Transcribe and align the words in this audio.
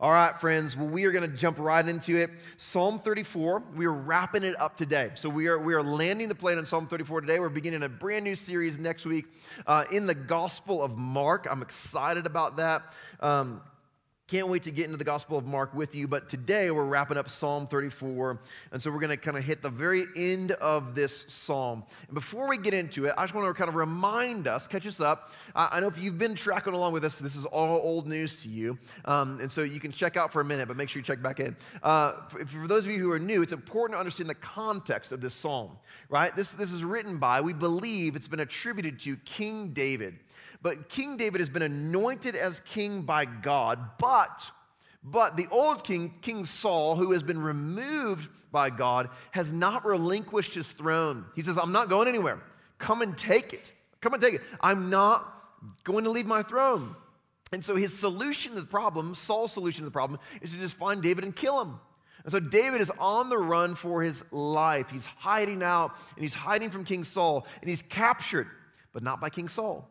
All 0.00 0.12
right, 0.12 0.38
friends. 0.40 0.76
Well, 0.76 0.86
we 0.86 1.06
are 1.06 1.10
going 1.10 1.28
to 1.28 1.36
jump 1.36 1.58
right 1.58 1.86
into 1.86 2.16
it. 2.20 2.30
Psalm 2.56 3.00
34. 3.00 3.64
We 3.74 3.86
are 3.86 3.92
wrapping 3.92 4.44
it 4.44 4.54
up 4.60 4.76
today. 4.76 5.10
So 5.16 5.28
we 5.28 5.48
are 5.48 5.58
we 5.58 5.74
are 5.74 5.82
landing 5.82 6.28
the 6.28 6.36
plane 6.36 6.56
on 6.56 6.66
Psalm 6.66 6.86
34 6.86 7.22
today. 7.22 7.40
We're 7.40 7.48
beginning 7.48 7.82
a 7.82 7.88
brand 7.88 8.22
new 8.22 8.36
series 8.36 8.78
next 8.78 9.06
week 9.06 9.26
uh, 9.66 9.86
in 9.90 10.06
the 10.06 10.14
Gospel 10.14 10.84
of 10.84 10.96
Mark. 10.96 11.48
I'm 11.50 11.62
excited 11.62 12.26
about 12.26 12.58
that. 12.58 12.84
Um, 13.18 13.60
can't 14.28 14.48
wait 14.48 14.62
to 14.64 14.70
get 14.70 14.84
into 14.84 14.98
the 14.98 15.04
Gospel 15.04 15.38
of 15.38 15.46
Mark 15.46 15.72
with 15.72 15.94
you, 15.94 16.06
but 16.06 16.28
today 16.28 16.70
we're 16.70 16.84
wrapping 16.84 17.16
up 17.16 17.30
Psalm 17.30 17.66
34. 17.66 18.38
And 18.72 18.82
so 18.82 18.90
we're 18.90 19.00
going 19.00 19.08
to 19.08 19.16
kind 19.16 19.38
of 19.38 19.42
hit 19.42 19.62
the 19.62 19.70
very 19.70 20.04
end 20.16 20.52
of 20.52 20.94
this 20.94 21.24
psalm. 21.28 21.82
And 22.08 22.14
before 22.14 22.46
we 22.46 22.58
get 22.58 22.74
into 22.74 23.06
it, 23.06 23.14
I 23.16 23.24
just 23.24 23.34
want 23.34 23.48
to 23.48 23.54
kind 23.54 23.70
of 23.70 23.74
remind 23.74 24.46
us, 24.46 24.66
catch 24.66 24.86
us 24.86 25.00
up. 25.00 25.30
I, 25.54 25.80
know 25.80 25.86
if 25.86 25.98
you've 25.98 26.18
been 26.18 26.34
tracking 26.34 26.74
along 26.74 26.92
with 26.92 27.06
us, 27.06 27.14
this 27.14 27.36
is 27.36 27.46
all 27.46 27.80
old 27.82 28.06
news 28.06 28.42
to 28.42 28.50
you. 28.50 28.76
Um, 29.06 29.40
and 29.40 29.50
so 29.50 29.62
you 29.62 29.80
can 29.80 29.92
check 29.92 30.18
out 30.18 30.30
for 30.30 30.42
a 30.42 30.44
minute, 30.44 30.68
but 30.68 30.76
make 30.76 30.90
sure 30.90 31.00
you 31.00 31.04
check 31.04 31.22
back 31.22 31.40
in. 31.40 31.56
Uh, 31.82 32.12
for, 32.28 32.68
those 32.68 32.84
of 32.84 32.92
you 32.92 32.98
who 32.98 33.10
are 33.10 33.18
new, 33.18 33.40
it's 33.40 33.54
important 33.54 33.96
to 33.96 33.98
understand 33.98 34.28
the 34.28 34.34
context 34.34 35.10
of 35.10 35.22
this 35.22 35.32
psalm, 35.32 35.70
right? 36.10 36.36
This, 36.36 36.50
this 36.50 36.70
is 36.70 36.84
written 36.84 37.16
by, 37.16 37.40
we 37.40 37.54
believe 37.54 38.14
it's 38.14 38.28
been 38.28 38.40
attributed 38.40 39.00
to 39.00 39.16
King 39.24 39.68
David. 39.68 40.18
But 40.60 40.88
King 40.88 41.16
David 41.16 41.40
has 41.40 41.48
been 41.48 41.62
anointed 41.62 42.34
as 42.34 42.60
king 42.60 43.02
by 43.02 43.24
God, 43.24 43.78
but 43.98 44.50
but 45.02 45.36
the 45.36 45.46
old 45.50 45.84
king, 45.84 46.12
King 46.22 46.44
Saul, 46.44 46.96
who 46.96 47.12
has 47.12 47.22
been 47.22 47.40
removed 47.40 48.28
by 48.50 48.70
God, 48.70 49.08
has 49.30 49.52
not 49.52 49.84
relinquished 49.84 50.54
his 50.54 50.66
throne. 50.66 51.24
He 51.34 51.42
says, 51.42 51.56
I'm 51.56 51.72
not 51.72 51.88
going 51.88 52.08
anywhere. 52.08 52.40
Come 52.78 53.02
and 53.02 53.16
take 53.16 53.52
it. 53.52 53.72
Come 54.00 54.12
and 54.14 54.22
take 54.22 54.34
it. 54.34 54.40
I'm 54.60 54.90
not 54.90 55.26
going 55.84 56.04
to 56.04 56.10
leave 56.10 56.26
my 56.26 56.42
throne. 56.42 56.94
And 57.52 57.64
so 57.64 57.76
his 57.76 57.98
solution 57.98 58.54
to 58.54 58.60
the 58.60 58.66
problem, 58.66 59.14
Saul's 59.14 59.52
solution 59.52 59.80
to 59.80 59.84
the 59.86 59.90
problem, 59.90 60.20
is 60.42 60.52
to 60.52 60.58
just 60.58 60.74
find 60.74 61.02
David 61.02 61.24
and 61.24 61.34
kill 61.34 61.60
him. 61.62 61.80
And 62.24 62.32
so 62.32 62.40
David 62.40 62.80
is 62.80 62.90
on 62.98 63.30
the 63.30 63.38
run 63.38 63.74
for 63.74 64.02
his 64.02 64.22
life. 64.30 64.90
He's 64.90 65.06
hiding 65.06 65.62
out 65.62 65.94
and 66.16 66.22
he's 66.22 66.34
hiding 66.34 66.70
from 66.70 66.84
King 66.84 67.04
Saul 67.04 67.46
and 67.60 67.70
he's 67.70 67.82
captured, 67.82 68.48
but 68.92 69.02
not 69.02 69.20
by 69.20 69.30
King 69.30 69.48
Saul. 69.48 69.88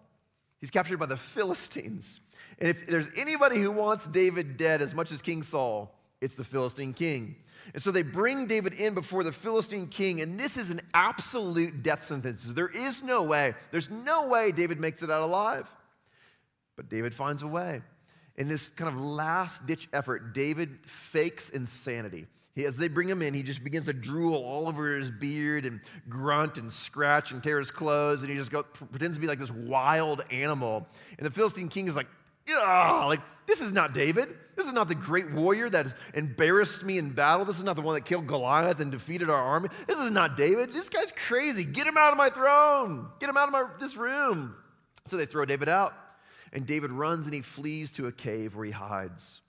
He's 0.59 0.71
captured 0.71 0.97
by 0.97 1.05
the 1.05 1.17
Philistines. 1.17 2.19
And 2.59 2.69
if 2.69 2.87
there's 2.87 3.09
anybody 3.15 3.59
who 3.59 3.71
wants 3.71 4.07
David 4.07 4.57
dead 4.57 4.81
as 4.81 4.95
much 4.95 5.11
as 5.11 5.21
King 5.21 5.43
Saul, 5.43 5.93
it's 6.21 6.33
the 6.33 6.43
Philistine 6.43 6.93
king. 6.93 7.35
And 7.73 7.83
so 7.83 7.91
they 7.91 8.01
bring 8.01 8.47
David 8.47 8.73
in 8.73 8.93
before 8.93 9.23
the 9.23 9.31
Philistine 9.31 9.87
king, 9.87 10.21
and 10.21 10.39
this 10.39 10.57
is 10.57 10.69
an 10.69 10.81
absolute 10.93 11.83
death 11.83 12.05
sentence. 12.05 12.45
There 12.45 12.69
is 12.69 13.03
no 13.03 13.23
way, 13.23 13.53
there's 13.71 13.89
no 13.89 14.27
way 14.27 14.51
David 14.51 14.79
makes 14.79 15.03
it 15.03 15.11
out 15.11 15.21
alive. 15.21 15.67
But 16.75 16.89
David 16.89 17.13
finds 17.13 17.43
a 17.43 17.47
way. 17.47 17.81
In 18.35 18.47
this 18.47 18.67
kind 18.69 18.93
of 18.93 19.01
last 19.01 19.65
ditch 19.65 19.89
effort, 19.91 20.33
David 20.33 20.77
fakes 20.85 21.49
insanity. 21.49 22.27
As 22.65 22.77
they 22.77 22.87
bring 22.87 23.09
him 23.09 23.21
in, 23.21 23.33
he 23.33 23.43
just 23.43 23.63
begins 23.63 23.85
to 23.85 23.93
drool 23.93 24.35
all 24.35 24.67
over 24.67 24.95
his 24.95 25.09
beard 25.11 25.65
and 25.65 25.79
grunt 26.09 26.57
and 26.57 26.71
scratch 26.71 27.31
and 27.31 27.43
tear 27.43 27.59
his 27.59 27.71
clothes, 27.71 28.21
and 28.21 28.31
he 28.31 28.37
just 28.37 28.51
go, 28.51 28.63
pretends 28.63 29.17
to 29.17 29.21
be 29.21 29.27
like 29.27 29.39
this 29.39 29.51
wild 29.51 30.23
animal. 30.31 30.87
And 31.17 31.25
the 31.25 31.31
Philistine 31.31 31.69
king 31.69 31.87
is 31.87 31.95
like, 31.95 32.07
like, 32.47 33.19
this 33.45 33.61
is 33.61 33.71
not 33.71 33.93
David. 33.93 34.29
This 34.55 34.65
is 34.65 34.73
not 34.73 34.87
the 34.87 34.95
great 34.95 35.31
warrior 35.31 35.69
that 35.69 35.87
embarrassed 36.13 36.83
me 36.83 36.97
in 36.97 37.11
battle. 37.11 37.45
This 37.45 37.57
is 37.57 37.63
not 37.63 37.75
the 37.75 37.81
one 37.81 37.95
that 37.95 38.05
killed 38.05 38.25
Goliath 38.25 38.79
and 38.79 38.91
defeated 38.91 39.29
our 39.29 39.41
army. 39.41 39.69
This 39.85 39.99
is 39.99 40.11
not 40.11 40.35
David. 40.35 40.73
This 40.73 40.89
guy's 40.89 41.11
crazy. 41.11 41.63
Get 41.63 41.85
him 41.85 41.97
out 41.97 42.11
of 42.11 42.17
my 42.17 42.29
throne. 42.29 43.07
Get 43.19 43.29
him 43.29 43.37
out 43.37 43.47
of 43.47 43.51
my, 43.51 43.65
this 43.79 43.95
room. 43.95 44.55
So 45.07 45.17
they 45.17 45.25
throw 45.25 45.45
David 45.45 45.69
out. 45.69 45.93
And 46.53 46.65
David 46.65 46.91
runs 46.91 47.25
and 47.25 47.33
he 47.33 47.41
flees 47.41 47.91
to 47.93 48.07
a 48.07 48.11
cave 48.11 48.55
where 48.55 48.65
he 48.65 48.71
hides. 48.71 49.41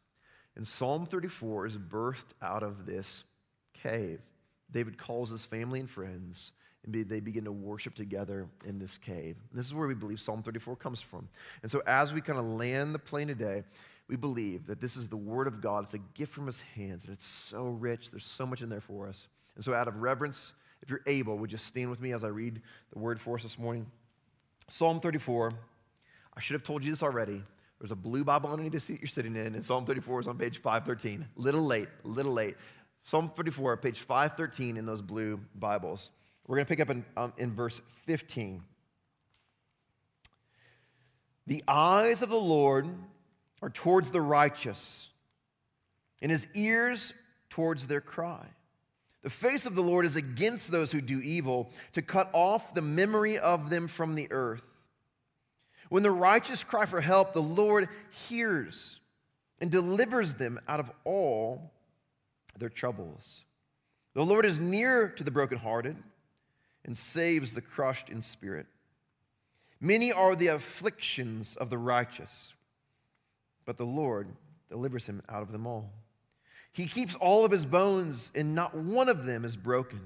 And 0.58 0.66
Psalm 0.66 1.06
34 1.06 1.66
is 1.66 1.78
birthed 1.78 2.32
out 2.42 2.64
of 2.64 2.84
this 2.84 3.24
cave. 3.72 4.20
David 4.70 4.98
calls 4.98 5.30
his 5.30 5.46
family 5.46 5.78
and 5.78 5.88
friends, 5.88 6.50
and 6.84 6.92
they 7.08 7.20
begin 7.20 7.44
to 7.44 7.52
worship 7.52 7.94
together 7.94 8.48
in 8.66 8.80
this 8.80 8.96
cave. 8.96 9.36
This 9.54 9.66
is 9.66 9.72
where 9.72 9.86
we 9.86 9.94
believe 9.94 10.20
Psalm 10.20 10.42
34 10.42 10.74
comes 10.76 11.00
from. 11.00 11.28
And 11.62 11.70
so, 11.70 11.80
as 11.86 12.12
we 12.12 12.20
kind 12.20 12.40
of 12.40 12.44
land 12.44 12.92
the 12.92 12.98
plane 12.98 13.28
today, 13.28 13.62
we 14.08 14.16
believe 14.16 14.66
that 14.66 14.80
this 14.80 14.96
is 14.96 15.08
the 15.08 15.16
Word 15.16 15.46
of 15.46 15.60
God. 15.60 15.84
It's 15.84 15.94
a 15.94 15.98
gift 16.14 16.32
from 16.32 16.46
His 16.46 16.60
hands, 16.74 17.04
and 17.04 17.12
it's 17.12 17.26
so 17.26 17.68
rich. 17.68 18.10
There's 18.10 18.26
so 18.26 18.44
much 18.44 18.60
in 18.60 18.68
there 18.68 18.80
for 18.80 19.08
us. 19.08 19.28
And 19.54 19.64
so, 19.64 19.74
out 19.74 19.86
of 19.86 20.02
reverence, 20.02 20.54
if 20.82 20.90
you're 20.90 21.02
able, 21.06 21.38
would 21.38 21.52
you 21.52 21.58
stand 21.58 21.88
with 21.88 22.00
me 22.00 22.12
as 22.12 22.24
I 22.24 22.28
read 22.28 22.60
the 22.92 22.98
Word 22.98 23.20
for 23.20 23.36
us 23.36 23.44
this 23.44 23.58
morning? 23.58 23.86
Psalm 24.68 24.98
34. 24.98 25.52
I 26.36 26.40
should 26.40 26.54
have 26.54 26.64
told 26.64 26.84
you 26.84 26.90
this 26.90 27.02
already. 27.02 27.42
There's 27.80 27.90
a 27.92 27.96
blue 27.96 28.24
Bible 28.24 28.50
underneath 28.50 28.72
the 28.72 28.80
seat 28.80 29.00
you're 29.00 29.08
sitting 29.08 29.36
in, 29.36 29.54
and 29.54 29.64
Psalm 29.64 29.86
34 29.86 30.20
is 30.20 30.26
on 30.26 30.36
page 30.36 30.58
513. 30.58 31.26
Little 31.36 31.62
late, 31.62 31.88
little 32.02 32.32
late. 32.32 32.56
Psalm 33.04 33.30
34, 33.34 33.76
page 33.76 34.00
513 34.00 34.76
in 34.76 34.84
those 34.84 35.00
blue 35.00 35.40
Bibles. 35.54 36.10
We're 36.46 36.56
going 36.56 36.66
to 36.66 36.68
pick 36.68 36.80
up 36.80 36.90
in, 36.90 37.04
um, 37.16 37.32
in 37.36 37.52
verse 37.52 37.80
15. 38.06 38.62
The 41.46 41.62
eyes 41.68 42.22
of 42.22 42.30
the 42.30 42.36
Lord 42.36 42.88
are 43.62 43.70
towards 43.70 44.10
the 44.10 44.20
righteous, 44.20 45.08
and 46.20 46.30
his 46.30 46.46
ears 46.54 47.14
towards 47.48 47.86
their 47.86 48.00
cry. 48.00 48.44
The 49.22 49.30
face 49.30 49.66
of 49.66 49.74
the 49.74 49.82
Lord 49.82 50.04
is 50.04 50.16
against 50.16 50.70
those 50.70 50.92
who 50.92 51.00
do 51.00 51.20
evil, 51.20 51.70
to 51.92 52.02
cut 52.02 52.30
off 52.32 52.74
the 52.74 52.82
memory 52.82 53.38
of 53.38 53.70
them 53.70 53.88
from 53.88 54.14
the 54.14 54.30
earth. 54.30 54.62
When 55.88 56.02
the 56.02 56.10
righteous 56.10 56.64
cry 56.64 56.86
for 56.86 57.00
help, 57.00 57.32
the 57.32 57.42
Lord 57.42 57.88
hears 58.28 59.00
and 59.60 59.70
delivers 59.70 60.34
them 60.34 60.60
out 60.68 60.80
of 60.80 60.90
all 61.04 61.72
their 62.58 62.68
troubles. 62.68 63.44
The 64.14 64.24
Lord 64.24 64.44
is 64.44 64.60
near 64.60 65.08
to 65.10 65.24
the 65.24 65.30
brokenhearted 65.30 65.96
and 66.84 66.96
saves 66.96 67.54
the 67.54 67.60
crushed 67.60 68.10
in 68.10 68.22
spirit. 68.22 68.66
Many 69.80 70.12
are 70.12 70.34
the 70.34 70.48
afflictions 70.48 71.56
of 71.56 71.70
the 71.70 71.78
righteous, 71.78 72.54
but 73.64 73.76
the 73.76 73.86
Lord 73.86 74.28
delivers 74.68 75.06
him 75.06 75.22
out 75.28 75.42
of 75.42 75.52
them 75.52 75.66
all. 75.66 75.92
He 76.72 76.86
keeps 76.86 77.14
all 77.14 77.44
of 77.44 77.50
his 77.50 77.64
bones, 77.64 78.30
and 78.34 78.54
not 78.54 78.74
one 78.74 79.08
of 79.08 79.24
them 79.24 79.44
is 79.44 79.56
broken. 79.56 80.00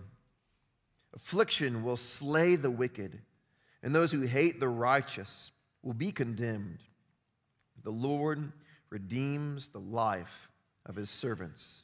Affliction 1.14 1.82
will 1.82 1.96
slay 1.96 2.56
the 2.56 2.70
wicked, 2.70 3.18
and 3.82 3.94
those 3.94 4.12
who 4.12 4.22
hate 4.22 4.60
the 4.60 4.68
righteous 4.68 5.50
will 5.82 5.94
be 5.94 6.12
condemned. 6.12 6.78
The 7.82 7.90
Lord 7.90 8.52
redeems 8.90 9.68
the 9.68 9.80
life 9.80 10.48
of 10.86 10.96
his 10.96 11.10
servants. 11.10 11.82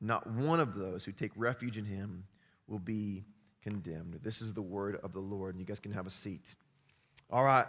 Not 0.00 0.26
one 0.26 0.60
of 0.60 0.74
those 0.74 1.04
who 1.04 1.12
take 1.12 1.32
refuge 1.36 1.78
in 1.78 1.84
him 1.84 2.24
will 2.66 2.78
be 2.78 3.24
condemned. 3.62 4.18
This 4.22 4.42
is 4.42 4.52
the 4.52 4.62
word 4.62 4.98
of 5.02 5.12
the 5.12 5.20
Lord, 5.20 5.54
and 5.54 5.60
you 5.60 5.66
guys 5.66 5.80
can 5.80 5.92
have 5.92 6.06
a 6.06 6.10
seat. 6.10 6.54
All 7.30 7.44
right. 7.44 7.66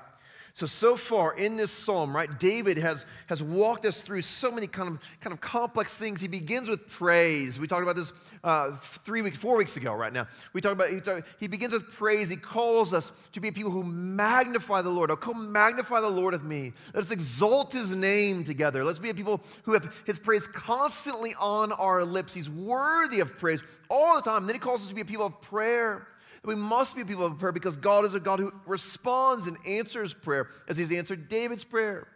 So, 0.55 0.65
so 0.67 0.95
far 0.95 1.35
in 1.35 1.57
this 1.57 1.69
psalm, 1.69 2.15
right, 2.15 2.39
David 2.39 2.77
has, 2.77 3.05
has 3.27 3.43
walked 3.43 3.85
us 3.85 4.01
through 4.01 4.21
so 4.21 4.49
many 4.49 4.67
kind 4.67 4.87
of, 4.87 4.99
kind 5.19 5.33
of 5.33 5.41
complex 5.41 5.97
things. 5.97 6.21
He 6.21 6.29
begins 6.29 6.69
with 6.69 6.87
praise. 6.87 7.59
We 7.59 7.67
talked 7.67 7.83
about 7.83 7.97
this 7.97 8.13
uh, 8.41 8.77
three 9.03 9.21
weeks, 9.21 9.37
four 9.37 9.57
weeks 9.57 9.75
ago, 9.75 9.93
right 9.93 10.13
now. 10.13 10.27
We 10.53 10.61
talked 10.61 10.71
about, 10.71 10.91
he, 10.91 11.01
talk, 11.01 11.25
he 11.41 11.47
begins 11.47 11.73
with 11.73 11.91
praise. 11.91 12.29
He 12.29 12.37
calls 12.37 12.93
us 12.93 13.11
to 13.33 13.41
be 13.41 13.51
people 13.51 13.69
who 13.69 13.83
magnify 13.83 14.81
the 14.81 14.89
Lord. 14.89 15.11
Oh, 15.11 15.17
come 15.17 15.51
magnify 15.51 15.99
the 15.99 16.07
Lord 16.07 16.33
of 16.33 16.45
me. 16.45 16.71
Let's 16.93 17.11
exalt 17.11 17.73
his 17.73 17.91
name 17.91 18.45
together. 18.45 18.85
Let's 18.85 18.99
be 18.99 19.09
a 19.09 19.13
people 19.13 19.41
who 19.63 19.73
have 19.73 19.93
his 20.05 20.19
praise 20.19 20.47
constantly 20.47 21.35
on 21.37 21.73
our 21.73 22.05
lips. 22.05 22.33
He's 22.33 22.49
worthy 22.49 23.19
of 23.19 23.37
praise 23.37 23.59
all 23.89 24.15
the 24.15 24.21
time. 24.21 24.43
And 24.43 24.47
then 24.47 24.55
he 24.55 24.59
calls 24.59 24.83
us 24.83 24.87
to 24.87 24.95
be 24.95 25.01
a 25.01 25.05
people 25.05 25.25
of 25.25 25.41
prayer. 25.41 26.07
We 26.45 26.55
must 26.55 26.95
be 26.95 27.03
people 27.03 27.25
of 27.25 27.37
prayer 27.39 27.51
because 27.51 27.77
God 27.77 28.05
is 28.05 28.13
a 28.13 28.19
God 28.19 28.39
who 28.39 28.53
responds 28.65 29.47
and 29.47 29.57
answers 29.67 30.13
prayer 30.13 30.49
as 30.67 30.77
He's 30.77 30.91
answered 30.91 31.29
David's 31.29 31.63
prayer. 31.63 32.07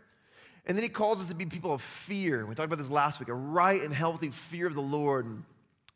And 0.66 0.78
then 0.78 0.84
He 0.84 0.90
calls 0.90 1.22
us 1.22 1.28
to 1.28 1.35
be 1.35 1.45
people 1.45 1.73
of 1.73 1.81
fear. 1.81 2.45
We 2.45 2.56
talked 2.56 2.68
about 2.68 2.78
this 2.78 2.89
last 2.89 3.19
week 3.19 3.29
a 3.29 3.34
right 3.34 3.81
and 3.81 3.94
healthy 3.94 4.30
fear 4.30 4.68
of 4.68 4.75
the 4.75 4.81
Lord 4.81 5.44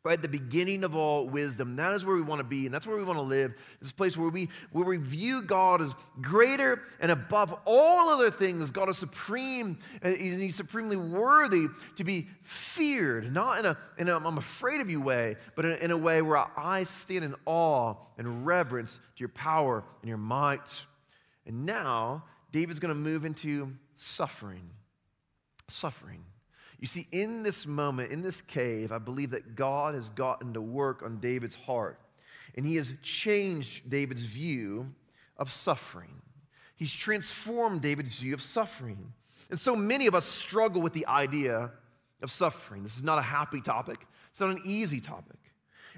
right? 0.04 0.20
The 0.20 0.28
beginning 0.28 0.84
of 0.84 0.94
all 0.94 1.26
wisdom. 1.26 1.76
That 1.76 1.94
is 1.94 2.04
where 2.04 2.14
we 2.14 2.22
want 2.22 2.40
to 2.40 2.44
be, 2.44 2.66
and 2.66 2.74
that's 2.74 2.86
where 2.86 2.96
we 2.96 3.04
want 3.04 3.18
to 3.18 3.22
live. 3.22 3.54
This 3.80 3.90
place 3.90 4.16
where 4.16 4.28
we 4.28 4.50
where 4.70 4.84
we 4.84 4.98
view 4.98 5.40
God 5.40 5.80
as 5.80 5.92
greater 6.20 6.82
and 7.00 7.10
above 7.10 7.58
all 7.64 8.10
other 8.10 8.30
things. 8.30 8.70
God 8.70 8.90
is 8.90 8.98
supreme, 8.98 9.78
and 10.02 10.16
He's 10.16 10.56
supremely 10.56 10.96
worthy 10.96 11.68
to 11.96 12.04
be 12.04 12.28
feared, 12.42 13.32
not 13.32 13.58
in 13.58 13.66
a, 13.66 13.78
in 13.96 14.08
a 14.10 14.16
I'm 14.16 14.36
afraid 14.36 14.82
of 14.82 14.90
you 14.90 15.00
way, 15.00 15.36
but 15.56 15.64
in, 15.64 15.78
in 15.78 15.90
a 15.90 15.98
way 15.98 16.20
where 16.20 16.44
I 16.56 16.84
stand 16.84 17.24
in 17.24 17.34
awe 17.46 17.94
and 18.18 18.44
reverence 18.46 18.98
to 18.98 19.20
your 19.20 19.30
power 19.30 19.82
and 20.02 20.08
your 20.08 20.18
might. 20.18 20.70
And 21.46 21.64
now 21.64 22.24
David's 22.52 22.78
going 22.78 22.94
to 22.94 23.00
move 23.00 23.24
into 23.24 23.72
suffering. 23.96 24.68
Suffering. 25.68 26.24
You 26.84 26.88
see, 26.88 27.08
in 27.12 27.42
this 27.42 27.66
moment, 27.66 28.12
in 28.12 28.20
this 28.20 28.42
cave, 28.42 28.92
I 28.92 28.98
believe 28.98 29.30
that 29.30 29.56
God 29.56 29.94
has 29.94 30.10
gotten 30.10 30.52
to 30.52 30.60
work 30.60 31.02
on 31.02 31.18
David's 31.18 31.54
heart. 31.54 31.98
And 32.56 32.66
he 32.66 32.76
has 32.76 32.92
changed 33.02 33.88
David's 33.88 34.24
view 34.24 34.92
of 35.38 35.50
suffering. 35.50 36.20
He's 36.76 36.92
transformed 36.92 37.80
David's 37.80 38.20
view 38.20 38.34
of 38.34 38.42
suffering. 38.42 39.14
And 39.48 39.58
so 39.58 39.74
many 39.74 40.06
of 40.06 40.14
us 40.14 40.26
struggle 40.26 40.82
with 40.82 40.92
the 40.92 41.06
idea 41.06 41.70
of 42.20 42.30
suffering. 42.30 42.82
This 42.82 42.98
is 42.98 43.02
not 43.02 43.18
a 43.18 43.22
happy 43.22 43.62
topic, 43.62 44.06
it's 44.28 44.40
not 44.40 44.50
an 44.50 44.60
easy 44.62 45.00
topic. 45.00 45.38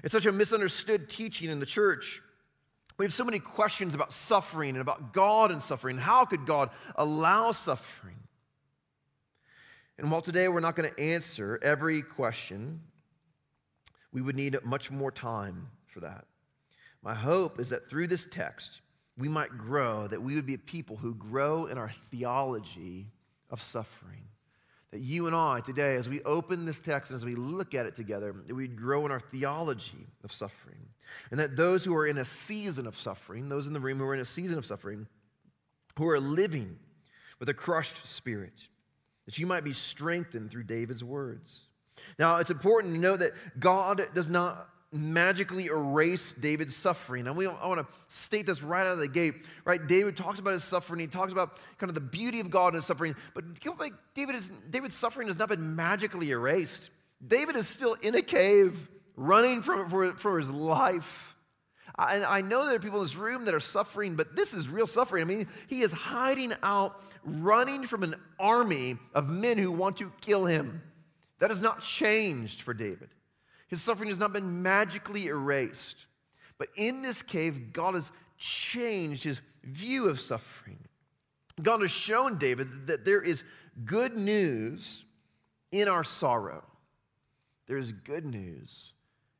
It's 0.05 0.13
such 0.13 0.25
a 0.25 0.31
misunderstood 0.31 1.09
teaching 1.09 1.49
in 1.49 1.59
the 1.59 1.65
church. 1.65 2.21
We 2.97 3.03
have 3.03 3.11
so 3.11 3.25
many 3.25 3.39
questions 3.39 3.93
about 3.93 4.13
suffering 4.13 4.69
and 4.69 4.79
about 4.79 5.11
God 5.11 5.51
and 5.51 5.61
suffering. 5.61 5.97
How 5.97 6.23
could 6.23 6.45
God 6.45 6.69
allow 6.95 7.51
suffering? 7.51 8.16
And 9.99 10.11
while 10.11 10.21
today 10.21 10.47
we're 10.47 10.59
not 10.59 10.75
going 10.75 10.89
to 10.89 10.99
answer 10.99 11.59
every 11.61 12.01
question, 12.01 12.81
we 14.11 14.21
would 14.21 14.35
need 14.35 14.57
much 14.63 14.91
more 14.91 15.11
time 15.11 15.69
for 15.87 16.01
that. 16.01 16.25
My 17.01 17.15
hope 17.15 17.59
is 17.59 17.69
that 17.69 17.89
through 17.89 18.07
this 18.07 18.27
text, 18.29 18.81
we 19.17 19.27
might 19.27 19.57
grow, 19.57 20.07
that 20.07 20.21
we 20.21 20.35
would 20.35 20.45
be 20.45 20.53
a 20.53 20.59
people 20.59 20.97
who 20.97 21.15
grow 21.15 21.65
in 21.65 21.77
our 21.77 21.89
theology 22.11 23.07
of 23.49 23.61
suffering. 23.61 24.23
That 24.91 24.99
you 24.99 25.27
and 25.27 25.35
I 25.35 25.59
today, 25.59 25.95
as 25.95 26.07
we 26.07 26.21
open 26.21 26.65
this 26.65 26.79
text 26.79 27.11
and 27.11 27.17
as 27.17 27.25
we 27.25 27.35
look 27.35 27.73
at 27.73 27.85
it 27.85 27.95
together, 27.95 28.33
that 28.45 28.55
we'd 28.55 28.77
grow 28.77 29.05
in 29.05 29.11
our 29.11 29.19
theology 29.19 30.07
of 30.23 30.31
suffering. 30.31 30.89
And 31.31 31.39
that 31.39 31.57
those 31.57 31.83
who 31.83 31.95
are 31.95 32.05
in 32.05 32.17
a 32.17 32.25
season 32.25 32.87
of 32.87 32.97
suffering, 32.97 33.49
those 33.49 33.67
in 33.67 33.73
the 33.73 33.79
room 33.79 33.97
who 33.97 34.05
are 34.05 34.13
in 34.13 34.21
a 34.21 34.25
season 34.25 34.57
of 34.57 34.65
suffering, 34.65 35.07
who 35.97 36.07
are 36.07 36.19
living 36.19 36.77
with 37.39 37.49
a 37.49 37.53
crushed 37.53 38.05
spirit, 38.07 38.67
that 39.27 39.37
you 39.37 39.45
might 39.45 39.63
be 39.63 39.73
strengthened 39.73 40.49
through 40.49 40.63
David's 40.63 41.03
words. 41.03 41.59
Now, 42.17 42.37
it's 42.37 42.49
important 42.49 42.95
to 42.95 42.99
know 42.99 43.15
that 43.15 43.33
God 43.59 44.01
does 44.15 44.29
not 44.29 44.67
magically 44.91 45.65
erase 45.65 46.33
David's 46.33 46.75
suffering. 46.75 47.27
And 47.27 47.35
we, 47.35 47.45
I 47.45 47.67
want 47.67 47.85
to 47.85 47.93
state 48.07 48.45
this 48.45 48.63
right 48.63 48.87
out 48.87 48.93
of 48.93 48.99
the 48.99 49.07
gate, 49.07 49.35
right? 49.65 49.85
David 49.85 50.15
talks 50.15 50.39
about 50.39 50.53
his 50.53 50.63
suffering. 50.63 50.99
He 50.99 51.07
talks 51.07 51.31
about 51.31 51.59
kind 51.77 51.89
of 51.89 51.93
the 51.93 52.01
beauty 52.01 52.39
of 52.39 52.49
God 52.49 52.69
in 52.69 52.75
his 52.75 52.85
suffering. 52.85 53.15
But 53.33 53.43
David 54.15 54.35
is, 54.35 54.49
David's 54.69 54.95
suffering 54.95 55.27
has 55.27 55.37
not 55.37 55.49
been 55.49 55.75
magically 55.75 56.31
erased. 56.31 56.89
David 57.25 57.57
is 57.57 57.67
still 57.67 57.95
in 57.95 58.15
a 58.15 58.21
cave, 58.21 58.89
running 59.15 59.61
from 59.61 59.89
for, 59.89 60.13
for 60.13 60.39
his 60.39 60.49
life. 60.49 61.35
And 61.97 62.23
I 62.23 62.41
know 62.41 62.65
there 62.65 62.75
are 62.75 62.79
people 62.79 62.99
in 62.99 63.05
this 63.05 63.15
room 63.15 63.45
that 63.45 63.55
are 63.55 63.59
suffering, 63.59 64.15
but 64.15 64.35
this 64.35 64.53
is 64.53 64.69
real 64.69 64.85
suffering. 64.85 65.21
I 65.21 65.25
mean, 65.25 65.47
he 65.67 65.81
is 65.81 65.91
hiding 65.91 66.53
out, 66.61 67.01
running 67.23 67.87
from 67.87 68.03
an 68.03 68.15
army 68.39 68.97
of 69.15 69.29
men 69.29 69.57
who 69.57 69.71
want 69.71 69.97
to 69.97 70.11
kill 70.21 70.45
him. 70.45 70.83
That 71.39 71.49
has 71.49 71.61
not 71.61 71.81
changed 71.81 72.61
for 72.61 72.73
David. 72.73 73.09
His 73.67 73.81
suffering 73.81 74.09
has 74.09 74.19
not 74.19 74.31
been 74.31 74.61
magically 74.61 75.27
erased. 75.27 76.05
But 76.59 76.69
in 76.75 77.01
this 77.01 77.21
cave, 77.21 77.73
God 77.73 77.95
has 77.95 78.11
changed 78.37 79.23
his 79.23 79.41
view 79.63 80.07
of 80.07 80.19
suffering. 80.19 80.79
God 81.61 81.81
has 81.81 81.91
shown 81.91 82.37
David 82.37 82.87
that 82.87 83.05
there 83.05 83.21
is 83.21 83.43
good 83.85 84.15
news 84.15 85.03
in 85.71 85.87
our 85.87 86.03
sorrow. 86.03 86.63
There 87.67 87.77
is 87.77 87.91
good 87.91 88.25
news 88.25 88.93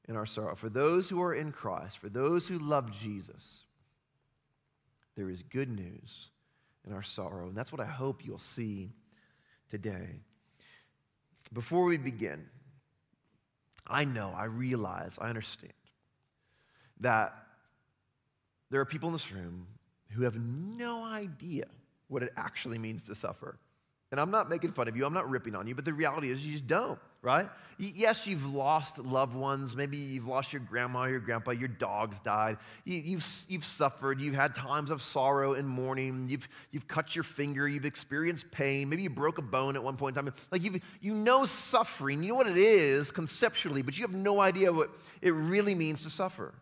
in 0.07 0.15
our 0.15 0.25
sorrow. 0.25 0.55
For 0.55 0.69
those 0.69 1.09
who 1.09 1.21
are 1.21 1.33
in 1.33 1.51
Christ, 1.51 1.97
for 1.97 2.09
those 2.09 2.47
who 2.47 2.57
love 2.57 2.91
Jesus, 2.91 3.63
there 5.15 5.29
is 5.29 5.43
good 5.43 5.69
news 5.69 6.29
in 6.85 6.93
our 6.93 7.03
sorrow. 7.03 7.47
And 7.47 7.55
that's 7.55 7.71
what 7.71 7.81
I 7.81 7.85
hope 7.85 8.25
you'll 8.25 8.37
see 8.37 8.91
today. 9.69 10.21
Before 11.53 11.85
we 11.85 11.97
begin, 11.97 12.45
I 13.85 14.03
know, 14.05 14.33
I 14.35 14.45
realize, 14.45 15.17
I 15.19 15.29
understand 15.29 15.73
that 16.99 17.33
there 18.69 18.81
are 18.81 18.85
people 18.85 19.07
in 19.07 19.13
this 19.13 19.31
room 19.31 19.67
who 20.11 20.23
have 20.23 20.35
no 20.35 21.03
idea 21.03 21.65
what 22.07 22.23
it 22.23 22.33
actually 22.35 22.77
means 22.77 23.03
to 23.03 23.15
suffer. 23.15 23.57
And 24.09 24.21
I'm 24.21 24.31
not 24.31 24.49
making 24.49 24.71
fun 24.71 24.87
of 24.87 24.95
you, 24.95 25.05
I'm 25.05 25.13
not 25.13 25.29
ripping 25.29 25.53
on 25.53 25.67
you, 25.67 25.75
but 25.75 25.83
the 25.83 25.93
reality 25.93 26.31
is 26.31 26.45
you 26.45 26.53
just 26.53 26.65
don't, 26.65 26.97
right? 27.21 27.49
Yes, 27.77 28.25
you've 28.25 28.55
lost 28.55 28.99
loved 28.99 29.35
ones. 29.35 29.75
Maybe 29.75 29.97
you've 29.97 30.27
lost 30.27 30.53
your 30.53 30.61
grandma, 30.61 31.05
your 31.05 31.19
grandpa, 31.19 31.51
your 31.51 31.67
dog's 31.67 32.21
died. 32.21 32.57
You, 32.85 32.95
have 32.95 33.05
you've, 33.05 33.45
you've 33.49 33.65
suffered. 33.65 34.21
You've 34.21 34.33
had 34.33 34.55
times 34.55 34.91
of 34.91 35.01
sorrow 35.01 35.55
and 35.55 35.67
mourning. 35.67 36.27
You've, 36.29 36.47
you've 36.71 36.87
cut 36.87 37.15
your 37.15 37.25
finger. 37.25 37.67
You've 37.67 37.85
experienced 37.85 38.49
pain. 38.49 38.87
Maybe 38.87 39.03
you 39.03 39.09
broke 39.09 39.39
a 39.39 39.43
bone 39.43 39.75
at 39.75 39.83
one 39.83 39.97
point 39.97 40.17
in 40.17 40.23
time. 40.23 40.33
Like 40.51 40.63
you 40.63 40.79
you 41.01 41.13
know 41.13 41.45
suffering. 41.45 42.23
You 42.23 42.29
know 42.29 42.35
what 42.35 42.47
it 42.47 42.57
is 42.57 43.11
conceptually, 43.11 43.81
but 43.81 43.97
you 43.97 44.03
have 44.07 44.15
no 44.15 44.39
idea 44.39 44.71
what 44.71 44.89
it 45.21 45.31
really 45.31 45.75
means 45.75 46.03
to 46.03 46.09
suffer. 46.09 46.55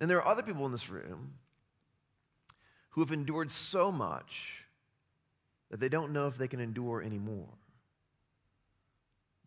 And 0.00 0.10
there 0.10 0.18
are 0.18 0.26
other 0.26 0.42
people 0.42 0.66
in 0.66 0.72
this 0.72 0.90
room 0.90 1.34
who 2.90 3.00
have 3.00 3.12
endured 3.12 3.50
so 3.50 3.92
much 3.92 4.63
that 5.74 5.80
they 5.80 5.88
don't 5.88 6.12
know 6.12 6.28
if 6.28 6.38
they 6.38 6.46
can 6.46 6.60
endure 6.60 7.02
anymore. 7.02 7.48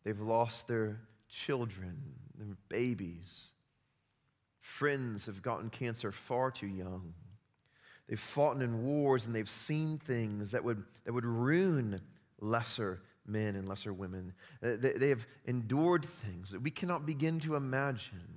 They've 0.04 0.20
lost 0.20 0.68
their 0.68 1.00
children, 1.30 1.96
their 2.38 2.58
babies. 2.68 3.46
Friends 4.60 5.28
have 5.28 5.42
gotten 5.42 5.70
cancer 5.70 6.12
far 6.12 6.52
too 6.52 6.68
young. 6.68 7.14
They've 8.10 8.20
fought 8.20 8.62
in 8.62 8.84
wars 8.84 9.26
and 9.26 9.34
they've 9.34 9.50
seen 9.50 10.00
things 10.00 10.52
that 10.52 10.66
would, 10.66 10.84
that 11.06 11.14
would 11.14 11.24
ruin 11.24 12.02
lesser 12.42 13.00
men 13.26 13.56
and 13.56 13.66
lesser 13.66 13.94
women. 13.94 14.34
They, 14.60 14.76
they 14.76 15.08
have 15.08 15.26
endured 15.46 16.04
things 16.04 16.52
that 16.52 16.62
we 16.62 16.72
cannot 16.72 17.06
begin 17.06 17.40
to 17.40 17.56
imagine. 17.56 18.37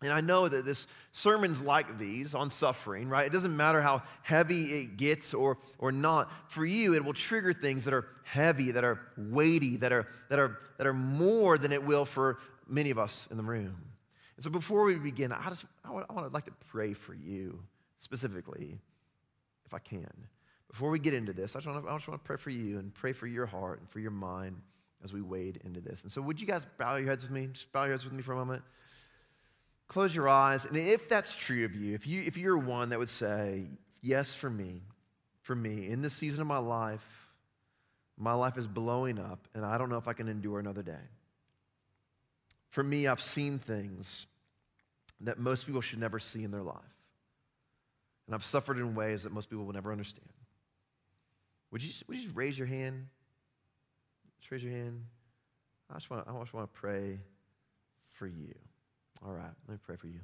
And 0.00 0.12
I 0.12 0.20
know 0.20 0.48
that 0.48 0.64
this 0.64 0.86
sermons 1.12 1.60
like 1.60 1.98
these 1.98 2.34
on 2.34 2.50
suffering, 2.50 3.08
right? 3.08 3.26
It 3.26 3.32
doesn't 3.32 3.56
matter 3.56 3.82
how 3.82 4.02
heavy 4.22 4.80
it 4.80 4.96
gets 4.96 5.34
or, 5.34 5.58
or 5.78 5.90
not. 5.90 6.30
For 6.46 6.64
you, 6.64 6.94
it 6.94 7.04
will 7.04 7.14
trigger 7.14 7.52
things 7.52 7.84
that 7.84 7.94
are 7.94 8.06
heavy, 8.22 8.70
that 8.72 8.84
are 8.84 9.00
weighty, 9.16 9.76
that 9.78 9.92
are, 9.92 10.06
that, 10.28 10.38
are, 10.38 10.58
that 10.76 10.86
are 10.86 10.92
more 10.92 11.58
than 11.58 11.72
it 11.72 11.82
will 11.82 12.04
for 12.04 12.38
many 12.68 12.90
of 12.90 12.98
us 12.98 13.26
in 13.30 13.36
the 13.36 13.42
room. 13.42 13.76
And 14.36 14.44
so 14.44 14.50
before 14.50 14.84
we 14.84 14.94
begin, 14.94 15.32
I 15.32 15.48
just 15.48 15.64
I 15.84 15.90
would, 15.90 16.04
I 16.08 16.22
would 16.22 16.32
like 16.32 16.44
to 16.44 16.52
pray 16.68 16.92
for 16.92 17.14
you 17.14 17.58
specifically, 17.98 18.78
if 19.66 19.74
I 19.74 19.80
can. 19.80 20.12
Before 20.70 20.90
we 20.90 21.00
get 21.00 21.14
into 21.14 21.32
this, 21.32 21.56
I 21.56 21.58
just, 21.58 21.66
want 21.66 21.84
to, 21.84 21.90
I 21.90 21.96
just 21.96 22.06
want 22.06 22.22
to 22.22 22.26
pray 22.26 22.36
for 22.36 22.50
you 22.50 22.78
and 22.78 22.94
pray 22.94 23.12
for 23.12 23.26
your 23.26 23.46
heart 23.46 23.80
and 23.80 23.90
for 23.90 23.98
your 23.98 24.12
mind 24.12 24.60
as 25.02 25.12
we 25.12 25.22
wade 25.22 25.60
into 25.64 25.80
this. 25.80 26.02
And 26.02 26.12
so 26.12 26.20
would 26.22 26.40
you 26.40 26.46
guys 26.46 26.66
bow 26.78 26.96
your 26.96 27.08
heads 27.08 27.24
with 27.24 27.32
me? 27.32 27.48
Just 27.52 27.72
bow 27.72 27.84
your 27.84 27.94
heads 27.94 28.04
with 28.04 28.12
me 28.12 28.22
for 28.22 28.32
a 28.32 28.36
moment. 28.36 28.62
Close 29.88 30.14
your 30.14 30.28
eyes. 30.28 30.66
And 30.66 30.76
if 30.76 31.08
that's 31.08 31.34
true 31.34 31.64
of 31.64 31.74
you, 31.74 31.94
if, 31.94 32.06
you, 32.06 32.22
if 32.26 32.36
you're 32.36 32.58
one 32.58 32.90
that 32.90 32.98
would 32.98 33.10
say, 33.10 33.66
Yes, 34.00 34.32
for 34.32 34.48
me, 34.48 34.82
for 35.42 35.54
me, 35.54 35.88
in 35.88 36.02
this 36.02 36.14
season 36.14 36.40
of 36.40 36.46
my 36.46 36.58
life, 36.58 37.28
my 38.16 38.32
life 38.32 38.58
is 38.58 38.66
blowing 38.66 39.18
up, 39.18 39.48
and 39.54 39.64
I 39.64 39.78
don't 39.78 39.88
know 39.88 39.96
if 39.96 40.08
I 40.08 40.12
can 40.12 40.28
endure 40.28 40.60
another 40.60 40.82
day. 40.82 40.92
For 42.70 42.82
me, 42.82 43.06
I've 43.06 43.20
seen 43.20 43.58
things 43.58 44.26
that 45.22 45.38
most 45.38 45.66
people 45.66 45.80
should 45.80 45.98
never 45.98 46.18
see 46.18 46.44
in 46.44 46.50
their 46.50 46.62
life. 46.62 46.76
And 48.26 48.34
I've 48.34 48.44
suffered 48.44 48.76
in 48.76 48.94
ways 48.94 49.22
that 49.22 49.32
most 49.32 49.50
people 49.50 49.64
will 49.64 49.72
never 49.72 49.90
understand. 49.90 50.28
Would 51.70 51.82
you, 51.82 51.92
would 52.06 52.18
you 52.18 52.24
just 52.24 52.36
raise 52.36 52.58
your 52.58 52.66
hand? 52.66 53.06
Just 54.40 54.50
raise 54.50 54.62
your 54.62 54.72
hand. 54.72 55.04
I 55.90 55.94
just 55.94 56.10
want 56.10 56.24
to, 56.24 56.30
I 56.32 56.38
just 56.40 56.54
want 56.54 56.72
to 56.72 56.80
pray 56.80 57.18
for 58.12 58.26
you. 58.26 58.54
All 59.24 59.32
right, 59.32 59.50
let 59.66 59.74
me 59.74 59.78
pray 59.84 59.96
for 59.96 60.06
you. 60.06 60.20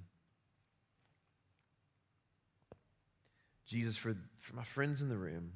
Jesus, 3.66 3.96
for, 3.96 4.16
for 4.38 4.54
my 4.54 4.64
friends 4.64 5.02
in 5.02 5.08
the 5.08 5.16
room 5.16 5.52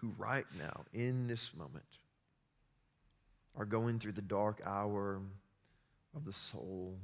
who 0.00 0.14
right 0.16 0.46
now, 0.58 0.84
in 0.92 1.26
this 1.26 1.50
moment, 1.56 1.84
are 3.56 3.64
going 3.64 3.98
through 3.98 4.12
the 4.12 4.22
dark 4.22 4.60
hour 4.64 5.20
of 6.14 6.24
the 6.24 6.32
soul, 6.32 6.98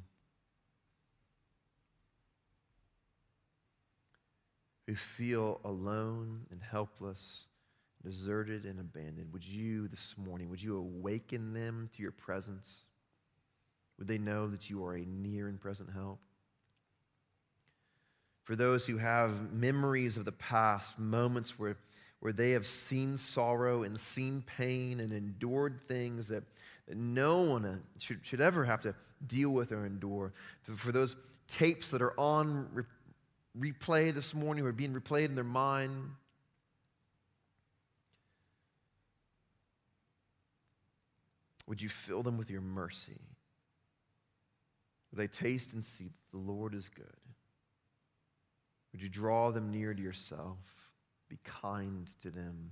who 4.87 4.95
feel 4.95 5.61
alone 5.65 6.47
and 6.51 6.61
helpless, 6.63 7.45
deserted 8.05 8.65
and 8.65 8.81
abandoned, 8.81 9.33
would 9.33 9.45
you 9.45 9.89
this 9.89 10.15
morning, 10.17 10.49
would 10.51 10.63
you 10.63 10.77
awaken 10.77 11.53
them 11.53 11.89
to 11.97 12.03
your 12.03 12.13
presence? 12.13 12.85
Would 14.03 14.09
they 14.09 14.19
know 14.19 14.49
that 14.49 14.69
you 14.69 14.85
are 14.85 14.97
a 14.97 15.05
near 15.05 15.47
and 15.47 15.61
present 15.61 15.89
help? 15.95 16.19
For 18.43 18.57
those 18.57 18.85
who 18.85 18.99
have 18.99 19.53
memories 19.53 20.17
of 20.17 20.25
the 20.25 20.33
past, 20.33 20.99
moments 20.99 21.57
where, 21.57 21.77
where 22.19 22.33
they 22.33 22.51
have 22.51 22.67
seen 22.67 23.17
sorrow 23.17 23.85
and 23.85 24.01
seen 24.01 24.43
pain 24.45 24.99
and 24.99 25.13
endured 25.13 25.83
things 25.87 26.27
that, 26.27 26.43
that 26.89 26.97
no 26.97 27.43
one 27.43 27.65
uh, 27.65 27.77
should, 28.01 28.19
should 28.25 28.41
ever 28.41 28.65
have 28.65 28.81
to 28.81 28.95
deal 29.29 29.51
with 29.51 29.71
or 29.71 29.87
endure. 29.87 30.33
For, 30.65 30.73
for 30.73 30.91
those 30.91 31.15
tapes 31.47 31.93
that 31.93 32.03
are 32.03 32.19
on 32.19 32.67
re- 32.73 33.71
replay 33.71 34.13
this 34.13 34.35
morning 34.35 34.67
or 34.67 34.73
being 34.73 34.95
replayed 34.95 35.27
in 35.27 35.37
their 35.37 35.45
mind, 35.45 36.11
would 41.69 41.81
you 41.81 41.89
fill 41.89 42.25
them 42.25 42.37
with 42.37 42.51
your 42.51 42.63
mercy? 42.63 43.21
Would 45.13 45.21
they 45.21 45.29
taste 45.29 45.75
and 45.75 45.85
see 45.85 46.05
that 46.05 46.31
the 46.31 46.39
Lord 46.39 46.75
is 46.75 46.89
good? 46.89 47.07
Would 48.93 49.03
you 49.03 49.09
draw 49.09 49.51
them 49.51 49.71
near 49.71 49.95
to 49.95 50.03
yourself? 50.03 50.59
Be 51.29 51.39
kind 51.45 52.09
to 52.23 52.31
them. 52.31 52.71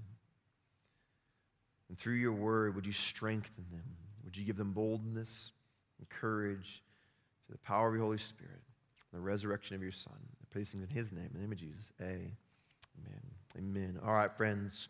And 1.88 1.98
through 1.98 2.14
your 2.14 2.32
word, 2.32 2.74
would 2.76 2.86
you 2.86 2.92
strengthen 2.92 3.64
them? 3.70 3.84
Would 4.24 4.36
you 4.36 4.44
give 4.44 4.56
them 4.56 4.72
boldness 4.72 5.52
and 5.98 6.08
courage 6.08 6.82
to 7.46 7.52
the 7.52 7.58
power 7.58 7.88
of 7.88 7.94
your 7.94 8.04
Holy 8.04 8.18
Spirit, 8.18 8.60
the 9.12 9.20
resurrection 9.20 9.76
of 9.76 9.82
your 9.82 9.92
Son? 9.92 10.14
I 10.14 10.44
pray 10.50 10.64
things 10.64 10.82
in 10.88 10.94
his 10.94 11.12
name, 11.12 11.26
in 11.26 11.32
the 11.34 11.40
name 11.40 11.52
of 11.52 11.58
Jesus. 11.58 11.90
Amen. 12.00 12.32
Amen. 13.58 13.98
All 14.04 14.12
right, 14.12 14.34
friends. 14.36 14.88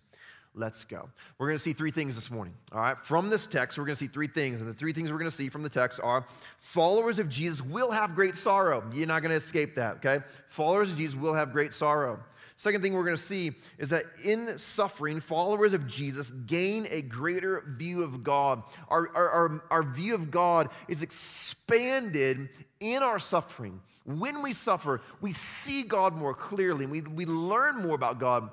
Let's 0.54 0.84
go. 0.84 1.08
We're 1.38 1.46
going 1.46 1.58
to 1.58 1.62
see 1.62 1.72
three 1.72 1.92
things 1.92 2.16
this 2.16 2.28
morning. 2.28 2.54
All 2.72 2.80
right. 2.80 2.96
From 3.04 3.30
this 3.30 3.46
text, 3.46 3.78
we're 3.78 3.84
going 3.84 3.96
to 3.96 4.00
see 4.00 4.08
three 4.08 4.26
things. 4.26 4.60
And 4.60 4.68
the 4.68 4.74
three 4.74 4.92
things 4.92 5.12
we're 5.12 5.18
going 5.18 5.30
to 5.30 5.36
see 5.36 5.48
from 5.48 5.62
the 5.62 5.68
text 5.68 6.00
are 6.02 6.26
followers 6.58 7.20
of 7.20 7.28
Jesus 7.28 7.62
will 7.62 7.92
have 7.92 8.16
great 8.16 8.36
sorrow. 8.36 8.82
You're 8.92 9.06
not 9.06 9.20
going 9.20 9.30
to 9.30 9.36
escape 9.36 9.76
that, 9.76 9.96
okay? 9.96 10.24
Followers 10.48 10.90
of 10.90 10.96
Jesus 10.96 11.16
will 11.16 11.34
have 11.34 11.52
great 11.52 11.72
sorrow. 11.72 12.18
Second 12.56 12.82
thing 12.82 12.92
we're 12.92 13.04
going 13.04 13.16
to 13.16 13.22
see 13.22 13.52
is 13.78 13.88
that 13.90 14.04
in 14.24 14.58
suffering, 14.58 15.20
followers 15.20 15.72
of 15.72 15.86
Jesus 15.86 16.30
gain 16.30 16.86
a 16.90 17.00
greater 17.00 17.64
view 17.66 18.02
of 18.02 18.22
God. 18.22 18.64
Our, 18.88 19.08
our, 19.14 19.30
our, 19.30 19.62
our, 19.70 19.82
view 19.82 20.14
of 20.14 20.30
God 20.30 20.68
is 20.86 21.02
expanded 21.02 22.50
in 22.80 23.02
our 23.02 23.18
suffering. 23.18 23.80
When 24.04 24.42
we 24.42 24.52
suffer, 24.52 25.00
we 25.22 25.32
see 25.32 25.84
God 25.84 26.14
more 26.14 26.34
clearly. 26.34 26.84
We, 26.84 27.00
we 27.00 27.24
learn 27.24 27.76
more 27.76 27.94
about 27.94 28.18
God 28.18 28.50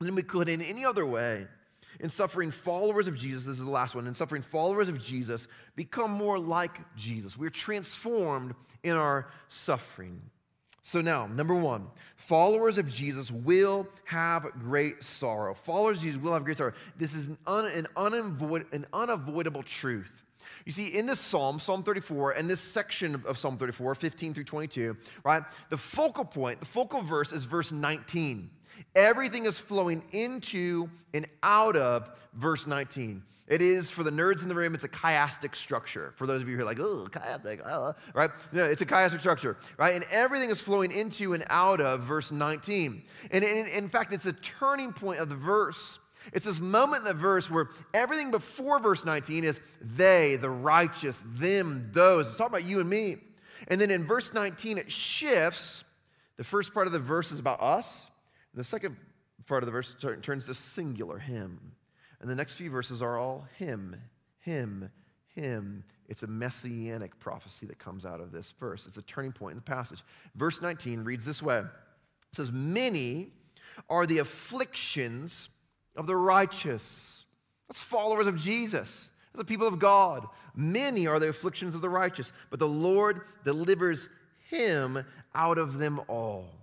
than 0.00 0.14
we 0.14 0.22
could 0.22 0.48
in 0.48 0.62
any 0.62 0.84
other 0.84 1.04
way. 1.04 1.46
In 2.00 2.08
suffering, 2.08 2.52
followers 2.52 3.08
of 3.08 3.16
Jesus, 3.16 3.44
this 3.44 3.58
is 3.58 3.64
the 3.64 3.70
last 3.70 3.94
one, 3.94 4.06
in 4.06 4.14
suffering, 4.14 4.42
followers 4.42 4.88
of 4.88 5.02
Jesus 5.02 5.48
become 5.74 6.12
more 6.12 6.38
like 6.38 6.78
Jesus. 6.96 7.36
We're 7.36 7.50
transformed 7.50 8.54
in 8.84 8.94
our 8.94 9.28
suffering. 9.48 10.20
So 10.82 11.00
now, 11.00 11.26
number 11.26 11.54
one, 11.54 11.88
followers 12.16 12.78
of 12.78 12.88
Jesus 12.88 13.30
will 13.32 13.88
have 14.04 14.46
great 14.60 15.02
sorrow. 15.02 15.54
Followers 15.54 15.98
of 15.98 16.04
Jesus 16.04 16.22
will 16.22 16.32
have 16.32 16.44
great 16.44 16.56
sorrow. 16.56 16.72
This 16.96 17.14
is 17.14 17.26
an, 17.26 17.38
un, 17.48 17.66
an, 17.66 17.86
unavoid, 17.96 18.66
an 18.72 18.86
unavoidable 18.92 19.64
truth. 19.64 20.22
You 20.64 20.72
see, 20.72 20.86
in 20.86 21.06
this 21.06 21.18
psalm, 21.18 21.58
Psalm 21.58 21.82
34, 21.82 22.32
and 22.32 22.48
this 22.48 22.60
section 22.60 23.22
of 23.26 23.38
Psalm 23.38 23.58
34, 23.58 23.96
15 23.96 24.34
through 24.34 24.44
22, 24.44 24.96
right, 25.24 25.42
the 25.70 25.76
focal 25.76 26.24
point, 26.24 26.60
the 26.60 26.66
focal 26.66 27.02
verse 27.02 27.32
is 27.32 27.44
verse 27.44 27.72
19. 27.72 28.50
Everything 28.94 29.46
is 29.46 29.58
flowing 29.58 30.02
into 30.12 30.88
and 31.14 31.26
out 31.42 31.76
of 31.76 32.10
verse 32.34 32.66
19. 32.66 33.22
It 33.48 33.62
is, 33.62 33.88
for 33.88 34.02
the 34.02 34.10
nerds 34.10 34.42
in 34.42 34.48
the 34.48 34.54
room, 34.54 34.74
it's 34.74 34.84
a 34.84 34.88
chiastic 34.90 35.56
structure. 35.56 36.12
For 36.16 36.26
those 36.26 36.42
of 36.42 36.48
you 36.48 36.56
who 36.56 36.62
are 36.62 36.66
like, 36.66 36.78
oh, 36.80 37.08
chiastic, 37.10 37.66
uh, 37.66 37.94
right? 38.12 38.30
No, 38.52 38.64
it's 38.64 38.82
a 38.82 38.86
chiastic 38.86 39.20
structure, 39.20 39.56
right? 39.78 39.94
And 39.94 40.04
everything 40.10 40.50
is 40.50 40.60
flowing 40.60 40.92
into 40.92 41.32
and 41.32 41.44
out 41.48 41.80
of 41.80 42.02
verse 42.02 42.30
19. 42.30 43.02
And 43.30 43.44
in, 43.44 43.66
in 43.66 43.88
fact, 43.88 44.12
it's 44.12 44.26
a 44.26 44.34
turning 44.34 44.92
point 44.92 45.20
of 45.20 45.30
the 45.30 45.36
verse. 45.36 45.98
It's 46.34 46.44
this 46.44 46.60
moment 46.60 47.02
in 47.02 47.08
the 47.08 47.14
verse 47.14 47.50
where 47.50 47.70
everything 47.94 48.30
before 48.30 48.80
verse 48.80 49.06
19 49.06 49.44
is 49.44 49.60
they, 49.80 50.36
the 50.36 50.50
righteous, 50.50 51.22
them, 51.24 51.88
those. 51.92 52.28
It's 52.28 52.36
talking 52.36 52.54
about 52.54 52.68
you 52.68 52.80
and 52.80 52.90
me. 52.90 53.16
And 53.68 53.80
then 53.80 53.90
in 53.90 54.04
verse 54.04 54.34
19, 54.34 54.76
it 54.76 54.92
shifts. 54.92 55.84
The 56.36 56.44
first 56.44 56.74
part 56.74 56.86
of 56.86 56.92
the 56.92 56.98
verse 56.98 57.32
is 57.32 57.40
about 57.40 57.62
us. 57.62 58.08
The 58.54 58.64
second 58.64 58.96
part 59.46 59.62
of 59.62 59.66
the 59.66 59.72
verse 59.72 59.94
turns 60.22 60.46
to 60.46 60.54
singular, 60.54 61.18
him. 61.18 61.72
And 62.20 62.28
the 62.28 62.34
next 62.34 62.54
few 62.54 62.70
verses 62.70 63.00
are 63.02 63.18
all 63.18 63.46
him, 63.58 63.96
him, 64.40 64.90
him. 65.34 65.84
It's 66.08 66.22
a 66.22 66.26
messianic 66.26 67.18
prophecy 67.20 67.66
that 67.66 67.78
comes 67.78 68.04
out 68.04 68.20
of 68.20 68.32
this 68.32 68.52
verse. 68.58 68.86
It's 68.86 68.96
a 68.96 69.02
turning 69.02 69.32
point 69.32 69.52
in 69.52 69.58
the 69.58 69.62
passage. 69.62 70.02
Verse 70.34 70.60
19 70.60 71.04
reads 71.04 71.24
this 71.24 71.42
way 71.42 71.58
It 71.58 71.66
says, 72.32 72.50
Many 72.50 73.30
are 73.88 74.06
the 74.06 74.18
afflictions 74.18 75.48
of 75.96 76.06
the 76.06 76.16
righteous. 76.16 77.24
That's 77.68 77.80
followers 77.80 78.26
of 78.26 78.36
Jesus. 78.36 79.10
the 79.34 79.44
people 79.44 79.68
of 79.68 79.78
God. 79.78 80.26
Many 80.56 81.06
are 81.06 81.20
the 81.20 81.28
afflictions 81.28 81.76
of 81.76 81.80
the 81.80 81.88
righteous, 81.88 82.32
but 82.50 82.58
the 82.58 82.66
Lord 82.66 83.20
delivers 83.44 84.08
him 84.48 85.04
out 85.34 85.58
of 85.58 85.78
them 85.78 86.00
all. 86.08 86.57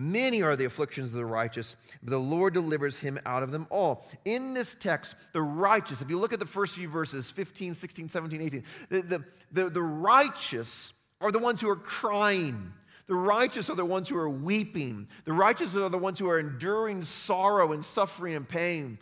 Many 0.00 0.42
are 0.42 0.54
the 0.54 0.64
afflictions 0.64 1.08
of 1.08 1.16
the 1.16 1.26
righteous, 1.26 1.74
but 2.04 2.10
the 2.10 2.20
Lord 2.20 2.54
delivers 2.54 2.98
him 2.98 3.18
out 3.26 3.42
of 3.42 3.50
them 3.50 3.66
all. 3.68 4.06
In 4.24 4.54
this 4.54 4.76
text, 4.78 5.16
the 5.32 5.42
righteous, 5.42 6.00
if 6.00 6.08
you 6.08 6.16
look 6.18 6.32
at 6.32 6.38
the 6.38 6.46
first 6.46 6.76
few 6.76 6.88
verses 6.88 7.32
15, 7.32 7.74
16, 7.74 8.08
17, 8.08 8.40
18, 8.40 8.64
the, 8.90 9.02
the, 9.02 9.24
the, 9.50 9.70
the 9.70 9.82
righteous 9.82 10.92
are 11.20 11.32
the 11.32 11.40
ones 11.40 11.60
who 11.60 11.68
are 11.68 11.74
crying. 11.74 12.72
The 13.08 13.16
righteous 13.16 13.68
are 13.70 13.74
the 13.74 13.84
ones 13.84 14.08
who 14.08 14.16
are 14.16 14.30
weeping. 14.30 15.08
The 15.24 15.32
righteous 15.32 15.74
are 15.74 15.88
the 15.88 15.98
ones 15.98 16.20
who 16.20 16.30
are 16.30 16.38
enduring 16.38 17.02
sorrow 17.02 17.72
and 17.72 17.84
suffering 17.84 18.36
and 18.36 18.48
pain. 18.48 19.00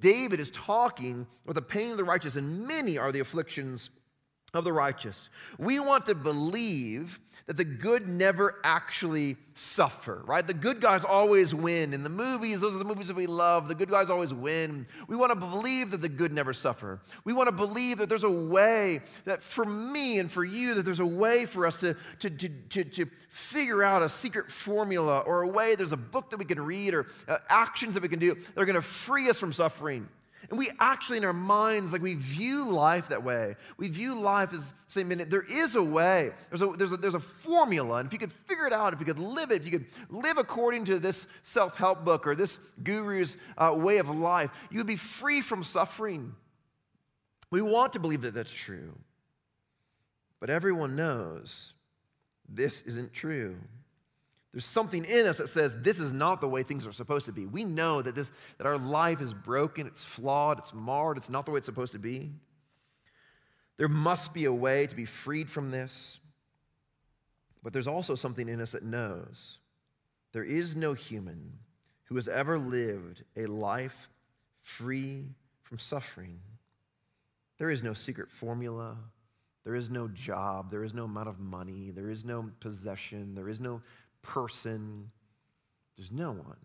David 0.00 0.40
is 0.40 0.50
talking 0.50 1.28
with 1.46 1.54
the 1.54 1.62
pain 1.62 1.92
of 1.92 1.96
the 1.96 2.02
righteous, 2.02 2.34
and 2.34 2.66
many 2.66 2.98
are 2.98 3.12
the 3.12 3.20
afflictions 3.20 3.90
of 4.54 4.64
the 4.64 4.72
righteous. 4.72 5.28
We 5.58 5.80
want 5.80 6.06
to 6.06 6.14
believe 6.14 7.20
that 7.46 7.58
the 7.58 7.64
good 7.64 8.08
never 8.08 8.58
actually 8.64 9.36
suffer, 9.54 10.22
right? 10.24 10.46
The 10.46 10.54
good 10.54 10.80
guys 10.80 11.04
always 11.04 11.54
win. 11.54 11.92
In 11.92 12.02
the 12.02 12.08
movies, 12.08 12.60
those 12.60 12.74
are 12.74 12.78
the 12.78 12.86
movies 12.86 13.08
that 13.08 13.16
we 13.16 13.26
love. 13.26 13.68
The 13.68 13.74
good 13.74 13.90
guys 13.90 14.08
always 14.08 14.32
win. 14.32 14.86
We 15.08 15.16
want 15.16 15.30
to 15.30 15.36
believe 15.36 15.90
that 15.90 16.00
the 16.00 16.08
good 16.08 16.32
never 16.32 16.54
suffer. 16.54 17.00
We 17.24 17.34
want 17.34 17.48
to 17.48 17.52
believe 17.52 17.98
that 17.98 18.08
there's 18.08 18.24
a 18.24 18.30
way 18.30 19.02
that 19.26 19.42
for 19.42 19.66
me 19.66 20.18
and 20.18 20.32
for 20.32 20.42
you, 20.42 20.74
that 20.74 20.82
there's 20.84 21.00
a 21.00 21.06
way 21.06 21.44
for 21.44 21.66
us 21.66 21.80
to, 21.80 21.94
to, 22.20 22.30
to, 22.30 22.48
to, 22.48 22.84
to 22.84 23.06
figure 23.28 23.82
out 23.82 24.02
a 24.02 24.08
secret 24.08 24.50
formula 24.50 25.20
or 25.20 25.42
a 25.42 25.48
way, 25.48 25.74
there's 25.74 25.92
a 25.92 25.98
book 25.98 26.30
that 26.30 26.38
we 26.38 26.46
can 26.46 26.64
read 26.64 26.94
or 26.94 27.06
uh, 27.28 27.38
actions 27.50 27.92
that 27.92 28.02
we 28.02 28.08
can 28.08 28.18
do 28.18 28.34
that 28.34 28.58
are 28.60 28.66
going 28.66 28.74
to 28.74 28.82
free 28.82 29.28
us 29.28 29.38
from 29.38 29.52
suffering. 29.52 30.08
And 30.50 30.58
we 30.58 30.70
actually, 30.78 31.18
in 31.18 31.24
our 31.24 31.32
minds, 31.32 31.92
like 31.92 32.02
we 32.02 32.14
view 32.14 32.64
life 32.64 33.08
that 33.08 33.24
way. 33.24 33.56
We 33.78 33.88
view 33.88 34.14
life 34.14 34.52
as 34.52 34.72
saying, 34.88 35.08
man, 35.08 35.26
there 35.28 35.44
is 35.48 35.74
a 35.74 35.82
way. 35.82 36.32
There's 36.50 36.62
a, 36.62 36.66
there's, 36.68 36.92
a, 36.92 36.96
there's 36.96 37.14
a 37.14 37.20
formula. 37.20 37.98
And 37.98 38.06
if 38.06 38.12
you 38.12 38.18
could 38.18 38.32
figure 38.32 38.66
it 38.66 38.72
out, 38.72 38.92
if 38.92 39.00
you 39.00 39.06
could 39.06 39.18
live 39.18 39.50
it, 39.50 39.56
if 39.56 39.64
you 39.64 39.78
could 39.78 39.86
live 40.10 40.38
according 40.38 40.84
to 40.86 40.98
this 40.98 41.26
self 41.42 41.76
help 41.76 42.04
book 42.04 42.26
or 42.26 42.34
this 42.34 42.58
guru's 42.82 43.36
uh, 43.56 43.74
way 43.74 43.98
of 43.98 44.08
life, 44.10 44.50
you 44.70 44.78
would 44.78 44.86
be 44.86 44.96
free 44.96 45.40
from 45.40 45.64
suffering. 45.64 46.34
We 47.50 47.62
want 47.62 47.92
to 47.94 48.00
believe 48.00 48.22
that 48.22 48.34
that's 48.34 48.52
true. 48.52 48.92
But 50.40 50.50
everyone 50.50 50.96
knows 50.96 51.72
this 52.48 52.82
isn't 52.82 53.12
true. 53.12 53.56
There's 54.54 54.64
something 54.64 55.04
in 55.04 55.26
us 55.26 55.38
that 55.38 55.48
says 55.48 55.74
this 55.80 55.98
is 55.98 56.12
not 56.12 56.40
the 56.40 56.46
way 56.46 56.62
things 56.62 56.86
are 56.86 56.92
supposed 56.92 57.26
to 57.26 57.32
be. 57.32 57.44
We 57.44 57.64
know 57.64 58.00
that, 58.02 58.14
this, 58.14 58.30
that 58.58 58.68
our 58.68 58.78
life 58.78 59.20
is 59.20 59.34
broken, 59.34 59.88
it's 59.88 60.04
flawed, 60.04 60.60
it's 60.60 60.72
marred, 60.72 61.16
it's 61.16 61.28
not 61.28 61.44
the 61.44 61.50
way 61.50 61.58
it's 61.58 61.66
supposed 61.66 61.92
to 61.94 61.98
be. 61.98 62.30
There 63.78 63.88
must 63.88 64.32
be 64.32 64.44
a 64.44 64.52
way 64.52 64.86
to 64.86 64.94
be 64.94 65.06
freed 65.06 65.50
from 65.50 65.72
this. 65.72 66.20
But 67.64 67.72
there's 67.72 67.88
also 67.88 68.14
something 68.14 68.48
in 68.48 68.60
us 68.60 68.72
that 68.72 68.84
knows 68.84 69.58
there 70.32 70.44
is 70.44 70.76
no 70.76 70.92
human 70.92 71.58
who 72.04 72.14
has 72.14 72.28
ever 72.28 72.56
lived 72.56 73.24
a 73.36 73.46
life 73.46 74.08
free 74.62 75.24
from 75.62 75.80
suffering. 75.80 76.38
There 77.58 77.70
is 77.70 77.82
no 77.82 77.92
secret 77.92 78.30
formula. 78.30 78.98
There 79.64 79.74
is 79.74 79.90
no 79.90 80.06
job. 80.08 80.70
There 80.70 80.84
is 80.84 80.94
no 80.94 81.04
amount 81.04 81.28
of 81.28 81.40
money. 81.40 81.90
There 81.90 82.10
is 82.10 82.24
no 82.24 82.50
possession. 82.60 83.34
There 83.34 83.48
is 83.48 83.58
no 83.58 83.80
person. 84.24 85.10
There's 85.96 86.10
no 86.10 86.32
one 86.32 86.56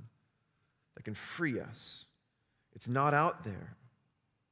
that 0.95 1.03
can 1.03 1.13
free 1.13 1.59
us. 1.59 2.05
It's 2.75 2.87
not 2.87 3.13
out 3.13 3.43
there. 3.43 3.75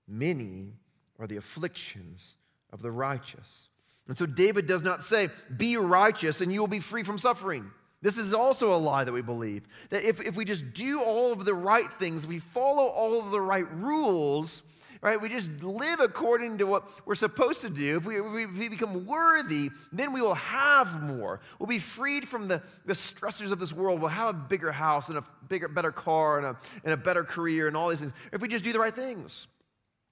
Many 0.08 0.74
are 1.20 1.28
the 1.28 1.38
afflictions 1.38 2.36
of 2.72 2.82
the 2.82 2.92
righteous. 2.92 3.70
And 4.08 4.18
so 4.18 4.26
David 4.26 4.68
does 4.68 4.84
not 4.84 5.04
say, 5.04 5.30
Be 5.56 5.78
righteous 5.78 6.42
and 6.42 6.54
you 6.54 6.60
will 6.60 6.68
be 6.68 6.80
free 6.80 7.04
from 7.04 7.18
suffering. 7.18 7.72
This 8.02 8.18
is 8.18 8.34
also 8.34 8.74
a 8.74 8.78
lie 8.78 9.04
that 9.04 9.12
we 9.12 9.22
believe. 9.22 9.64
That 9.90 10.04
if, 10.04 10.22
if 10.22 10.36
we 10.36 10.46
just 10.46 10.74
do 10.74 11.02
all 11.02 11.34
of 11.34 11.46
the 11.46 11.54
right 11.54 11.90
things, 12.00 12.28
we 12.28 12.40
follow 12.40 12.86
all 12.86 13.20
of 13.20 13.32
the 13.32 13.42
right 13.42 13.70
rules, 13.74 14.62
right? 15.01 15.20
We 15.20 15.30
just 15.30 15.50
live 15.63 16.00
according 16.00 16.60
to 16.60 16.66
what 16.66 16.88
we're 17.06 17.16
supposed 17.16 17.62
to 17.62 17.70
do. 17.70 17.98
If 17.98 18.06
we, 18.06 18.44
if 18.44 18.58
we 18.58 18.68
become 18.70 19.06
worthy, 19.06 19.70
then 19.92 20.13
we 20.13 20.22
will 20.22 20.36
have 20.36 21.01
more. 21.01 21.39
We'll 21.60 21.68
be 21.68 21.80
freed 21.80 22.27
from 22.27 22.48
the, 22.48 22.62
the 22.86 22.94
stressors 22.94 23.51
of 23.51 23.60
this 23.60 23.74
world. 23.74 24.00
We'll 24.00 24.10
have 24.10 24.30
a 24.30 24.34
bigger 24.34 24.72
house 24.72 25.10
and 25.10 25.18
a 25.18 25.24
bigger, 25.48 25.68
better 25.68 25.92
car 25.92 26.38
and 26.38 26.48
a, 26.48 26.58
and 26.84 26.94
a 26.94 26.98
better 26.98 27.24
career 27.24 27.68
and 27.68 27.77
all 27.77 27.89
these 27.89 28.00
things. 28.00 28.13
If 28.32 28.42
we 28.42 28.48
just 28.48 28.63
do 28.63 28.74
the 28.74 28.80
right 28.80 28.96
things. 28.96 29.48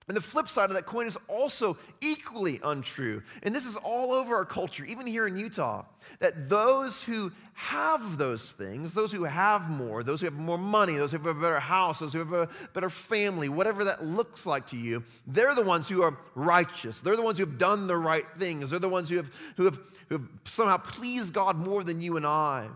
And 0.08 0.16
the 0.16 0.22
flip 0.22 0.48
side 0.48 0.70
of 0.70 0.76
that 0.76 0.86
coin 0.86 1.08
is 1.08 1.18
also 1.28 1.78
equally 2.00 2.60
untrue. 2.64 3.24
And 3.42 3.56
this 3.56 3.66
is 3.66 3.76
all 3.76 4.14
over 4.14 4.36
our 4.36 4.46
culture, 4.46 4.86
even 4.86 5.08
here 5.08 5.26
in 5.26 5.36
Utah, 5.36 5.86
that 6.20 6.48
those 6.48 7.02
who 7.02 7.32
have 7.54 8.20
those 8.20 8.52
things, 8.52 8.94
those 8.94 9.12
who 9.12 9.24
have 9.24 9.68
more, 9.68 10.04
those 10.04 10.22
who 10.22 10.26
have 10.26 10.36
more 10.36 10.60
money, 10.60 10.96
those 10.96 11.12
who 11.12 11.18
have 11.18 11.26
a 11.26 11.34
better 11.34 11.60
house, 11.60 12.00
those 12.00 12.14
who 12.14 12.20
have 12.20 12.34
a 12.34 12.48
better 12.74 12.92
family, 12.92 13.50
whatever 13.50 13.86
that 13.86 14.06
looks 14.06 14.46
like 14.46 14.68
to 14.68 14.78
you, 14.78 15.04
they're 15.26 15.56
the 15.56 15.64
ones 15.64 15.90
who 15.90 16.04
are 16.04 16.16
righteous. 16.36 17.02
They're 17.02 17.16
the 17.16 17.24
ones 17.24 17.40
who 17.40 17.46
have 17.46 17.58
done 17.58 17.88
the 17.88 17.98
right 17.98 18.26
things. 18.38 18.70
They're 18.70 18.78
the 18.78 18.88
ones 18.88 19.10
who 19.10 19.16
have, 19.16 19.32
who 19.58 19.66
have, 19.66 19.80
who 20.10 20.18
have 20.20 20.28
somehow 20.44 20.78
pleased 20.78 21.34
God 21.34 21.58
more 21.58 21.84
than 21.84 22.00
you 22.00 22.16
and 22.16 22.28
I. 22.28 22.68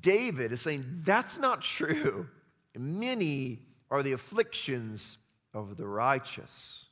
David 0.00 0.52
is 0.52 0.60
saying 0.60 0.84
that's 1.02 1.36
not 1.38 1.62
true. 1.62 2.28
Many 2.76 3.58
are 3.90 4.04
the 4.04 4.12
afflictions 4.12 5.16
of 5.54 5.76
the 5.76 5.86
righteous. 5.86 6.84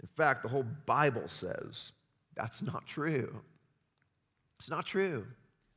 In 0.00 0.08
fact, 0.08 0.42
the 0.42 0.48
whole 0.48 0.66
Bible 0.86 1.28
says 1.28 1.92
that's 2.36 2.62
not 2.62 2.86
true. 2.86 3.40
It's 4.58 4.70
not 4.70 4.86
true. 4.86 5.26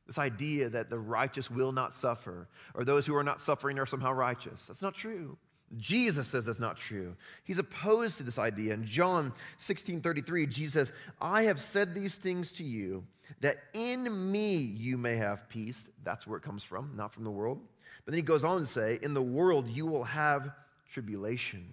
This 0.06 0.18
idea 0.18 0.68
that 0.68 0.90
the 0.90 0.98
righteous 0.98 1.50
will 1.50 1.72
not 1.72 1.94
suffer, 1.94 2.48
or 2.74 2.84
those 2.84 3.06
who 3.06 3.14
are 3.14 3.24
not 3.24 3.40
suffering 3.40 3.78
are 3.78 3.86
somehow 3.86 4.12
righteous. 4.12 4.66
That's 4.66 4.82
not 4.82 4.94
true. 4.94 5.38
Jesus 5.78 6.28
says 6.28 6.44
that's 6.44 6.60
not 6.60 6.76
true. 6.76 7.16
He's 7.44 7.58
opposed 7.58 8.18
to 8.18 8.22
this 8.22 8.38
idea. 8.38 8.74
In 8.74 8.84
John 8.84 9.32
16 9.58 10.02
33, 10.02 10.46
Jesus 10.46 10.72
says, 10.72 10.92
I 11.20 11.44
have 11.44 11.60
said 11.60 11.94
these 11.94 12.14
things 12.14 12.52
to 12.52 12.64
you 12.64 13.04
that 13.40 13.56
in 13.72 14.30
me 14.30 14.56
you 14.56 14.98
may 14.98 15.16
have 15.16 15.48
peace. 15.48 15.88
That's 16.04 16.26
where 16.26 16.36
it 16.36 16.42
comes 16.42 16.62
from, 16.62 16.92
not 16.94 17.14
from 17.14 17.24
the 17.24 17.30
world. 17.30 17.60
But 18.04 18.12
then 18.12 18.18
he 18.18 18.22
goes 18.22 18.44
on 18.44 18.60
to 18.60 18.66
say, 18.66 18.98
In 19.02 19.14
the 19.14 19.22
world 19.22 19.68
you 19.68 19.86
will 19.86 20.04
have 20.04 20.50
tribulation. 20.92 21.72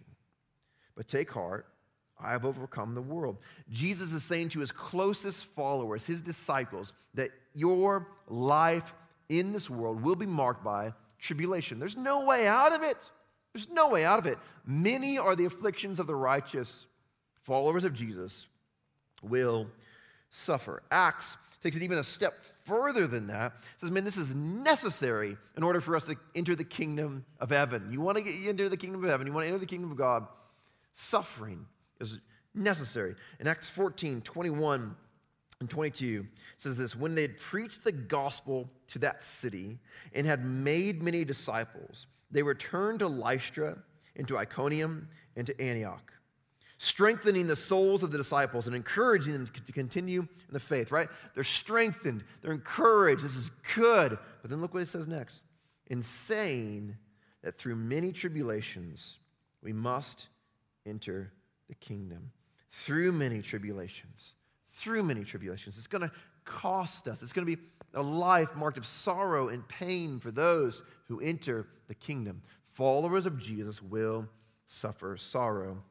But 0.95 1.07
take 1.07 1.31
heart, 1.31 1.65
I 2.21 2.31
have 2.31 2.45
overcome 2.45 2.95
the 2.95 3.01
world. 3.01 3.37
Jesus 3.71 4.11
is 4.11 4.23
saying 4.23 4.49
to 4.49 4.59
his 4.59 4.71
closest 4.71 5.45
followers, 5.45 6.05
his 6.05 6.21
disciples, 6.21 6.93
that 7.13 7.31
your 7.53 8.07
life 8.27 8.93
in 9.29 9.53
this 9.53 9.69
world 9.69 10.01
will 10.01 10.15
be 10.15 10.25
marked 10.25 10.63
by 10.63 10.93
tribulation. 11.19 11.79
There's 11.79 11.97
no 11.97 12.25
way 12.25 12.47
out 12.47 12.73
of 12.73 12.83
it. 12.83 12.97
There's 13.53 13.69
no 13.69 13.89
way 13.89 14.05
out 14.05 14.19
of 14.19 14.25
it. 14.25 14.37
Many 14.65 15.17
are 15.17 15.35
the 15.35 15.45
afflictions 15.45 15.99
of 15.99 16.07
the 16.07 16.15
righteous. 16.15 16.85
Followers 17.43 17.83
of 17.83 17.93
Jesus 17.93 18.47
will 19.21 19.67
suffer. 20.29 20.83
Acts 20.91 21.35
takes 21.63 21.75
it 21.75 21.83
even 21.83 21.97
a 21.97 22.03
step 22.03 22.35
further 22.69 23.07
than 23.07 23.27
that. 23.27 23.53
It 23.75 23.81
says, 23.81 23.91
man, 23.91 24.05
this 24.05 24.15
is 24.15 24.33
necessary 24.33 25.35
in 25.57 25.63
order 25.63 25.81
for 25.81 25.95
us 25.95 26.05
to 26.05 26.15
enter 26.35 26.55
the 26.55 26.63
kingdom 26.63 27.25
of 27.39 27.49
heaven. 27.49 27.89
You 27.91 27.99
want 27.99 28.17
to 28.17 28.23
get 28.23 28.35
into 28.35 28.69
the 28.69 28.77
kingdom 28.77 29.03
of 29.03 29.09
heaven, 29.09 29.27
you 29.27 29.33
want 29.33 29.43
to 29.43 29.47
enter 29.47 29.59
the 29.59 29.65
kingdom 29.65 29.91
of 29.91 29.97
God, 29.97 30.27
suffering 30.93 31.65
is 31.99 32.19
necessary. 32.53 33.15
In 33.39 33.47
Acts 33.47 33.67
14, 33.67 34.21
21 34.21 34.95
and 35.59 35.69
22 35.69 36.25
says 36.57 36.77
this 36.77 36.95
When 36.95 37.15
they 37.15 37.23
had 37.23 37.37
preached 37.37 37.83
the 37.83 37.91
gospel 37.91 38.69
to 38.89 38.99
that 38.99 39.23
city 39.23 39.79
and 40.13 40.25
had 40.25 40.45
made 40.45 41.01
many 41.01 41.25
disciples, 41.25 42.07
they 42.31 42.43
returned 42.43 42.99
to 42.99 43.07
Lystra, 43.07 43.77
into 44.15 44.37
Iconium, 44.37 45.07
and 45.35 45.47
to 45.47 45.61
Antioch, 45.61 46.13
strengthening 46.79 47.45
the 47.45 47.55
souls 47.57 48.03
of 48.03 48.11
the 48.11 48.17
disciples 48.17 48.65
and 48.65 48.75
encouraging 48.75 49.33
them 49.33 49.45
to 49.47 49.71
continue 49.71 50.21
in 50.21 50.53
the 50.53 50.59
faith, 50.59 50.91
right? 50.91 51.09
They're 51.35 51.43
strengthened, 51.43 52.23
they're 52.41 52.53
encouraged. 52.53 53.21
This 53.21 53.35
is 53.35 53.51
good. 53.75 54.17
But 54.41 54.49
then 54.49 54.61
look 54.61 54.73
what 54.73 54.81
it 54.81 54.87
says 54.87 55.07
next 55.07 55.43
in 55.87 56.01
saying 56.01 56.95
that 57.43 57.57
through 57.57 57.75
many 57.75 58.13
tribulations 58.13 59.19
we 59.61 59.73
must 59.73 60.27
enter 60.85 61.33
the 61.67 61.75
kingdom. 61.75 62.31
Through 62.71 63.11
many 63.11 63.41
tribulations. 63.41 64.33
Through 64.73 65.03
many 65.03 65.25
tribulations. 65.25 65.77
It's 65.77 65.87
going 65.87 66.07
to 66.07 66.11
cost 66.45 67.09
us. 67.09 67.21
It's 67.21 67.33
going 67.33 67.45
to 67.45 67.55
be 67.57 67.61
a 67.93 68.01
life 68.01 68.55
marked 68.55 68.77
of 68.77 68.85
sorrow 68.85 69.49
and 69.49 69.67
pain 69.67 70.19
for 70.19 70.31
those 70.31 70.81
who 71.09 71.19
enter 71.19 71.67
the 71.89 71.95
kingdom. 71.95 72.41
Followers 72.71 73.25
of 73.25 73.37
Jesus 73.37 73.81
will 73.83 74.25
suffer 74.65 75.17
sorrow. 75.17 75.83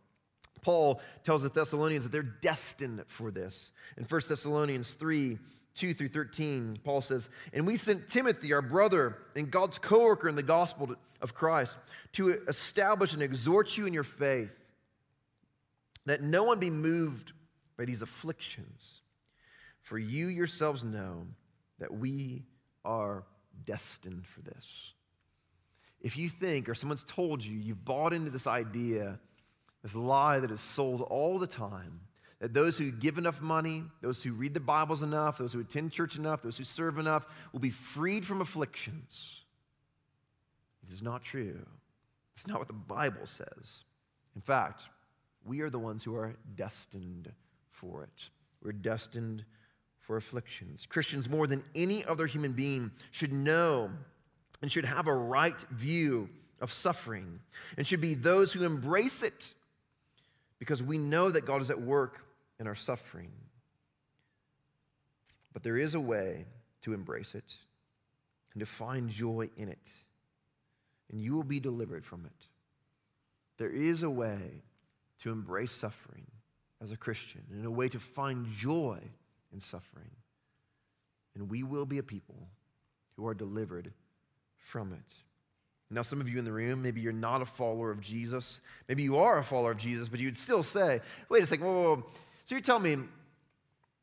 Paul 0.60 1.00
tells 1.24 1.42
the 1.42 1.48
Thessalonians 1.48 2.04
that 2.04 2.12
they're 2.12 2.22
destined 2.22 3.04
for 3.06 3.30
this. 3.30 3.72
In 3.96 4.04
1 4.04 4.20
Thessalonians 4.28 4.94
3 4.94 5.38
2 5.74 5.94
through 5.94 6.08
13, 6.08 6.80
Paul 6.82 7.00
says, 7.00 7.28
And 7.52 7.64
we 7.64 7.76
sent 7.76 8.08
Timothy, 8.08 8.52
our 8.52 8.62
brother 8.62 9.16
and 9.36 9.48
God's 9.48 9.78
co 9.78 10.00
worker 10.00 10.28
in 10.28 10.34
the 10.34 10.42
gospel 10.42 10.96
of 11.20 11.34
Christ, 11.34 11.76
to 12.14 12.30
establish 12.48 13.12
and 13.12 13.22
exhort 13.22 13.76
you 13.76 13.86
in 13.86 13.94
your 13.94 14.02
faith, 14.02 14.58
that 16.06 16.20
no 16.20 16.42
one 16.42 16.58
be 16.58 16.70
moved 16.70 17.32
by 17.76 17.84
these 17.84 18.02
afflictions. 18.02 19.02
For 19.82 19.98
you 19.98 20.26
yourselves 20.26 20.82
know 20.82 21.26
that 21.78 21.94
we 21.94 22.44
are 22.84 23.24
destined 23.64 24.26
for 24.26 24.42
this. 24.42 24.66
If 26.00 26.16
you 26.16 26.28
think, 26.28 26.68
or 26.68 26.74
someone's 26.74 27.04
told 27.04 27.44
you, 27.44 27.56
you've 27.56 27.84
bought 27.84 28.12
into 28.12 28.30
this 28.30 28.46
idea, 28.46 29.18
this 29.82 29.94
lie 29.94 30.40
that 30.40 30.50
is 30.50 30.60
sold 30.60 31.02
all 31.02 31.38
the 31.38 31.46
time, 31.46 32.00
that 32.40 32.54
those 32.54 32.78
who 32.78 32.90
give 32.90 33.18
enough 33.18 33.40
money, 33.40 33.84
those 34.00 34.22
who 34.22 34.32
read 34.32 34.54
the 34.54 34.60
Bibles 34.60 35.02
enough, 35.02 35.38
those 35.38 35.52
who 35.52 35.60
attend 35.60 35.92
church 35.92 36.16
enough, 36.16 36.42
those 36.42 36.58
who 36.58 36.64
serve 36.64 36.98
enough, 36.98 37.26
will 37.52 37.60
be 37.60 37.70
freed 37.70 38.24
from 38.24 38.40
afflictions. 38.40 39.42
It 40.86 40.92
is 40.94 41.02
not 41.02 41.22
true. 41.22 41.66
It's 42.36 42.46
not 42.46 42.58
what 42.58 42.68
the 42.68 42.74
Bible 42.74 43.26
says. 43.26 43.84
In 44.36 44.40
fact, 44.40 44.82
we 45.44 45.60
are 45.60 45.70
the 45.70 45.78
ones 45.78 46.04
who 46.04 46.14
are 46.14 46.36
destined 46.54 47.32
for 47.70 48.04
it. 48.04 48.30
We're 48.62 48.72
destined 48.72 49.44
for 49.98 50.16
afflictions. 50.16 50.86
Christians, 50.86 51.28
more 51.28 51.46
than 51.46 51.64
any 51.74 52.04
other 52.04 52.26
human 52.26 52.52
being, 52.52 52.90
should 53.10 53.32
know 53.32 53.90
and 54.62 54.70
should 54.70 54.84
have 54.84 55.06
a 55.06 55.14
right 55.14 55.60
view 55.70 56.28
of 56.60 56.72
suffering 56.72 57.40
and 57.76 57.86
should 57.86 58.00
be 58.00 58.14
those 58.14 58.52
who 58.52 58.64
embrace 58.64 59.22
it 59.22 59.54
because 60.58 60.82
we 60.82 60.98
know 60.98 61.30
that 61.30 61.46
God 61.46 61.62
is 61.62 61.70
at 61.70 61.80
work 61.80 62.24
in 62.58 62.66
our 62.66 62.74
suffering. 62.74 63.30
But 65.52 65.62
there 65.62 65.76
is 65.76 65.94
a 65.94 66.00
way 66.00 66.46
to 66.82 66.92
embrace 66.92 67.34
it 67.34 67.56
and 68.52 68.60
to 68.60 68.66
find 68.66 69.10
joy 69.10 69.50
in 69.56 69.68
it, 69.68 69.88
and 71.10 71.20
you 71.20 71.34
will 71.34 71.42
be 71.42 71.60
delivered 71.60 72.04
from 72.04 72.26
it. 72.26 72.46
There 73.58 73.70
is 73.70 74.02
a 74.02 74.10
way 74.10 74.62
to 75.22 75.32
embrace 75.32 75.72
suffering 75.72 76.26
as 76.80 76.92
a 76.92 76.96
Christian 76.96 77.42
and 77.50 77.66
a 77.66 77.70
way 77.70 77.88
to 77.88 77.98
find 77.98 78.46
joy 78.52 79.00
in 79.52 79.60
suffering. 79.60 80.10
And 81.34 81.50
we 81.50 81.62
will 81.62 81.86
be 81.86 81.98
a 81.98 82.02
people 82.02 82.48
who 83.16 83.26
are 83.26 83.34
delivered 83.34 83.92
from 84.56 84.92
it. 84.92 85.12
Now, 85.90 86.02
some 86.02 86.20
of 86.20 86.28
you 86.28 86.38
in 86.38 86.44
the 86.44 86.52
room, 86.52 86.82
maybe 86.82 87.00
you're 87.00 87.12
not 87.12 87.40
a 87.40 87.46
follower 87.46 87.90
of 87.90 88.00
Jesus. 88.00 88.60
Maybe 88.88 89.02
you 89.02 89.16
are 89.16 89.38
a 89.38 89.44
follower 89.44 89.70
of 89.70 89.78
Jesus, 89.78 90.08
but 90.08 90.20
you'd 90.20 90.36
still 90.36 90.62
say, 90.62 91.00
wait 91.30 91.42
a 91.42 91.46
second, 91.46 91.66
whoa, 91.66 91.72
whoa, 91.72 91.96
whoa. 91.96 92.06
So 92.44 92.54
you're 92.54 92.60
telling 92.60 92.82
me 92.82 93.04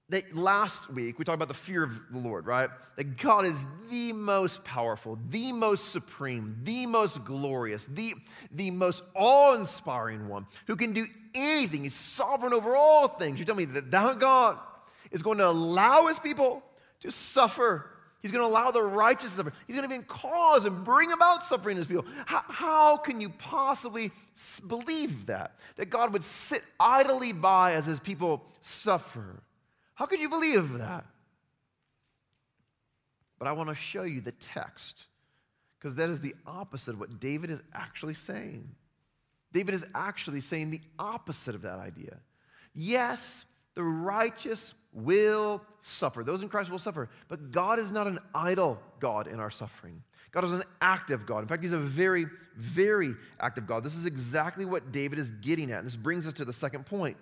that 0.10 0.36
last 0.36 0.92
week 0.92 1.18
we 1.18 1.26
talked 1.26 1.36
about 1.36 1.48
the 1.48 1.54
fear 1.54 1.84
of 1.84 1.92
the 2.12 2.18
Lord, 2.18 2.46
right? 2.46 2.70
That 2.96 3.18
God 3.18 3.46
is 3.46 3.66
the 3.90 4.14
most 4.14 4.64
powerful, 4.64 5.18
the 5.30 5.52
most 5.52 5.92
supreme, 5.92 6.58
the 6.64 6.86
most 6.86 7.24
glorious, 7.24 7.86
the, 7.86 8.14
the 8.52 8.72
most 8.72 9.04
awe 9.16 9.56
inspiring 9.56 10.28
one 10.28 10.46
who 10.68 10.76
can 10.76 10.92
do 10.92 11.06
anything. 11.34 11.84
He's 11.84 11.96
sovereign 11.96 12.54
over 12.54 12.76
all 12.76 13.08
things. 13.08 13.38
You're 13.38 13.46
telling 13.46 13.68
me 13.68 13.74
that 13.74 13.92
that 13.92 14.20
God 14.20 14.58
is 15.12 15.22
going 15.22 15.38
to 15.40 15.48
allow 15.48 16.08
his 16.08 16.20
people 16.20 16.64
to 17.02 17.12
suffer. 17.12 17.90
He's 18.26 18.32
going 18.32 18.44
to 18.44 18.52
allow 18.52 18.72
the 18.72 18.82
righteous 18.82 19.30
to 19.30 19.38
suffer. 19.38 19.54
He's 19.68 19.76
going 19.76 19.88
to 19.88 19.94
even 19.94 20.08
cause 20.08 20.66
and 20.66 20.84
bring 20.84 21.12
about 21.12 21.44
suffering 21.44 21.74
in 21.74 21.78
his 21.78 21.86
people. 21.86 22.06
How, 22.26 22.44
how 22.48 22.98
can 22.98 23.22
you 23.22 23.30
possibly 23.30 24.12
believe 24.68 25.28
that? 25.28 25.60
That 25.76 25.92
God 25.92 26.12
would 26.12 26.24
sit 26.24 26.64
idly 26.80 27.34
by 27.34 27.76
as 27.76 27.86
his 27.86 28.00
people 28.00 28.44
suffer. 28.62 29.44
How 29.94 30.08
could 30.08 30.20
you 30.20 30.28
believe 30.28 30.80
that? 30.80 31.06
But 33.38 33.48
I 33.48 33.52
want 33.52 33.70
to 33.70 33.76
show 33.76 34.02
you 34.02 34.22
the 34.22 34.32
text 34.32 35.04
because 35.78 35.94
that 35.94 36.10
is 36.10 36.20
the 36.20 36.34
opposite 36.48 36.96
of 36.96 37.00
what 37.00 37.20
David 37.20 37.52
is 37.52 37.62
actually 37.76 38.16
saying. 38.16 38.68
David 39.54 39.76
is 39.76 39.86
actually 39.94 40.42
saying 40.42 40.72
the 40.72 40.82
opposite 40.98 41.54
of 41.54 41.62
that 41.62 41.78
idea. 41.78 42.18
Yes, 42.74 43.46
the 43.76 43.84
righteous 43.84 44.74
will 44.94 45.62
suffer. 45.82 46.24
Those 46.24 46.42
in 46.42 46.50
Christ 46.50 46.72
will 46.72 46.80
suffer. 46.80 47.10
But 47.28 47.52
God 47.52 47.78
is 47.78 47.92
not 47.92 48.08
an 48.08 48.20
idle 48.34 48.80
God 49.00 49.28
in 49.28 49.40
our 49.40 49.52
suffering. 49.52 50.02
God 50.32 50.44
is 50.44 50.54
an 50.54 50.64
active 50.82 51.26
God. 51.26 51.40
In 51.40 51.48
fact, 51.48 51.64
He's 51.64 51.74
a 51.74 51.78
very, 51.78 52.26
very 52.58 53.14
active 53.40 53.68
God. 53.68 53.84
This 53.84 53.96
is 53.96 54.06
exactly 54.06 54.66
what 54.66 54.92
David 54.92 55.20
is 55.20 55.32
getting 55.32 55.72
at. 55.72 55.80
And 55.80 55.88
this 55.88 55.96
brings 55.96 56.26
us 56.28 56.34
to 56.34 56.46
the 56.46 56.54
second 56.54 56.86
point. 56.86 57.18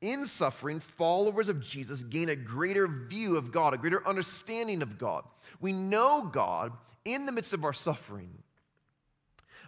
In 0.00 0.26
suffering, 0.26 0.80
followers 0.80 1.48
of 1.48 1.64
Jesus 1.64 2.02
gain 2.02 2.28
a 2.28 2.36
greater 2.36 2.88
view 2.88 3.36
of 3.36 3.52
God, 3.52 3.72
a 3.72 3.78
greater 3.78 4.06
understanding 4.06 4.82
of 4.82 4.98
God. 4.98 5.24
We 5.60 5.72
know 5.72 6.28
God 6.30 6.72
in 7.04 7.24
the 7.24 7.32
midst 7.32 7.52
of 7.52 7.64
our 7.64 7.72
suffering. 7.72 8.42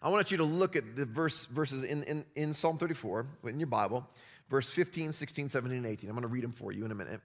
I 0.03 0.11
want 0.11 0.31
you 0.31 0.37
to 0.37 0.45
look 0.45 0.77
at 0.77 0.97
the 0.97 1.07
verse, 1.07 1.47
verses 1.47 1.83
in, 1.83 2.03
in, 2.03 2.25
in 2.35 2.53
Psalm 2.53 2.77
34 2.77 3.27
in 3.45 3.59
your 3.59 3.69
Bible, 3.69 4.07
verse 4.49 4.69
15, 4.69 5.13
16, 5.13 5.49
17, 5.49 5.79
and 5.79 5.87
18. 5.87 6.09
I'm 6.09 6.15
going 6.15 6.23
to 6.23 6.29
read 6.29 6.45
them 6.45 6.53
for 6.53 6.73
you 6.73 6.85
in 6.85 6.91
a 6.91 6.95
minute. 6.95 7.21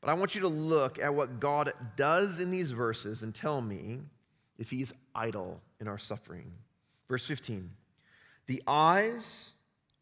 But 0.00 0.10
I 0.10 0.14
want 0.14 0.34
you 0.34 0.42
to 0.42 0.48
look 0.48 0.98
at 0.98 1.14
what 1.14 1.40
God 1.40 1.72
does 1.96 2.38
in 2.38 2.50
these 2.50 2.72
verses 2.72 3.22
and 3.22 3.34
tell 3.34 3.60
me 3.60 4.00
if 4.58 4.70
he's 4.70 4.92
idle 5.14 5.60
in 5.80 5.88
our 5.88 5.98
suffering. 5.98 6.52
Verse 7.08 7.26
15 7.26 7.70
The 8.46 8.62
eyes 8.66 9.50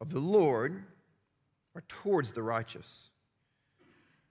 of 0.00 0.10
the 0.10 0.18
Lord 0.18 0.84
are 1.74 1.84
towards 1.88 2.32
the 2.32 2.42
righteous, 2.42 3.10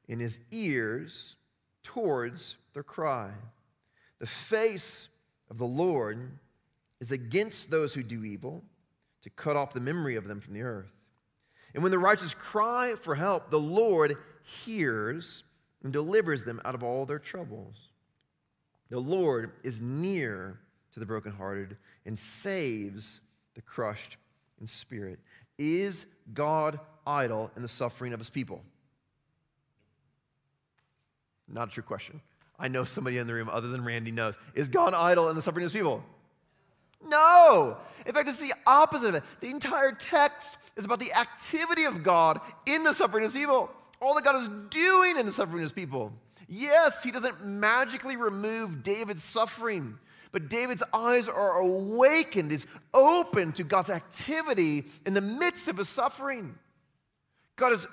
and 0.10 0.22
his 0.22 0.40
ears 0.52 1.36
towards 1.84 2.58
their 2.74 2.84
cry. 2.84 3.32
The 4.20 4.28
face 4.28 5.10
of 5.50 5.58
the 5.58 5.66
Lord 5.66 6.38
is 7.00 7.12
against 7.12 7.72
those 7.72 7.94
who 7.94 8.04
do 8.04 8.24
evil, 8.24 8.64
to 9.24 9.30
cut 9.32 9.56
off 9.56 9.74
the 9.74 9.80
memory 9.80 10.16
of 10.16 10.28
them 10.28 10.40
from 10.40 10.54
the 10.54 10.62
earth. 10.62 10.92
And 11.74 11.84
when 11.84 11.92
the 11.92 12.00
righteous 12.00 12.34
cry 12.34 12.96
for 12.96 13.16
help, 13.16 13.50
the 13.50 13.60
Lord 13.60 14.18
hears 14.44 15.44
and 15.84 15.94
delivers 15.94 16.44
them 16.44 16.62
out 16.66 16.76
of 16.76 16.84
all 16.84 17.06
their 17.06 17.20
troubles. 17.20 17.76
The 18.90 19.00
Lord 19.00 19.52
is 19.64 19.82
near 19.82 20.60
to 20.94 21.00
the 21.00 21.06
brokenhearted 21.06 21.78
and 22.06 22.20
saves 22.20 23.22
the 23.56 23.62
crushed 23.62 24.18
in 24.60 24.68
spirit. 24.68 25.20
Is 25.58 26.06
God 26.34 26.80
idle 27.08 27.52
in 27.56 27.62
the 27.62 27.68
suffering 27.68 28.14
of 28.14 28.20
his 28.20 28.30
people? 28.30 28.62
Not 31.48 31.70
a 31.70 31.72
true 31.72 31.84
question. 31.84 32.22
I 32.60 32.68
know 32.68 32.84
somebody 32.84 33.18
in 33.18 33.28
the 33.28 33.34
room 33.34 33.50
other 33.50 33.70
than 33.70 33.84
Randy 33.84 34.12
knows. 34.12 34.36
Is 34.54 34.70
God 34.70 34.94
idle 34.94 35.30
in 35.30 35.36
the 35.36 35.42
suffering 35.42 35.66
of 35.66 35.72
his 35.72 35.80
people? 35.80 36.04
No. 37.06 37.78
In 38.06 38.14
fact, 38.14 38.28
it's 38.30 38.38
the 38.38 38.54
opposite 38.66 39.10
of 39.10 39.16
it. 39.16 39.24
The 39.40 39.50
entire 39.50 39.92
text 39.92 40.52
is 40.76 40.86
about 40.86 41.00
the 41.00 41.14
activity 41.14 41.86
of 41.86 42.04
God 42.04 42.40
in 42.66 42.84
the 42.84 42.94
suffering 42.94 43.24
of 43.26 43.32
his 43.32 43.40
people. 43.40 43.70
All 44.02 44.16
that 44.16 44.24
God 44.24 44.42
is 44.42 44.50
doing 44.70 45.18
in 45.18 45.26
the 45.26 45.34
suffering 45.34 45.60
of 45.60 45.64
his 45.64 45.72
people. 45.72 46.14
Yes, 46.48 47.04
he 47.04 47.12
doesn't 47.12 47.46
magically 47.46 48.16
remove 48.16 48.84
David's 48.84 49.24
suffering, 49.24 49.98
but 50.32 50.50
David's 50.50 50.84
eyes 50.94 51.28
are 51.28 51.60
awakened, 51.60 52.52
is 52.52 52.66
open 52.94 53.52
to 53.54 53.64
God's 53.64 53.90
activity 53.90 54.86
in 55.06 55.14
the 55.14 55.22
midst 55.22 55.68
of 55.68 55.78
his 55.78 55.88
suffering. 55.88 56.56
God 57.56 57.74
is 57.74 57.88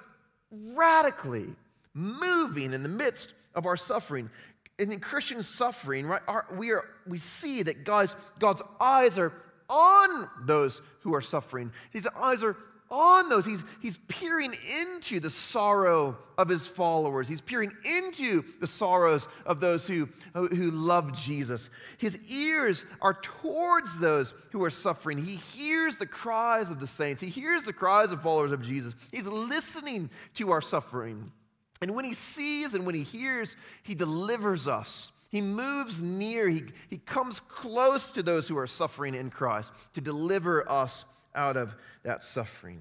radically 0.51 1.47
moving 1.95 2.73
in 2.73 2.83
the 2.83 2.89
midst 2.89 3.33
of 3.55 3.67
our 3.67 3.77
suffering. 3.77 4.31
In 4.79 5.01
Christian 5.01 5.43
suffering, 5.43 6.07
right, 6.07 6.23
our, 6.29 6.47
we, 6.57 6.71
are, 6.71 6.85
we 7.07 7.19
see 7.19 7.63
that 7.63 7.85
God's, 7.85 8.15
God's 8.39 8.63
eyes 8.81 9.19
are 9.19 9.33
on 9.69 10.29
those 10.43 10.81
who 11.01 11.15
are 11.15 11.21
suffering. 11.21 11.73
His 11.91 12.07
eyes 12.17 12.43
are 12.45 12.57
on 12.91 13.29
those. 13.29 13.45
He's, 13.45 13.63
he's 13.81 13.99
peering 14.09 14.55
into 14.81 15.21
the 15.21 15.31
sorrow 15.31 16.17
of 16.39 16.49
his 16.49 16.67
followers. 16.67 17.29
He's 17.29 17.41
peering 17.41 17.73
into 17.85 18.45
the 18.61 18.67
sorrows 18.67 19.27
of 19.45 19.61
those 19.61 19.87
who, 19.87 20.09
who 20.33 20.71
love 20.71 21.13
Jesus. 21.19 21.69
His 21.99 22.19
ears 22.31 22.85
are 23.03 23.15
towards 23.15 23.99
those 23.99 24.33
who 24.53 24.63
are 24.65 24.71
suffering. 24.71 25.19
He 25.19 25.37
hears 25.37 25.97
the 25.97 26.07
cries 26.07 26.71
of 26.71 26.81
the 26.81 26.87
saints, 26.87 27.23
he 27.23 27.29
hears 27.29 27.63
the 27.63 27.73
cries 27.73 28.13
of 28.13 28.23
followers 28.23 28.53
of 28.53 28.63
Jesus. 28.63 28.95
He's 29.11 29.27
listening 29.27 30.11
to 30.35 30.51
our 30.51 30.63
suffering. 30.63 31.33
And 31.81 31.95
when 31.95 32.05
he 32.05 32.15
sees 32.15 32.75
and 32.75 32.85
when 32.85 32.95
he 32.95 33.03
hears, 33.03 33.57
he 33.83 33.95
delivers 33.95 34.67
us. 34.67 35.13
He 35.31 35.41
moves 35.41 36.01
near, 36.01 36.49
he, 36.49 36.65
he 36.89 36.99
comes 36.99 37.39
close 37.39 38.11
to 38.13 38.23
those 38.23 38.49
who 38.49 38.57
are 38.57 38.67
suffering 38.67 39.15
in 39.15 39.31
Christ 39.31 39.71
to 39.93 40.01
deliver 40.01 40.69
us 40.71 41.05
out 41.35 41.57
of 41.57 41.75
that 42.03 42.25
suffering. 42.25 42.81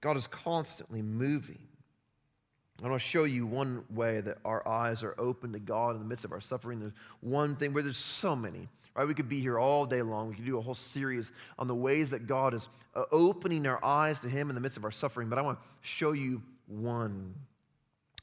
God 0.00 0.16
is 0.16 0.26
constantly 0.26 1.02
moving. 1.02 1.58
I 2.82 2.88
want 2.88 3.02
to 3.02 3.06
show 3.06 3.24
you 3.24 3.46
one 3.46 3.84
way 3.90 4.20
that 4.22 4.38
our 4.44 4.66
eyes 4.66 5.02
are 5.02 5.14
open 5.18 5.52
to 5.52 5.58
God 5.58 5.96
in 5.96 5.98
the 5.98 6.08
midst 6.08 6.24
of 6.24 6.32
our 6.32 6.40
suffering. 6.40 6.80
There's 6.80 6.94
one 7.20 7.56
thing 7.56 7.74
where 7.74 7.82
there's 7.82 7.98
so 7.98 8.34
many. 8.34 8.68
Right? 8.94 9.06
We 9.06 9.14
could 9.14 9.28
be 9.28 9.40
here 9.40 9.58
all 9.58 9.84
day 9.84 10.02
long. 10.02 10.28
We 10.28 10.34
could 10.36 10.46
do 10.46 10.58
a 10.58 10.62
whole 10.62 10.74
series 10.74 11.30
on 11.58 11.66
the 11.66 11.74
ways 11.74 12.10
that 12.10 12.26
God 12.26 12.54
is 12.54 12.68
uh, 12.94 13.04
opening 13.12 13.66
our 13.66 13.84
eyes 13.84 14.20
to 14.20 14.28
Him 14.28 14.48
in 14.48 14.54
the 14.54 14.60
midst 14.60 14.78
of 14.78 14.84
our 14.84 14.90
suffering. 14.90 15.28
But 15.28 15.38
I 15.38 15.42
want 15.42 15.58
to 15.60 15.68
show 15.82 16.12
you 16.12 16.42
one. 16.66 17.34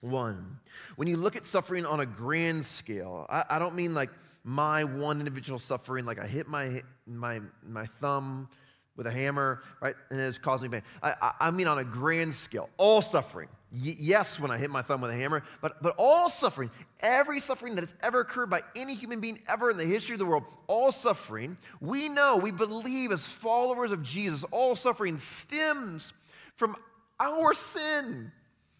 One. 0.01 0.59
When 0.95 1.07
you 1.07 1.17
look 1.17 1.35
at 1.35 1.45
suffering 1.45 1.85
on 1.85 1.99
a 1.99 2.05
grand 2.05 2.65
scale, 2.65 3.25
I, 3.29 3.45
I 3.51 3.59
don't 3.59 3.75
mean 3.75 3.93
like 3.93 4.09
my 4.43 4.83
one 4.83 5.19
individual 5.19 5.59
suffering, 5.59 6.05
like 6.05 6.19
I 6.19 6.27
hit 6.27 6.47
my, 6.47 6.81
my, 7.05 7.41
my 7.67 7.85
thumb 7.85 8.47
with 8.95 9.05
a 9.05 9.11
hammer, 9.11 9.61
right? 9.79 9.95
And 10.09 10.19
it's 10.19 10.37
causing 10.37 10.71
pain. 10.71 10.81
I, 11.03 11.13
I, 11.21 11.33
I 11.41 11.51
mean, 11.51 11.67
on 11.67 11.77
a 11.77 11.83
grand 11.83 12.33
scale, 12.33 12.69
all 12.77 13.01
suffering. 13.01 13.47
Y- 13.71 13.95
yes, 13.99 14.39
when 14.39 14.49
I 14.49 14.57
hit 14.57 14.71
my 14.71 14.81
thumb 14.81 15.01
with 15.01 15.11
a 15.11 15.15
hammer, 15.15 15.43
but, 15.61 15.83
but 15.83 15.93
all 15.97 16.29
suffering, 16.29 16.71
every 17.01 17.39
suffering 17.39 17.75
that 17.75 17.81
has 17.81 17.93
ever 18.01 18.21
occurred 18.21 18.49
by 18.49 18.61
any 18.75 18.95
human 18.95 19.19
being 19.19 19.39
ever 19.47 19.69
in 19.69 19.77
the 19.77 19.85
history 19.85 20.13
of 20.13 20.19
the 20.19 20.25
world, 20.25 20.43
all 20.67 20.91
suffering, 20.91 21.57
we 21.79 22.09
know, 22.09 22.37
we 22.37 22.51
believe 22.51 23.11
as 23.11 23.25
followers 23.25 23.91
of 23.91 24.01
Jesus, 24.01 24.43
all 24.51 24.75
suffering 24.75 25.17
stems 25.17 26.13
from 26.55 26.75
our 27.19 27.53
sin. 27.53 28.31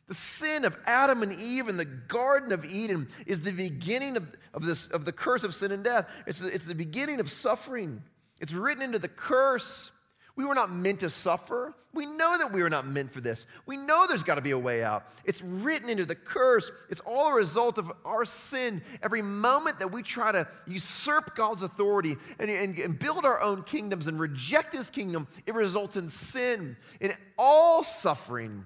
The 0.08 0.16
sin 0.16 0.64
of 0.64 0.78
Adam 0.86 1.22
and 1.22 1.34
Eve 1.34 1.68
in 1.68 1.76
the 1.76 1.86
Garden 1.86 2.54
of 2.54 2.64
Eden 2.64 3.10
is 3.26 3.42
the 3.42 3.52
beginning 3.52 4.16
of, 4.16 4.26
of, 4.54 4.66
this, 4.66 4.88
of 4.88 5.04
the 5.04 5.12
curse 5.12 5.44
of 5.44 5.54
sin 5.54 5.72
and 5.72 5.84
death. 5.84 6.08
It's 6.26 6.40
the, 6.40 6.48
it's 6.48 6.64
the 6.64 6.76
beginning 6.76 7.20
of 7.20 7.30
suffering. 7.30 8.02
It's 8.40 8.54
written 8.54 8.82
into 8.82 9.00
the 9.00 9.10
curse. 9.10 9.92
We 10.38 10.46
were 10.46 10.56
not 10.56 10.72
meant 10.72 11.02
to 11.02 11.10
suffer. 11.10 11.74
We 11.94 12.06
know 12.06 12.38
that 12.38 12.54
we 12.54 12.64
were 12.64 12.70
not 12.70 12.88
meant 12.88 13.12
for 13.12 13.20
this. 13.20 13.46
We 13.66 13.76
know 13.76 14.06
there's 14.08 14.24
got 14.24 14.36
to 14.36 14.42
be 14.42 14.52
a 14.52 14.58
way 14.58 14.82
out. 14.82 15.04
It's 15.26 15.42
written 15.42 15.90
into 15.90 16.06
the 16.06 16.16
curse. 16.16 16.72
It's 16.90 17.02
all 17.02 17.30
a 17.30 17.34
result 17.34 17.78
of 17.78 17.92
our 18.06 18.24
sin. 18.24 18.84
Every 19.02 19.24
moment 19.24 19.80
that 19.80 19.92
we 19.92 20.04
try 20.04 20.32
to 20.32 20.48
usurp 20.68 21.36
God's 21.36 21.64
authority 21.64 22.16
and, 22.40 22.50
and, 22.50 22.78
and 22.78 22.98
build 22.98 23.26
our 23.26 23.42
own 23.42 23.64
kingdoms 23.64 24.08
and 24.08 24.20
reject 24.20 24.74
his 24.74 24.90
kingdom, 24.90 25.28
it 25.46 25.54
results 25.54 25.98
in 25.98 26.10
sin. 26.10 26.78
And 27.02 27.18
all 27.38 27.84
suffering 27.84 28.64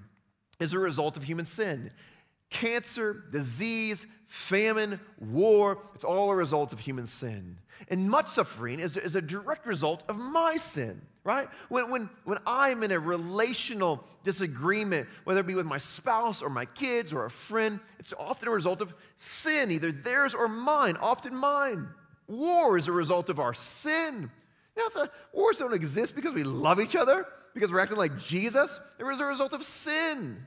is 0.62 0.72
a 0.72 0.78
result 0.78 1.16
of 1.16 1.24
human 1.24 1.44
sin. 1.44 1.90
Cancer, 2.50 3.24
disease, 3.30 4.06
famine, 4.26 5.00
war, 5.18 5.78
it's 5.94 6.04
all 6.04 6.30
a 6.30 6.34
result 6.34 6.72
of 6.72 6.80
human 6.80 7.06
sin. 7.06 7.58
And 7.88 8.08
much 8.08 8.28
suffering 8.30 8.78
is, 8.78 8.96
is 8.96 9.16
a 9.16 9.22
direct 9.22 9.66
result 9.66 10.04
of 10.08 10.16
my 10.16 10.56
sin 10.56 11.02
right? 11.24 11.48
When, 11.68 11.90
when, 11.90 12.10
when 12.24 12.38
I'm 12.46 12.82
in 12.82 12.90
a 12.90 12.98
relational 12.98 14.04
disagreement, 14.24 15.08
whether 15.24 15.40
it 15.40 15.46
be 15.46 15.54
with 15.54 15.66
my 15.66 15.78
spouse 15.78 16.42
or 16.42 16.50
my 16.50 16.64
kids 16.64 17.12
or 17.12 17.24
a 17.24 17.30
friend, 17.30 17.80
it's 17.98 18.12
often 18.18 18.48
a 18.48 18.50
result 18.50 18.80
of 18.80 18.92
sin, 19.16 19.70
either 19.70 19.92
theirs 19.92 20.34
or 20.34 20.48
mine, 20.48 20.96
often 21.00 21.34
mine. 21.34 21.88
War 22.26 22.76
is 22.76 22.88
a 22.88 22.92
result 22.92 23.28
of 23.28 23.38
our 23.38 23.54
sin. 23.54 24.30
You 24.76 24.88
know, 24.94 25.06
wars 25.32 25.58
don't 25.58 25.74
exist 25.74 26.14
because 26.14 26.32
we 26.32 26.44
love 26.44 26.80
each 26.80 26.96
other, 26.96 27.26
because 27.54 27.70
we're 27.70 27.80
acting 27.80 27.98
like 27.98 28.18
Jesus. 28.18 28.80
It 28.98 29.04
was 29.04 29.20
a 29.20 29.24
result 29.24 29.52
of 29.52 29.64
sin. 29.64 30.44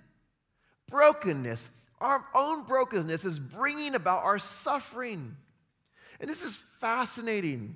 Brokenness, 0.88 1.70
our 2.00 2.26
own 2.34 2.64
brokenness 2.64 3.26
is 3.26 3.40
bringing 3.40 3.96
about 3.96 4.24
our 4.24 4.40
suffering. 4.40 5.36
And 6.20 6.30
this 6.30 6.44
is 6.44 6.56
fascinating 6.80 7.76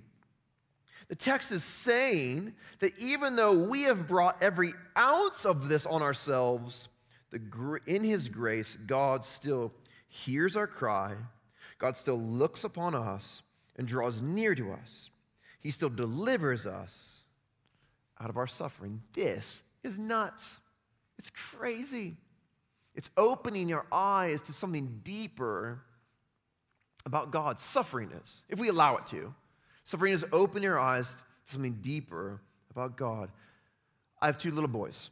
the 1.10 1.16
text 1.16 1.52
is 1.52 1.64
saying 1.64 2.54
that 2.80 2.98
even 3.00 3.36
though 3.36 3.68
we 3.68 3.84
have 3.84 4.08
brought 4.08 4.42
every 4.42 4.74
ounce 4.98 5.44
of 5.44 5.68
this 5.68 5.88
on 5.88 6.04
ourselves, 6.04 6.88
the, 7.32 7.80
in 7.88 8.04
His 8.04 8.30
grace, 8.30 8.78
God 8.86 9.26
still 9.26 9.74
hears 10.08 10.56
our 10.56 10.68
cry. 10.68 11.16
God 11.80 11.98
still 11.98 12.20
looks 12.20 12.64
upon 12.64 12.94
us 12.94 13.42
and 13.76 13.88
draws 13.88 14.22
near 14.22 14.54
to 14.54 14.72
us. 14.72 15.10
He 15.60 15.72
still 15.72 15.90
delivers 15.90 16.68
us 16.68 17.22
out 18.22 18.30
of 18.30 18.38
our 18.38 18.48
suffering. 18.48 19.02
This 19.14 19.64
is 19.84 19.98
nuts. 19.98 20.60
It's 21.18 21.32
crazy. 21.32 22.18
It's 22.96 23.10
opening 23.18 23.70
your 23.70 23.86
eyes 23.92 24.42
to 24.44 24.54
something 24.54 25.02
deeper 25.04 25.82
about 27.06 27.32
God. 27.32 27.60
Suffering 27.60 28.12
is, 28.12 28.44
if 28.50 28.60
we 28.60 28.68
allow 28.70 28.98
it 28.98 29.08
to. 29.08 29.34
Suffering 29.84 30.12
has 30.12 30.24
opened 30.32 30.64
your 30.64 30.80
eyes 30.80 31.08
to 31.48 31.54
something 31.54 31.78
deeper 31.82 32.42
about 32.72 32.98
God. 32.98 33.32
I 34.22 34.26
have 34.26 34.38
two 34.38 34.52
little 34.52 34.68
boys, 34.68 35.10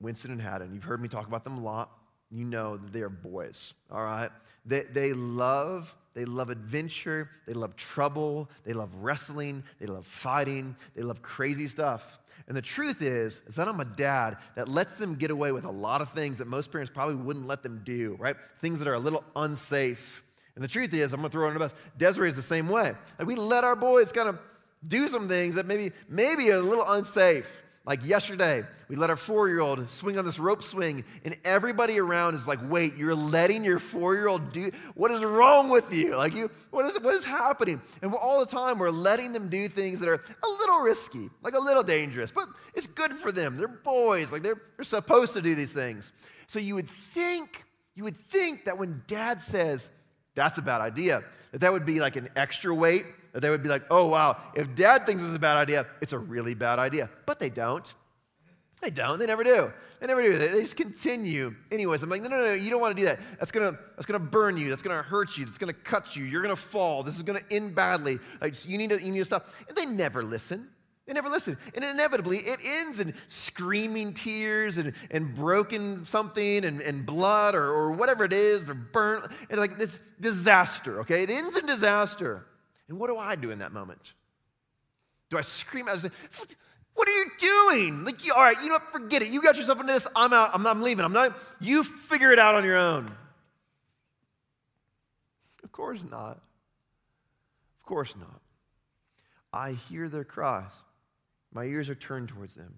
Winston 0.00 0.30
and 0.30 0.40
Haddon. 0.40 0.72
You've 0.74 0.84
heard 0.84 1.00
me 1.00 1.08
talk 1.08 1.26
about 1.26 1.44
them 1.44 1.58
a 1.58 1.62
lot. 1.62 1.90
You 2.30 2.44
know 2.44 2.76
that 2.76 2.92
they 2.92 3.02
are 3.02 3.08
boys, 3.08 3.74
all 3.90 4.02
right? 4.02 4.30
They, 4.64 4.82
they 4.82 5.12
love 5.12 5.94
they 6.14 6.24
love 6.24 6.48
adventure. 6.48 7.28
They 7.46 7.52
love 7.52 7.76
trouble. 7.76 8.48
They 8.64 8.72
love 8.72 8.94
wrestling. 9.02 9.64
They 9.80 9.86
love 9.86 10.06
fighting. 10.06 10.76
They 10.94 11.02
love 11.02 11.22
crazy 11.22 11.66
stuff. 11.66 12.02
And 12.46 12.56
the 12.56 12.62
truth 12.62 13.00
is, 13.00 13.40
is 13.46 13.54
that 13.54 13.68
I'm 13.68 13.80
a 13.80 13.84
dad 13.84 14.36
that 14.54 14.68
lets 14.68 14.96
them 14.96 15.14
get 15.14 15.30
away 15.30 15.52
with 15.52 15.64
a 15.64 15.70
lot 15.70 16.02
of 16.02 16.10
things 16.10 16.38
that 16.38 16.46
most 16.46 16.70
parents 16.70 16.90
probably 16.92 17.14
wouldn't 17.14 17.46
let 17.46 17.62
them 17.62 17.80
do, 17.84 18.16
right? 18.18 18.36
Things 18.60 18.78
that 18.80 18.88
are 18.88 18.94
a 18.94 18.98
little 18.98 19.24
unsafe. 19.34 20.22
And 20.54 20.62
the 20.62 20.68
truth 20.68 20.92
is, 20.92 21.12
I'm 21.12 21.22
to 21.22 21.28
throw 21.28 21.44
it 21.44 21.48
under 21.48 21.58
the 21.58 21.64
bus. 21.66 21.74
Desiree 21.96 22.28
is 22.28 22.36
the 22.36 22.42
same 22.42 22.68
way. 22.68 22.94
Like 23.18 23.26
we 23.26 23.34
let 23.34 23.64
our 23.64 23.74
boys 23.74 24.12
kind 24.12 24.28
of 24.28 24.38
do 24.86 25.08
some 25.08 25.28
things 25.28 25.54
that 25.54 25.66
maybe 25.66 25.92
maybe 26.08 26.50
are 26.50 26.56
a 26.56 26.60
little 26.60 26.84
unsafe. 26.86 27.48
Like 27.86 28.06
yesterday, 28.06 28.64
we 28.88 28.96
let 28.96 29.10
our 29.10 29.16
four 29.16 29.46
year 29.46 29.60
old 29.60 29.90
swing 29.90 30.18
on 30.18 30.24
this 30.24 30.38
rope 30.38 30.62
swing, 30.62 31.04
and 31.22 31.36
everybody 31.44 31.98
around 31.98 32.34
is 32.34 32.48
like, 32.48 32.58
wait, 32.62 32.96
you're 32.96 33.14
letting 33.14 33.62
your 33.62 33.78
four 33.78 34.14
year 34.14 34.26
old 34.26 34.54
do 34.54 34.70
what 34.94 35.10
is 35.10 35.22
wrong 35.22 35.68
with 35.68 35.92
you? 35.92 36.16
Like, 36.16 36.34
you, 36.34 36.50
what 36.70 36.86
is, 36.86 36.98
what 37.00 37.14
is 37.14 37.26
happening? 37.26 37.82
And 38.00 38.14
all 38.14 38.40
the 38.40 38.50
time, 38.50 38.78
we're 38.78 38.90
letting 38.90 39.34
them 39.34 39.50
do 39.50 39.68
things 39.68 40.00
that 40.00 40.08
are 40.08 40.14
a 40.14 40.48
little 40.48 40.80
risky, 40.80 41.28
like 41.42 41.54
a 41.54 41.58
little 41.58 41.82
dangerous, 41.82 42.30
but 42.30 42.48
it's 42.74 42.86
good 42.86 43.12
for 43.12 43.30
them. 43.30 43.58
They're 43.58 43.68
boys, 43.68 44.32
like 44.32 44.42
they're, 44.42 44.60
they're 44.76 44.84
supposed 44.84 45.34
to 45.34 45.42
do 45.42 45.54
these 45.54 45.72
things. 45.72 46.10
So 46.46 46.58
you 46.58 46.76
would 46.76 46.88
think, 46.88 47.64
you 47.94 48.04
would 48.04 48.16
think 48.16 48.64
that 48.64 48.78
when 48.78 49.02
dad 49.06 49.42
says, 49.42 49.90
that's 50.34 50.56
a 50.56 50.62
bad 50.62 50.80
idea. 50.80 51.22
That 51.52 51.60
that 51.60 51.72
would 51.72 51.84
be 51.84 52.00
like 52.00 52.16
an 52.16 52.30
extra 52.34 52.74
weight 52.74 53.04
that 53.34 53.40
they 53.40 53.50
would 53.50 53.62
be 53.62 53.68
like, 53.68 53.82
oh, 53.90 54.06
wow, 54.08 54.38
if 54.54 54.74
dad 54.76 55.04
thinks 55.04 55.22
it's 55.22 55.34
a 55.34 55.38
bad 55.40 55.56
idea, 55.56 55.86
it's 56.00 56.12
a 56.12 56.18
really 56.18 56.54
bad 56.54 56.78
idea. 56.78 57.10
But 57.26 57.40
they 57.40 57.50
don't. 57.50 57.92
They 58.80 58.90
don't. 58.90 59.18
They 59.18 59.26
never 59.26 59.42
do. 59.42 59.72
They 60.00 60.06
never 60.06 60.22
do. 60.22 60.38
They, 60.38 60.62
just 60.62 60.76
continue. 60.76 61.54
Anyways, 61.72 62.02
I'm 62.02 62.10
like, 62.10 62.22
no, 62.22 62.28
no, 62.28 62.36
no, 62.36 62.52
you 62.52 62.70
don't 62.70 62.80
want 62.80 62.96
to 62.96 63.02
do 63.02 63.06
that. 63.06 63.18
That's 63.38 63.50
gonna, 63.50 63.76
that's 63.96 64.06
gonna 64.06 64.20
burn 64.20 64.56
you. 64.56 64.70
That's 64.70 64.82
gonna 64.82 65.02
hurt 65.02 65.36
you. 65.36 65.46
That's 65.46 65.58
gonna 65.58 65.72
cut 65.72 66.14
you. 66.14 66.24
You're 66.24 66.42
gonna 66.42 66.54
fall. 66.54 67.02
This 67.02 67.16
is 67.16 67.22
gonna 67.22 67.40
end 67.50 67.74
badly. 67.74 68.18
Like, 68.40 68.54
so 68.54 68.68
you 68.68 68.78
need 68.78 68.90
to, 68.90 69.02
you 69.02 69.10
need 69.10 69.18
to 69.18 69.24
stop. 69.24 69.48
And 69.68 69.76
they 69.76 69.84
never 69.84 70.22
listen. 70.22 70.68
They 71.06 71.12
never 71.12 71.28
listen. 71.28 71.58
And 71.74 71.84
inevitably, 71.84 72.38
it 72.38 72.60
ends 72.64 73.00
in 73.00 73.14
screaming 73.26 74.14
tears 74.14 74.78
and, 74.78 74.92
and 75.10 75.34
broken 75.34 76.06
something 76.06 76.64
and, 76.64 76.80
and 76.80 77.04
blood 77.04 77.54
or, 77.54 77.64
or 77.64 77.92
whatever 77.92 78.24
it 78.24 78.32
is. 78.32 78.66
They're 78.66 78.74
burnt. 78.74 79.26
It's 79.50 79.58
like 79.58 79.76
this 79.76 79.98
disaster, 80.20 81.00
okay? 81.00 81.24
It 81.24 81.30
ends 81.30 81.56
in 81.56 81.66
disaster. 81.66 82.46
And 82.88 82.98
what 82.98 83.08
do 83.08 83.16
I 83.16 83.34
do 83.34 83.50
in 83.50 83.60
that 83.60 83.72
moment? 83.72 84.00
Do 85.30 85.38
I 85.38 85.40
scream 85.40 85.88
out? 85.88 86.04
What 86.94 87.08
are 87.08 87.12
you 87.12 87.30
doing? 87.38 88.04
Like, 88.04 88.16
all 88.34 88.42
right, 88.42 88.56
you 88.60 88.68
know 88.68 88.74
what? 88.74 88.92
Forget 88.92 89.22
it. 89.22 89.28
You 89.28 89.42
got 89.42 89.56
yourself 89.56 89.80
into 89.80 89.92
this. 89.92 90.06
I'm 90.14 90.32
out. 90.32 90.50
I'm, 90.54 90.66
I'm 90.66 90.82
leaving. 90.82 91.04
I'm 91.04 91.12
not. 91.12 91.36
You 91.60 91.82
figure 91.82 92.32
it 92.32 92.38
out 92.38 92.54
on 92.54 92.64
your 92.64 92.76
own. 92.76 93.10
Of 95.64 95.72
course 95.72 96.04
not. 96.08 96.40
Of 97.80 97.86
course 97.86 98.14
not. 98.16 98.40
I 99.52 99.72
hear 99.72 100.08
their 100.08 100.24
cries. 100.24 100.72
My 101.52 101.64
ears 101.64 101.90
are 101.90 101.94
turned 101.94 102.28
towards 102.28 102.54
them. 102.54 102.74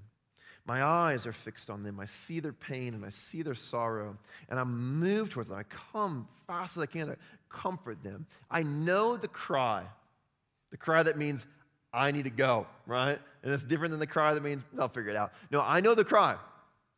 My 0.66 0.82
eyes 0.82 1.26
are 1.26 1.32
fixed 1.32 1.70
on 1.70 1.80
them. 1.82 2.00
I 2.00 2.06
see 2.06 2.40
their 2.40 2.52
pain 2.52 2.94
and 2.94 3.04
I 3.04 3.10
see 3.10 3.42
their 3.42 3.54
sorrow, 3.54 4.18
and 4.48 4.58
I 4.58 4.64
move 4.64 5.30
towards 5.30 5.48
them. 5.48 5.58
I 5.58 5.62
come 5.92 6.26
fast 6.46 6.76
as 6.76 6.82
I 6.82 6.86
can 6.86 7.06
to 7.06 7.16
comfort 7.56 8.02
them. 8.02 8.26
I 8.50 8.62
know 8.62 9.16
the 9.16 9.28
cry, 9.28 9.84
the 10.70 10.76
cry 10.76 11.02
that 11.02 11.16
means, 11.16 11.46
I 11.92 12.10
need 12.10 12.24
to 12.24 12.30
go, 12.30 12.66
right? 12.86 13.18
And 13.42 13.54
it's 13.54 13.64
different 13.64 13.92
than 13.92 14.00
the 14.00 14.06
cry 14.06 14.34
that 14.34 14.42
means, 14.42 14.62
I'll 14.78 14.88
figure 14.88 15.10
it 15.10 15.16
out. 15.16 15.32
No, 15.50 15.62
I 15.62 15.80
know 15.80 15.94
the 15.94 16.04
cry. 16.04 16.36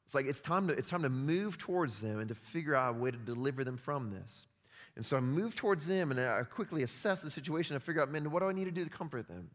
It's 0.04 0.14
like 0.14 0.26
it's 0.26 0.40
time 0.40 0.68
to, 0.68 0.74
it's 0.74 0.88
time 0.88 1.02
to 1.02 1.10
move 1.10 1.58
towards 1.58 2.00
them 2.00 2.18
and 2.18 2.28
to 2.28 2.34
figure 2.34 2.74
out 2.74 2.96
a 2.96 2.98
way 2.98 3.10
to 3.10 3.16
deliver 3.16 3.62
them 3.62 3.76
from 3.76 4.10
this. 4.10 4.46
And 4.96 5.04
so 5.04 5.16
I 5.16 5.20
move 5.20 5.54
towards 5.54 5.86
them 5.86 6.10
and 6.10 6.18
I 6.18 6.42
quickly 6.42 6.82
assess 6.82 7.20
the 7.20 7.30
situation 7.30 7.76
and 7.76 7.82
figure 7.82 8.02
out, 8.02 8.10
man, 8.10 8.30
what 8.30 8.40
do 8.40 8.48
I 8.48 8.52
need 8.52 8.64
to 8.64 8.70
do 8.72 8.84
to 8.84 8.90
comfort 8.90 9.28
them? 9.28 9.50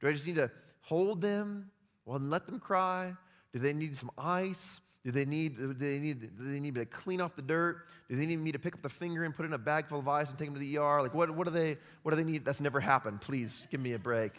Do 0.00 0.08
I 0.08 0.12
just 0.12 0.26
need 0.26 0.36
to 0.36 0.50
hold 0.82 1.20
them 1.20 1.70
well, 2.04 2.16
and 2.16 2.30
let 2.30 2.46
them 2.46 2.60
cry? 2.60 3.14
Do 3.52 3.58
they 3.58 3.72
need 3.72 3.96
some 3.96 4.10
ice? 4.16 4.80
Do 5.06 5.12
they 5.12 5.24
need, 5.24 5.56
do 5.56 5.72
they 5.72 6.00
need, 6.00 6.36
do 6.36 6.50
they 6.50 6.58
need 6.58 6.74
me 6.74 6.80
to 6.80 6.84
clean 6.84 7.20
off 7.20 7.36
the 7.36 7.42
dirt? 7.42 7.86
Do 8.10 8.16
they 8.16 8.26
need 8.26 8.40
me 8.40 8.50
to 8.50 8.58
pick 8.58 8.74
up 8.74 8.82
the 8.82 8.88
finger 8.88 9.22
and 9.22 9.32
put 9.32 9.44
it 9.44 9.46
in 9.46 9.52
a 9.52 9.58
bag 9.58 9.86
full 9.86 10.00
of 10.00 10.08
ice 10.08 10.30
and 10.30 10.36
take 10.36 10.48
them 10.48 10.54
to 10.54 10.60
the 10.60 10.78
ER? 10.78 11.00
Like, 11.00 11.14
what, 11.14 11.30
what, 11.30 11.44
do 11.44 11.52
they, 11.52 11.76
what 12.02 12.10
do 12.10 12.16
they 12.16 12.24
need? 12.24 12.44
That's 12.44 12.60
never 12.60 12.80
happened. 12.80 13.20
Please 13.20 13.68
give 13.70 13.78
me 13.78 13.92
a 13.92 14.00
break. 14.00 14.32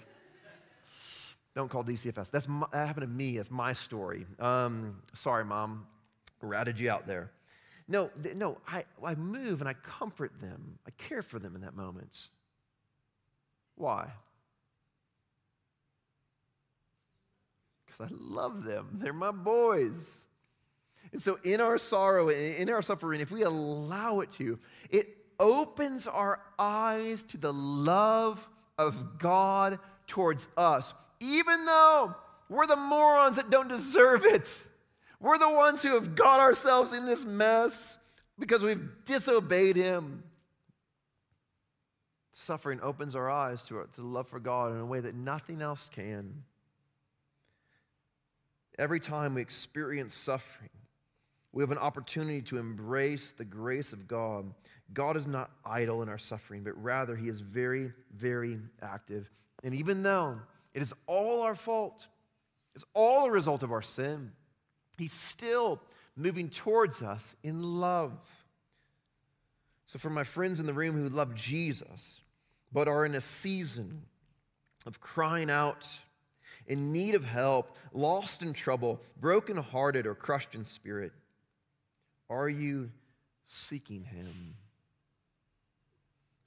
Don't 1.56 1.69
call 1.69 1.86
DCFS. 1.86 2.32
That's 2.32 2.49
my, 2.49 2.67
that 2.73 2.86
happened 2.86 3.08
to 3.08 3.08
me. 3.08 3.38
That's 3.38 3.49
my 3.49 3.71
story. 3.71 4.25
Um, 4.41 4.97
sorry, 5.13 5.45
mom. 5.45 5.88
Ratted 6.41 6.82
you 6.82 6.91
out 6.91 7.08
there. 7.08 7.32
No, 7.88 8.12
no, 8.36 8.58
I, 8.67 8.84
I 9.01 9.15
move 9.15 9.62
and 9.62 9.69
I 9.69 9.73
comfort 9.73 10.34
them. 10.41 10.80
I 10.86 10.91
care 10.97 11.23
for 11.23 11.39
them 11.39 11.56
in 11.56 11.62
that 11.62 11.77
moment. 11.77 12.27
Why? 13.75 14.10
Because 17.86 18.12
I 18.12 18.13
love 18.19 18.65
them. 18.65 18.89
They're 18.95 19.13
my 19.13 19.32
boys. 19.32 20.27
And 21.12 21.22
so, 21.22 21.39
in 21.43 21.62
our 21.62 21.78
sorrow, 21.78 22.30
in 22.30 22.70
our 22.70 22.82
suffering, 22.82 23.22
if 23.22 23.32
we 23.32 23.43
allow 23.43 24.20
it 24.20 24.32
to, 24.34 24.60
it 24.89 25.17
opens 25.39 26.08
our 26.08 26.41
eyes 26.58 27.24
to 27.24 27.38
the 27.38 27.54
love 27.54 28.46
of 28.78 29.17
God 29.17 29.80
towards 30.08 30.48
us, 30.58 30.93
even 31.20 31.65
though 31.65 32.15
we're 32.50 32.67
the 32.67 32.76
morons 32.76 33.36
that 33.36 33.50
don't 33.50 33.67
deserve 33.67 34.26
it. 34.26 34.67
We're 35.20 35.38
the 35.38 35.50
ones 35.50 35.82
who 35.82 35.96
have 35.96 36.15
got 36.15 36.39
ourselves 36.39 36.93
in 36.93 37.06
this 37.06 37.26
mess 37.26 37.98
because 38.38 38.62
we've 38.62 38.88
disobeyed 39.06 39.76
Him. 39.76 40.24
Suffering 42.34 42.80
opens 42.82 43.15
our 43.15 43.30
eyes 43.30 43.63
to, 43.63 43.76
to 43.96 44.02
the 44.02 44.08
love 44.08 44.28
for 44.28 44.39
God 44.39 44.74
in 44.74 44.80
a 44.80 44.86
way 44.86 45.00
that 45.00 45.15
nothing 45.15 45.62
else 45.62 45.89
can. 45.91 46.43
Every 48.78 49.00
time 49.00 49.34
we 49.34 49.41
experience 49.41 50.13
suffering, 50.13 50.70
we 51.58 51.63
have 51.63 51.72
an 51.72 51.80
opportunity 51.80 52.39
to 52.43 52.60
embrace 52.60 53.32
the 53.32 53.43
grace 53.43 53.91
of 53.91 54.08
God. 54.08 54.54
God 54.93 55.17
is 55.17 55.26
not 55.26 55.50
idle 55.65 56.04
in 56.04 56.08
our 56.08 56.20
suffering, 56.20 56.63
but 56.63 56.80
rather 56.80 57.15
He 57.15 57.30
is 57.30 57.39
very, 57.39 57.93
very 58.15 58.60
active. 58.80 59.28
And 59.63 59.74
even 59.74 60.04
though 60.04 60.38
it 60.76 60.84
is 60.84 60.93
all 61.08 61.41
our 61.41 61.56
fault, 61.56 62.06
it's 62.76 62.86
all 62.93 63.26
a 63.26 63.32
result 63.32 63.63
of 63.63 63.72
our 63.72 63.82
sin, 63.82 64.34
He's 65.00 65.13
still 65.13 65.82
moving 66.15 66.50
towards 66.50 67.02
us 67.02 67.36
in 67.41 67.63
love. 67.63 68.13
So, 69.88 69.98
for 69.98 70.12
my 70.12 70.26
friends 70.26 70.60
in 70.60 70.67
the 70.67 70.74
room 70.74 70.96
who 70.96 71.10
love 71.10 71.34
Jesus, 71.34 72.22
but 72.72 72.88
are 72.88 73.04
in 73.04 73.15
a 73.15 73.22
season 73.22 74.04
of 74.86 75.02
crying 75.02 75.50
out 75.50 75.88
in 76.67 76.93
need 76.93 77.15
of 77.15 77.26
help, 77.26 77.76
lost 77.93 78.43
in 78.43 78.54
trouble, 78.54 79.02
brokenhearted, 79.20 80.06
or 80.06 80.13
crushed 80.13 80.54
in 80.54 80.63
spirit? 80.63 81.13
Are 82.30 82.50
you 82.50 82.92
seeking 83.46 84.04
Him? 84.04 84.56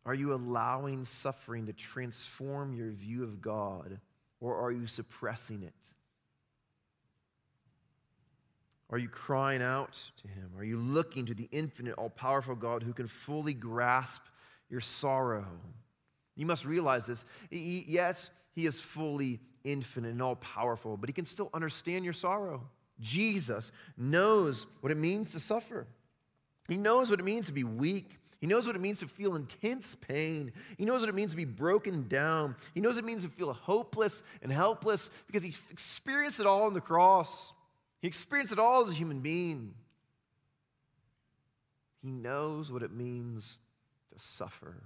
Are 0.05 0.15
you 0.15 0.35
allowing 0.35 1.05
suffering 1.05 1.67
to 1.67 1.73
transform 1.73 2.75
your 2.75 2.91
view 2.91 3.23
of 3.23 3.41
God, 3.41 4.01
or 4.41 4.57
are 4.57 4.73
you 4.73 4.87
suppressing 4.87 5.63
it? 5.63 5.75
Are 8.91 8.99
you 8.99 9.09
crying 9.09 9.63
out 9.63 9.93
to 10.23 10.29
Him? 10.29 10.51
Are 10.59 10.65
you 10.65 10.79
looking 10.79 11.27
to 11.27 11.35
the 11.35 11.49
infinite, 11.53 11.95
all 11.95 12.11
powerful 12.11 12.55
God 12.55 12.83
who 12.83 12.93
can 12.93 13.07
fully 13.07 13.55
grasp 13.55 14.23
your 14.69 14.81
sorrow? 14.81 15.47
You 16.35 16.47
must 16.47 16.65
realize 16.65 17.07
this. 17.07 17.25
Yes, 17.51 18.31
He 18.53 18.67
is 18.67 18.81
fully 18.81 19.41
infinite 19.63 20.13
and 20.13 20.23
all 20.23 20.37
powerful, 20.37 20.97
but 20.97 21.09
he 21.09 21.13
can 21.13 21.25
still 21.27 21.51
understand 21.53 22.05
your 22.05 22.15
sorrow. 22.15 22.63
Jesus 23.01 23.73
knows 23.97 24.67
what 24.81 24.93
it 24.93 24.99
means 24.99 25.33
to 25.33 25.41
suffer. 25.41 25.87
He 26.69 26.77
knows 26.77 27.11
what 27.11 27.19
it 27.21 27.25
means 27.25 27.47
to 27.47 27.53
be 27.53 27.65
weak. 27.65 28.17
He 28.41 28.47
knows 28.47 28.67
what 28.67 28.77
it 28.77 28.81
means 28.81 29.01
to 29.01 29.09
feel 29.09 29.37
intense 29.37 29.97
pain. 29.97 30.53
He 30.79 30.85
knows 30.85 31.01
what 31.01 31.09
it 31.11 31.15
means 31.15 31.33
to 31.33 31.37
be 31.37 31.45
broken 31.45 32.09
down. 32.09 32.57
He 32.75 32.81
knows 32.81 32.95
what 32.95 33.05
it 33.05 33.07
means 33.07 33.23
to 33.23 33.29
feel 33.29 33.53
hopeless 33.53 34.23
and 34.43 34.51
helpless 34.51 35.11
because 35.27 35.43
he 35.43 35.55
experienced 35.71 36.41
it 36.41 36.47
all 36.47 36.63
on 36.63 36.73
the 36.73 36.81
cross. 36.81 37.53
He 38.01 38.09
experienced 38.09 38.53
it 38.53 38.59
all 38.59 38.85
as 38.85 38.91
a 38.91 38.95
human 38.95 39.21
being. 39.21 39.75
He 42.03 42.11
knows 42.11 42.73
what 42.73 42.83
it 42.83 42.93
means 42.93 43.59
to 44.15 44.19
suffer, 44.19 44.77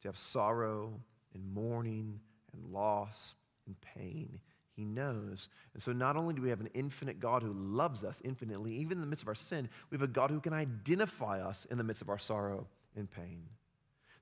to 0.00 0.08
have 0.08 0.16
sorrow 0.16 0.92
and 1.34 1.52
mourning 1.52 2.18
and 2.54 2.72
loss 2.72 3.34
and 3.66 3.76
pain. 3.80 4.40
He 4.74 4.84
knows. 4.84 5.48
And 5.74 5.82
so, 5.82 5.92
not 5.92 6.16
only 6.16 6.34
do 6.34 6.42
we 6.42 6.48
have 6.48 6.60
an 6.60 6.70
infinite 6.74 7.20
God 7.20 7.42
who 7.42 7.52
loves 7.52 8.04
us 8.04 8.22
infinitely, 8.24 8.72
even 8.76 8.92
in 8.92 9.00
the 9.00 9.06
midst 9.06 9.22
of 9.22 9.28
our 9.28 9.34
sin, 9.34 9.68
we 9.90 9.96
have 9.96 10.02
a 10.02 10.06
God 10.06 10.30
who 10.30 10.40
can 10.40 10.52
identify 10.52 11.40
us 11.40 11.66
in 11.70 11.78
the 11.78 11.84
midst 11.84 12.02
of 12.02 12.08
our 12.08 12.18
sorrow 12.18 12.66
and 12.96 13.10
pain. 13.10 13.44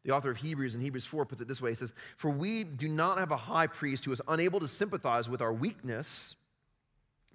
The 0.04 0.12
author 0.12 0.30
of 0.30 0.38
Hebrews 0.38 0.74
in 0.74 0.80
Hebrews 0.80 1.04
4 1.04 1.26
puts 1.26 1.40
it 1.40 1.48
this 1.48 1.60
way 1.60 1.70
He 1.70 1.76
says, 1.76 1.92
For 2.16 2.30
we 2.30 2.64
do 2.64 2.88
not 2.88 3.18
have 3.18 3.30
a 3.30 3.36
high 3.36 3.66
priest 3.66 4.04
who 4.04 4.12
is 4.12 4.22
unable 4.26 4.60
to 4.60 4.68
sympathize 4.68 5.28
with 5.28 5.40
our 5.40 5.52
weakness, 5.52 6.34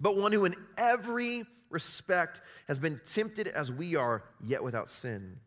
but 0.00 0.16
one 0.16 0.32
who 0.32 0.44
in 0.44 0.54
every 0.76 1.44
respect 1.70 2.40
has 2.68 2.78
been 2.78 3.00
tempted 3.12 3.48
as 3.48 3.72
we 3.72 3.96
are, 3.96 4.24
yet 4.42 4.62
without 4.62 4.88
sin. 4.88 5.38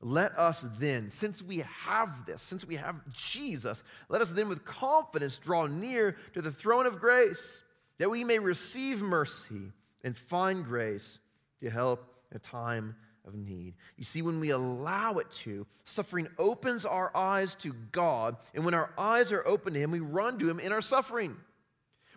Let 0.00 0.38
us 0.38 0.66
then, 0.78 1.08
since 1.08 1.42
we 1.42 1.58
have 1.58 2.26
this, 2.26 2.42
since 2.42 2.66
we 2.66 2.76
have 2.76 2.96
Jesus, 3.12 3.82
let 4.08 4.20
us 4.20 4.32
then 4.32 4.48
with 4.48 4.64
confidence 4.64 5.38
draw 5.38 5.66
near 5.66 6.16
to 6.34 6.42
the 6.42 6.52
throne 6.52 6.84
of 6.84 7.00
grace, 7.00 7.62
that 7.98 8.10
we 8.10 8.24
may 8.24 8.38
receive 8.38 9.00
mercy 9.00 9.72
and 10.02 10.16
find 10.16 10.64
grace 10.64 11.18
to 11.62 11.70
help 11.70 12.06
in 12.30 12.36
a 12.36 12.40
time 12.40 12.96
of 13.26 13.34
need. 13.34 13.74
You 13.96 14.04
see, 14.04 14.20
when 14.20 14.40
we 14.40 14.50
allow 14.50 15.14
it 15.14 15.30
to, 15.30 15.66
suffering 15.86 16.28
opens 16.38 16.84
our 16.84 17.16
eyes 17.16 17.54
to 17.56 17.72
God, 17.92 18.36
and 18.54 18.64
when 18.64 18.74
our 18.74 18.92
eyes 18.98 19.32
are 19.32 19.46
open 19.46 19.72
to 19.74 19.80
Him, 19.80 19.90
we 19.90 20.00
run 20.00 20.38
to 20.38 20.50
Him 20.50 20.60
in 20.60 20.72
our 20.72 20.82
suffering. 20.82 21.36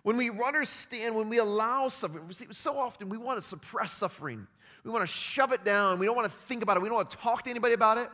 When 0.04 0.18
we 0.18 0.30
understand, 0.30 1.16
when 1.16 1.30
we 1.30 1.38
allow 1.38 1.90
suffering, 1.90 2.32
see, 2.32 2.48
so 2.52 2.78
often 2.78 3.10
we 3.10 3.18
want 3.18 3.42
to 3.42 3.48
suppress 3.48 3.94
suffering. 3.94 4.48
We 4.88 4.94
want 4.94 5.04
to 5.04 5.14
shove 5.14 5.52
it 5.52 5.66
down. 5.66 6.00
We 6.00 6.06
don't 6.06 6.16
want 6.16 6.32
to 6.32 6.38
think 6.48 6.64
about 6.64 6.78
it. 6.78 6.80
We 6.82 6.88
don't 6.88 6.96
want 6.96 7.12
to 7.12 7.18
talk 7.18 7.44
to 7.44 7.50
anybody 7.50 7.74
about 7.74 7.98
it. 7.98 8.10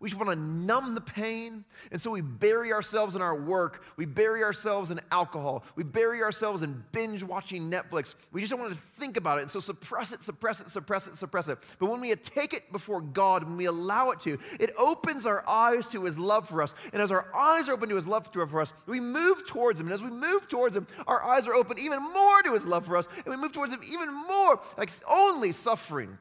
We 0.00 0.08
just 0.08 0.20
want 0.20 0.30
to 0.30 0.44
numb 0.44 0.94
the 0.94 1.00
pain. 1.00 1.64
And 1.90 2.00
so 2.00 2.10
we 2.10 2.20
bury 2.20 2.72
ourselves 2.72 3.16
in 3.16 3.22
our 3.22 3.34
work. 3.34 3.82
We 3.96 4.04
bury 4.06 4.42
ourselves 4.42 4.90
in 4.90 5.00
alcohol. 5.10 5.64
We 5.74 5.84
bury 5.84 6.22
ourselves 6.22 6.62
in 6.62 6.84
binge 6.92 7.22
watching 7.22 7.70
Netflix. 7.70 8.14
We 8.32 8.40
just 8.40 8.50
don't 8.50 8.60
want 8.60 8.72
to 8.72 8.78
think 8.98 9.16
about 9.16 9.38
it. 9.38 9.42
And 9.42 9.50
so 9.50 9.60
suppress 9.60 10.12
it, 10.12 10.22
suppress 10.22 10.60
it, 10.60 10.70
suppress 10.70 11.06
it, 11.06 11.16
suppress 11.16 11.48
it. 11.48 11.58
But 11.78 11.90
when 11.90 12.00
we 12.00 12.14
take 12.14 12.52
it 12.52 12.70
before 12.72 13.00
God, 13.00 13.44
when 13.44 13.56
we 13.56 13.64
allow 13.66 14.10
it 14.10 14.20
to, 14.20 14.38
it 14.60 14.74
opens 14.76 15.26
our 15.26 15.48
eyes 15.48 15.86
to 15.88 16.04
His 16.04 16.18
love 16.18 16.48
for 16.48 16.62
us. 16.62 16.74
And 16.92 17.00
as 17.00 17.10
our 17.10 17.34
eyes 17.34 17.68
are 17.68 17.72
open 17.72 17.88
to 17.88 17.96
His 17.96 18.06
love 18.06 18.28
for 18.32 18.60
us, 18.60 18.72
we 18.86 19.00
move 19.00 19.46
towards 19.46 19.80
Him. 19.80 19.86
And 19.86 19.94
as 19.94 20.02
we 20.02 20.10
move 20.10 20.48
towards 20.48 20.76
Him, 20.76 20.86
our 21.06 21.22
eyes 21.24 21.46
are 21.46 21.54
open 21.54 21.78
even 21.78 22.02
more 22.02 22.42
to 22.42 22.52
His 22.52 22.64
love 22.64 22.86
for 22.86 22.96
us. 22.96 23.08
And 23.16 23.26
we 23.26 23.36
move 23.36 23.52
towards 23.52 23.72
Him 23.72 23.80
even 23.90 24.12
more. 24.12 24.60
Like 24.76 24.90
only 25.08 25.52
suffering, 25.52 26.18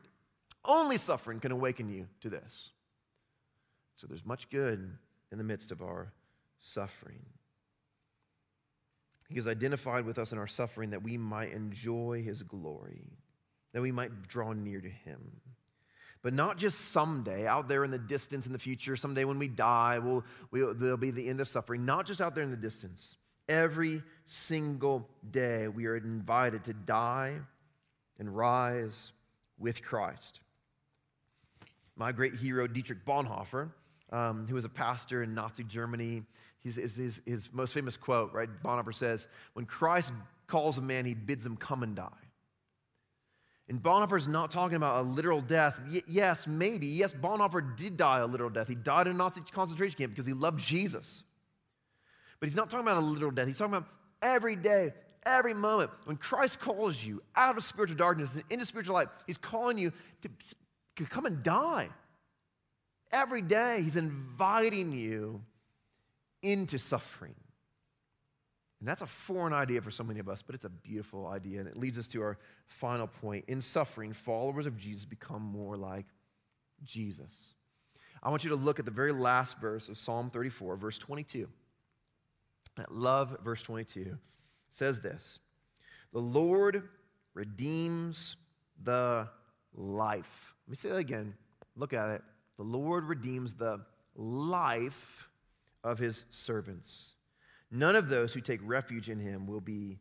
only 0.63 0.97
suffering 0.97 1.39
can 1.39 1.51
awaken 1.51 1.89
you 1.89 2.07
to 2.21 2.29
this. 2.29 2.69
So 3.95 4.08
there's 4.08 4.25
much 4.25 4.49
good 4.49 4.97
in 5.31 5.38
the 5.38 5.43
midst 5.43 5.71
of 5.71 5.81
our 5.81 6.12
suffering. 6.60 7.21
He 9.29 9.36
has 9.36 9.47
identified 9.47 10.05
with 10.05 10.19
us 10.19 10.31
in 10.31 10.38
our 10.38 10.47
suffering 10.47 10.91
that 10.91 11.03
we 11.03 11.17
might 11.17 11.51
enjoy 11.51 12.21
his 12.23 12.43
glory, 12.43 13.08
that 13.73 13.81
we 13.81 13.91
might 13.91 14.27
draw 14.27 14.53
near 14.53 14.81
to 14.81 14.89
him. 14.89 15.41
But 16.21 16.34
not 16.34 16.58
just 16.58 16.91
someday, 16.91 17.45
out 17.45 17.67
there 17.67 17.84
in 17.84 17.91
the 17.91 17.99
distance 17.99 18.47
in 18.47 18.53
the 18.53 18.60
future, 18.60 18.95
someday 18.95 19.25
when 19.25 19.39
we 19.39 19.47
die, 19.47 19.99
we'll, 19.99 20.23
we'll, 20.51 20.73
there'll 20.73 20.97
be 20.97 21.12
the 21.12 21.27
end 21.27 21.39
of 21.39 21.47
suffering. 21.47 21.86
Not 21.86 22.08
just 22.08 22.19
out 22.19 22.34
there 22.34 22.43
in 22.43 22.51
the 22.51 22.58
distance. 22.58 23.15
Every 23.47 24.01
single 24.25 25.08
day, 25.29 25.67
we 25.67 25.86
are 25.86 25.95
invited 25.95 26.63
to 26.65 26.73
die 26.73 27.36
and 28.17 28.36
rise 28.36 29.12
with 29.60 29.84
Christ. 29.84 30.39
My 31.95 32.12
great 32.12 32.34
hero, 32.34 32.67
Dietrich 32.67 33.05
Bonhoeffer, 33.05 33.69
um, 34.15 34.47
who 34.47 34.56
was 34.56 34.63
a 34.63 34.69
pastor 34.69 35.23
in 35.23 35.34
Nazi 35.34 35.63
Germany. 35.63 36.23
His, 36.63 36.78
his, 36.78 37.21
his 37.25 37.49
most 37.51 37.73
famous 37.73 37.97
quote, 37.97 38.34
right? 38.34 38.49
Bonhoeffer 38.63 38.95
says, 38.95 39.28
When 39.54 39.65
Christ 39.65 40.13
calls 40.47 40.78
a 40.78 40.82
man, 40.82 41.06
he 41.06 41.13
bids 41.13 41.45
him 41.45 41.58
come 41.58 41.84
and 41.84 41.95
die. 41.95 42.08
And 43.67 43.82
Bonhoeffer's 43.82 44.28
not 44.28 44.51
talking 44.51 44.78
about 44.78 45.01
a 45.04 45.08
literal 45.08 45.41
death. 45.41 45.78
Y- 45.91 46.01
yes, 46.08 46.47
maybe. 46.47 46.88
Yes, 46.88 47.13
Bonhoeffer 47.13 47.75
did 47.75 47.97
die 47.97 48.19
a 48.19 48.25
literal 48.25 48.49
death. 48.49 48.67
He 48.67 48.75
died 48.75 49.08
in 49.08 49.13
a 49.13 49.17
Nazi 49.17 49.41
concentration 49.51 49.97
camp 49.97 50.13
because 50.13 50.25
he 50.25 50.34
loved 50.34 50.60
Jesus. 50.60 51.23
But 52.39 52.47
he's 52.47 52.56
not 52.56 52.69
talking 52.69 52.88
about 52.88 52.97
a 52.97 53.06
literal 53.06 53.32
death. 53.32 53.47
He's 53.47 53.58
talking 53.58 53.75
about 53.75 53.89
every 54.21 54.56
day, 54.56 54.93
every 55.25 55.54
moment. 55.54 55.91
When 56.06 56.15
Christ 56.17 56.60
calls 56.60 57.04
you 57.04 57.21
out 57.36 57.58
of 57.58 57.63
spiritual 57.63 57.97
darkness 57.97 58.34
and 58.34 58.43
into 58.49 58.65
spiritual 58.65 58.93
light, 58.93 59.08
he's 59.28 59.38
calling 59.38 59.78
you 59.78 59.91
to, 60.21 60.30
to 60.97 61.06
come 61.06 61.25
and 61.25 61.43
die. 61.43 61.89
Every 63.12 63.41
day, 63.41 63.82
He's 63.82 63.96
inviting 63.96 64.91
you 64.91 65.41
into 66.41 66.78
suffering. 66.78 67.36
And 68.80 68.89
that's 68.89 69.02
a 69.02 69.08
foreign 69.08 69.54
idea 69.54 69.82
for 69.82 69.89
so 69.89 70.04
many 70.04 70.20
of 70.20 70.30
us, 70.30 70.41
but 70.41 70.54
it's 70.54 70.65
a 70.65 70.70
beautiful 70.70 71.28
idea. 71.28 71.60
And 71.60 71.68
it 71.68 71.78
leads 71.78 71.98
us 71.98 72.08
to 72.10 72.22
our 72.22 72.38
final 72.68 73.08
point. 73.08 73.46
In 73.48 73.62
suffering, 73.62 74.13
followers 74.13 74.65
of 74.65 74.78
Jesus 74.78 75.06
become 75.06 75.41
more 75.41 75.78
like 75.78 76.06
Jesus. 76.84 77.34
I 78.22 78.30
want 78.30 78.44
you 78.44 78.50
to 78.52 78.56
look 78.56 78.80
at 78.80 78.86
the 78.86 78.91
very 78.91 79.12
last 79.12 79.60
verse 79.60 79.88
of 79.88 79.98
Psalm 79.98 80.30
34, 80.30 80.76
verse 80.76 80.98
22. 80.98 81.48
I 82.78 82.84
love 82.89 83.38
verse 83.44 83.62
22. 83.62 84.18
Says 84.72 85.00
this 85.00 85.39
The 86.12 86.20
Lord 86.20 86.84
redeems 87.34 88.36
the 88.84 89.30
life. 89.74 90.54
Let 90.68 90.72
me 90.72 90.76
say 90.76 90.89
that 90.89 90.98
again. 90.98 91.34
Look 91.76 91.94
at 91.94 92.10
it. 92.10 92.22
The 92.58 92.63
Lord 92.63 93.06
redeems 93.06 93.54
the 93.54 93.82
life 94.15 95.30
of 95.84 96.00
his 96.00 96.24
servants. 96.30 97.10
None 97.72 97.96
of 97.96 98.10
those 98.10 98.34
who 98.34 98.41
take 98.41 98.60
refuge 98.63 99.10
in 99.10 99.20
him 99.20 99.48
will 99.48 99.62
be 99.62 100.00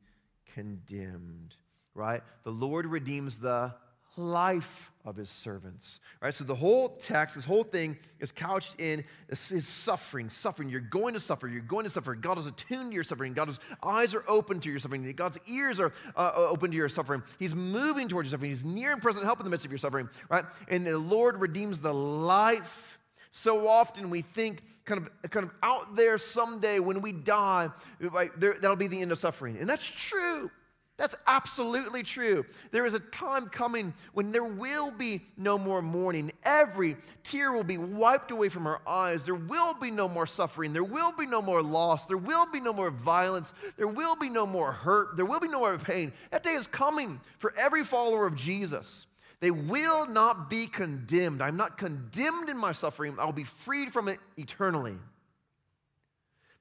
condemned, 0.54 1.56
right? 1.94 2.22
The 2.44 2.50
Lord 2.50 2.86
redeems 2.86 3.38
the 3.38 3.74
life 4.16 4.92
of 5.04 5.16
his 5.16 5.28
servants, 5.28 6.00
right? 6.22 6.32
So 6.32 6.44
the 6.44 6.54
whole 6.54 6.88
text, 6.88 7.36
this 7.36 7.44
whole 7.44 7.62
thing 7.62 7.98
is 8.20 8.32
couched 8.32 8.80
in 8.80 9.04
his 9.28 9.68
suffering, 9.68 10.30
suffering. 10.30 10.70
You're 10.70 10.80
going 10.80 11.12
to 11.12 11.20
suffer. 11.20 11.46
You're 11.46 11.60
going 11.60 11.84
to 11.84 11.90
suffer. 11.90 12.14
God 12.14 12.38
is 12.38 12.46
attuned 12.46 12.90
to 12.90 12.94
your 12.94 13.04
suffering. 13.04 13.34
God's 13.34 13.58
eyes 13.82 14.14
are 14.14 14.24
open 14.26 14.60
to 14.60 14.70
your 14.70 14.78
suffering. 14.78 15.10
God's 15.12 15.38
ears 15.46 15.78
are 15.78 15.92
uh, 16.16 16.32
open 16.36 16.70
to 16.70 16.76
your 16.76 16.88
suffering. 16.88 17.22
He's 17.38 17.54
moving 17.54 18.08
towards 18.08 18.30
your 18.30 18.38
suffering. 18.38 18.50
He's 18.50 18.64
near 18.64 18.92
and 18.92 19.02
present 19.02 19.26
help 19.26 19.40
in 19.40 19.44
the 19.44 19.50
midst 19.50 19.66
of 19.66 19.70
your 19.70 19.78
suffering, 19.78 20.08
right? 20.30 20.44
And 20.68 20.86
the 20.86 20.96
Lord 20.98 21.38
redeems 21.38 21.80
the 21.80 21.92
life. 21.92 22.98
So 23.30 23.68
often 23.68 24.08
we 24.08 24.22
think 24.22 24.62
kind 24.86 25.02
of, 25.02 25.30
kind 25.30 25.44
of 25.44 25.52
out 25.62 25.96
there 25.96 26.16
someday 26.16 26.78
when 26.78 27.02
we 27.02 27.12
die, 27.12 27.68
like, 28.00 28.38
there, 28.38 28.54
that'll 28.54 28.76
be 28.76 28.86
the 28.86 29.02
end 29.02 29.12
of 29.12 29.18
suffering. 29.18 29.58
And 29.58 29.68
that's 29.68 29.84
true. 29.84 30.50
That's 30.96 31.16
absolutely 31.26 32.04
true. 32.04 32.46
There 32.70 32.86
is 32.86 32.94
a 32.94 33.00
time 33.00 33.48
coming 33.48 33.94
when 34.12 34.30
there 34.30 34.44
will 34.44 34.92
be 34.92 35.22
no 35.36 35.58
more 35.58 35.82
mourning. 35.82 36.30
Every 36.44 36.96
tear 37.24 37.50
will 37.50 37.64
be 37.64 37.78
wiped 37.78 38.30
away 38.30 38.48
from 38.48 38.68
our 38.68 38.80
eyes. 38.86 39.24
There 39.24 39.34
will 39.34 39.74
be 39.74 39.90
no 39.90 40.08
more 40.08 40.26
suffering. 40.26 40.72
There 40.72 40.84
will 40.84 41.10
be 41.10 41.26
no 41.26 41.42
more 41.42 41.62
loss. 41.62 42.04
There 42.04 42.16
will 42.16 42.46
be 42.46 42.60
no 42.60 42.72
more 42.72 42.90
violence. 42.90 43.52
There 43.76 43.88
will 43.88 44.14
be 44.14 44.28
no 44.28 44.46
more 44.46 44.70
hurt. 44.70 45.16
There 45.16 45.26
will 45.26 45.40
be 45.40 45.48
no 45.48 45.58
more 45.58 45.76
pain. 45.78 46.12
That 46.30 46.44
day 46.44 46.52
is 46.52 46.68
coming 46.68 47.20
for 47.38 47.52
every 47.58 47.82
follower 47.82 48.24
of 48.24 48.36
Jesus. 48.36 49.06
They 49.40 49.50
will 49.50 50.06
not 50.06 50.48
be 50.48 50.68
condemned. 50.68 51.42
I'm 51.42 51.56
not 51.56 51.76
condemned 51.76 52.48
in 52.48 52.56
my 52.56 52.70
suffering. 52.70 53.16
I'll 53.18 53.32
be 53.32 53.42
freed 53.42 53.92
from 53.92 54.06
it 54.06 54.20
eternally. 54.36 54.96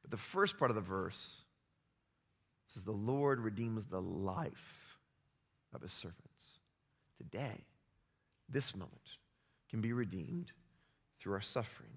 But 0.02 0.10
the 0.10 0.18
first 0.18 0.58
part 0.58 0.72
of 0.72 0.76
the 0.76 0.82
verse 0.82 1.43
says, 2.74 2.84
The 2.84 2.92
Lord 2.92 3.40
redeems 3.40 3.86
the 3.86 4.02
life 4.02 4.98
of 5.74 5.82
his 5.82 5.94
servants. 5.94 6.20
Today, 7.18 7.66
this 8.50 8.76
moment 8.76 9.18
can 9.70 9.82
be 9.82 9.94
redeemed 9.94 10.52
through 11.20 11.34
our 11.34 11.42
suffering. 11.42 11.90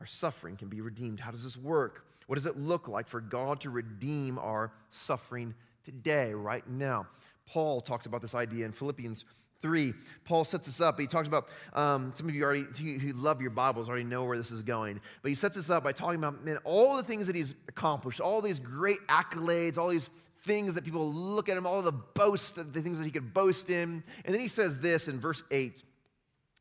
Our 0.00 0.06
suffering 0.06 0.56
can 0.56 0.68
be 0.68 0.80
redeemed. 0.80 1.20
How 1.20 1.30
does 1.30 1.44
this 1.44 1.56
work? 1.56 2.04
What 2.26 2.36
does 2.36 2.46
it 2.46 2.56
look 2.56 2.88
like 2.88 3.08
for 3.08 3.20
God 3.20 3.60
to 3.62 3.70
redeem 3.70 4.38
our 4.38 4.72
suffering 4.90 5.54
today, 5.84 6.34
right 6.34 6.68
now? 6.68 7.06
Paul 7.46 7.80
talks 7.80 8.06
about 8.06 8.20
this 8.20 8.34
idea 8.34 8.66
in 8.66 8.72
Philippians 8.72 9.24
3. 9.62 9.92
Paul 10.24 10.44
sets 10.44 10.66
this 10.66 10.80
up. 10.80 10.98
He 11.00 11.06
talks 11.06 11.26
about, 11.26 11.48
um, 11.72 12.12
some 12.14 12.28
of 12.28 12.34
you 12.34 12.44
already, 12.44 12.64
who 12.76 13.12
love 13.14 13.40
your 13.40 13.50
Bibles, 13.50 13.88
already 13.88 14.04
know 14.04 14.24
where 14.24 14.36
this 14.36 14.50
is 14.50 14.62
going. 14.62 15.00
But 15.22 15.30
he 15.30 15.34
sets 15.34 15.56
this 15.56 15.70
up 15.70 15.84
by 15.84 15.92
talking 15.92 16.18
about, 16.18 16.44
man, 16.44 16.58
all 16.64 16.96
the 16.96 17.02
things 17.02 17.26
that 17.26 17.36
he's 17.36 17.54
accomplished, 17.68 18.20
all 18.20 18.40
these 18.40 18.58
great 18.58 18.98
accolades, 19.08 19.78
all 19.78 19.88
these 19.88 20.08
things 20.44 20.74
that 20.74 20.84
people 20.84 21.12
look 21.12 21.48
at 21.48 21.56
him, 21.56 21.66
all 21.66 21.82
the 21.82 21.92
boast, 21.92 22.56
the 22.56 22.82
things 22.82 22.98
that 22.98 23.04
he 23.04 23.10
could 23.10 23.34
boast 23.34 23.70
in. 23.70 24.02
And 24.24 24.34
then 24.34 24.40
he 24.40 24.48
says 24.48 24.78
this 24.78 25.08
in 25.08 25.20
verse 25.20 25.42
8. 25.50 25.82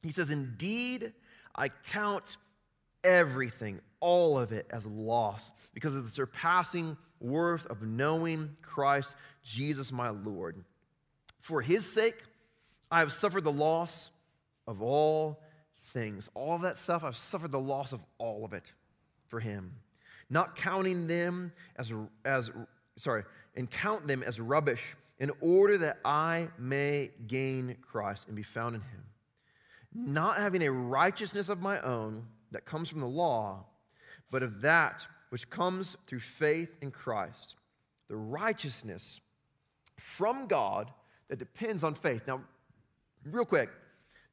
He 0.01 0.11
says, 0.11 0.31
Indeed, 0.31 1.13
I 1.55 1.69
count 1.69 2.37
everything, 3.03 3.79
all 3.99 4.39
of 4.39 4.51
it, 4.51 4.67
as 4.69 4.85
loss 4.85 5.51
because 5.73 5.95
of 5.95 6.03
the 6.05 6.11
surpassing 6.11 6.97
worth 7.19 7.65
of 7.67 7.81
knowing 7.81 8.55
Christ 8.61 9.15
Jesus 9.43 9.91
my 9.91 10.09
Lord. 10.09 10.63
For 11.39 11.61
his 11.61 11.91
sake, 11.91 12.23
I 12.91 12.99
have 12.99 13.13
suffered 13.13 13.43
the 13.43 13.51
loss 13.51 14.11
of 14.67 14.81
all 14.81 15.41
things. 15.87 16.29
All 16.33 16.57
that 16.59 16.77
stuff, 16.77 17.03
I've 17.03 17.17
suffered 17.17 17.51
the 17.51 17.59
loss 17.59 17.91
of 17.91 18.01
all 18.17 18.45
of 18.45 18.53
it 18.53 18.71
for 19.27 19.39
him. 19.39 19.75
Not 20.29 20.55
counting 20.55 21.07
them 21.07 21.53
as, 21.77 21.93
as 22.25 22.51
sorry, 22.97 23.23
and 23.55 23.69
count 23.69 24.07
them 24.07 24.23
as 24.23 24.39
rubbish 24.39 24.95
in 25.19 25.31
order 25.41 25.77
that 25.79 25.99
I 26.05 26.49
may 26.59 27.11
gain 27.27 27.77
Christ 27.81 28.27
and 28.27 28.35
be 28.35 28.43
found 28.43 28.75
in 28.75 28.81
him. 28.81 29.03
Not 29.93 30.37
having 30.37 30.63
a 30.63 30.71
righteousness 30.71 31.49
of 31.49 31.61
my 31.61 31.79
own 31.81 32.25
that 32.51 32.65
comes 32.65 32.89
from 32.89 32.99
the 32.99 33.07
law, 33.07 33.65
but 34.29 34.43
of 34.43 34.61
that 34.61 35.05
which 35.29 35.49
comes 35.49 35.97
through 36.05 36.19
faith 36.19 36.77
in 36.81 36.91
Christ, 36.91 37.55
the 38.07 38.15
righteousness 38.15 39.19
from 39.97 40.47
God 40.47 40.91
that 41.29 41.39
depends 41.39 41.83
on 41.83 41.95
faith. 41.95 42.21
Now, 42.27 42.41
real 43.25 43.45
quick, 43.45 43.69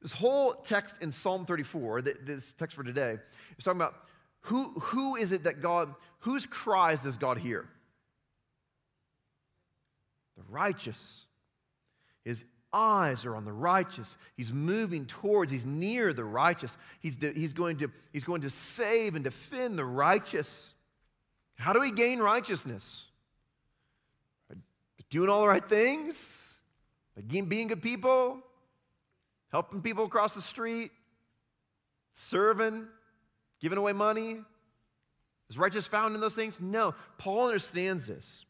this 0.01 0.11
whole 0.11 0.53
text 0.53 1.01
in 1.01 1.11
Psalm 1.11 1.45
34, 1.45 2.01
this 2.01 2.53
text 2.53 2.75
for 2.75 2.83
today, 2.83 3.17
is 3.57 3.63
talking 3.63 3.81
about 3.81 3.95
who, 4.41 4.69
who 4.79 5.15
is 5.15 5.31
it 5.31 5.43
that 5.45 5.61
God, 5.61 5.93
whose 6.19 6.45
cries 6.45 7.01
does 7.01 7.17
God 7.17 7.39
hear? 7.39 7.67
The 10.37 10.43
righteous. 10.47 11.25
His 12.23 12.45
eyes 12.71 13.25
are 13.25 13.35
on 13.35 13.45
the 13.45 13.51
righteous. 13.51 14.15
He's 14.37 14.53
moving 14.53 15.05
towards, 15.05 15.51
he's 15.51 15.65
near 15.65 16.13
the 16.13 16.23
righteous. 16.23 16.77
He's, 16.99 17.15
de, 17.15 17.31
he's, 17.31 17.53
going 17.53 17.77
to, 17.77 17.89
he's 18.13 18.23
going 18.23 18.41
to 18.41 18.49
save 18.51 19.15
and 19.15 19.23
defend 19.23 19.79
the 19.79 19.85
righteous. 19.85 20.73
How 21.55 21.73
do 21.73 21.79
we 21.79 21.91
gain 21.91 22.19
righteousness? 22.19 23.05
By 24.49 24.57
doing 25.09 25.29
all 25.29 25.41
the 25.41 25.47
right 25.47 25.67
things? 25.67 26.59
By 27.15 27.23
being 27.23 27.67
good 27.67 27.81
people? 27.81 28.43
Helping 29.51 29.81
people 29.81 30.05
across 30.05 30.33
the 30.33 30.41
street, 30.41 30.91
serving. 32.13 32.87
Giving 33.61 33.77
away 33.77 33.93
money? 33.93 34.37
Is 35.49 35.57
righteousness 35.57 35.87
found 35.87 36.13
in 36.13 36.21
those 36.21 36.35
things? 36.35 36.59
No. 36.59 36.93
Paul 37.17 37.47
understands 37.47 38.07
this. 38.07 38.45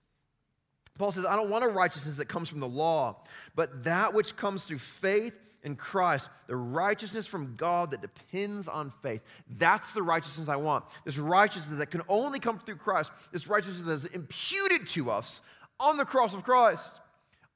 Paul 0.98 1.12
says, 1.12 1.26
I 1.26 1.36
don't 1.36 1.50
want 1.50 1.64
a 1.64 1.68
righteousness 1.68 2.16
that 2.18 2.28
comes 2.28 2.50
from 2.50 2.60
the 2.60 2.68
law, 2.68 3.24
but 3.54 3.84
that 3.84 4.14
which 4.14 4.36
comes 4.36 4.64
through 4.64 4.80
faith 4.80 5.38
in 5.64 5.76
Christ, 5.76 6.30
the 6.48 6.56
righteousness 6.56 7.26
from 7.28 7.56
God 7.56 7.92
that 7.92 8.02
depends 8.02 8.68
on 8.68 8.94
faith. 9.02 9.22
That's 9.58 9.92
the 9.94 10.04
righteousness 10.04 10.48
I 10.48 10.56
want. 10.56 10.86
This 11.06 11.18
righteousness 11.18 11.80
that 11.80 11.92
can 11.92 12.02
only 12.08 12.40
come 12.40 12.60
through 12.60 12.78
Christ, 12.78 13.12
this 13.32 13.48
righteousness 13.48 13.82
that 13.82 13.94
is 13.94 14.06
imputed 14.06 14.88
to 14.90 15.12
us 15.12 15.42
on 15.80 15.98
the 15.98 16.06
cross 16.06 16.34
of 16.34 16.44
Christ. 16.44 17.00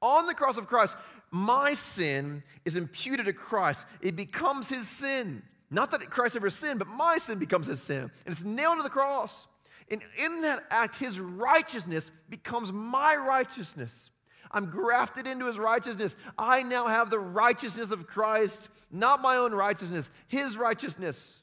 On 0.01 0.25
the 0.27 0.33
cross 0.33 0.57
of 0.57 0.67
Christ, 0.67 0.95
my 1.31 1.73
sin 1.73 2.43
is 2.65 2.75
imputed 2.75 3.25
to 3.25 3.33
Christ. 3.33 3.85
It 4.01 4.15
becomes 4.15 4.69
his 4.69 4.87
sin. 4.87 5.43
Not 5.69 5.91
that 5.91 6.09
Christ 6.09 6.35
ever 6.35 6.49
sinned, 6.49 6.79
but 6.79 6.87
my 6.87 7.17
sin 7.17 7.37
becomes 7.37 7.67
his 7.67 7.81
sin. 7.81 8.09
And 8.25 8.33
it's 8.33 8.43
nailed 8.43 8.77
to 8.77 8.83
the 8.83 8.89
cross. 8.89 9.47
And 9.91 10.01
in 10.23 10.41
that 10.41 10.63
act, 10.69 10.95
his 10.97 11.19
righteousness 11.19 12.11
becomes 12.29 12.71
my 12.71 13.15
righteousness. 13.15 14.11
I'm 14.51 14.71
grafted 14.71 15.27
into 15.27 15.45
his 15.45 15.59
righteousness. 15.59 16.15
I 16.37 16.63
now 16.63 16.87
have 16.87 17.09
the 17.09 17.19
righteousness 17.19 17.91
of 17.91 18.07
Christ, 18.07 18.67
not 18.91 19.21
my 19.21 19.35
own 19.35 19.53
righteousness, 19.53 20.09
his 20.27 20.57
righteousness. 20.57 21.41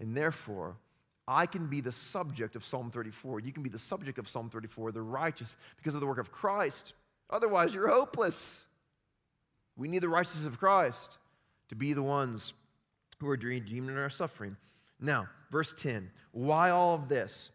And 0.00 0.16
therefore, 0.16 0.76
I 1.28 1.46
can 1.46 1.68
be 1.68 1.80
the 1.80 1.92
subject 1.92 2.56
of 2.56 2.64
Psalm 2.64 2.90
34. 2.90 3.40
You 3.40 3.52
can 3.52 3.62
be 3.62 3.68
the 3.68 3.78
subject 3.78 4.18
of 4.18 4.28
Psalm 4.28 4.50
34, 4.50 4.90
the 4.90 5.02
righteous, 5.02 5.56
because 5.76 5.94
of 5.94 6.00
the 6.00 6.06
work 6.06 6.18
of 6.18 6.32
Christ. 6.32 6.94
Otherwise, 7.30 7.74
you're 7.74 7.88
hopeless. 7.88 8.64
We 9.76 9.88
need 9.88 10.00
the 10.00 10.08
righteousness 10.08 10.46
of 10.46 10.58
Christ 10.58 11.18
to 11.68 11.74
be 11.74 11.92
the 11.92 12.02
ones 12.02 12.52
who 13.18 13.28
are 13.28 13.36
redeemed 13.36 13.88
in 13.88 13.96
our 13.96 14.10
suffering. 14.10 14.56
Now, 15.00 15.28
verse 15.50 15.72
10 15.76 16.10
why 16.32 16.70
all 16.70 16.94
of 16.94 17.08
this? 17.08 17.50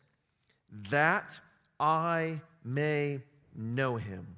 That 0.89 1.39
I 1.79 2.41
may 2.63 3.21
know 3.55 3.95
him 3.95 4.35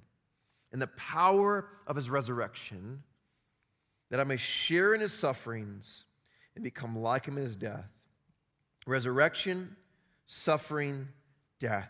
and 0.72 0.82
the 0.82 0.88
power 0.88 1.68
of 1.88 1.96
his 1.96 2.10
resurrection, 2.10 3.04
that 4.10 4.20
I 4.20 4.24
may 4.24 4.38
share 4.38 4.94
in 4.94 5.02
his 5.02 5.14
sufferings 5.14 6.04
and 6.56 6.64
become 6.64 6.96
like 6.96 7.26
him 7.26 7.38
in 7.38 7.44
his 7.44 7.56
death. 7.56 7.90
Resurrection, 8.86 9.76
suffering, 10.28 11.08
death. 11.60 11.90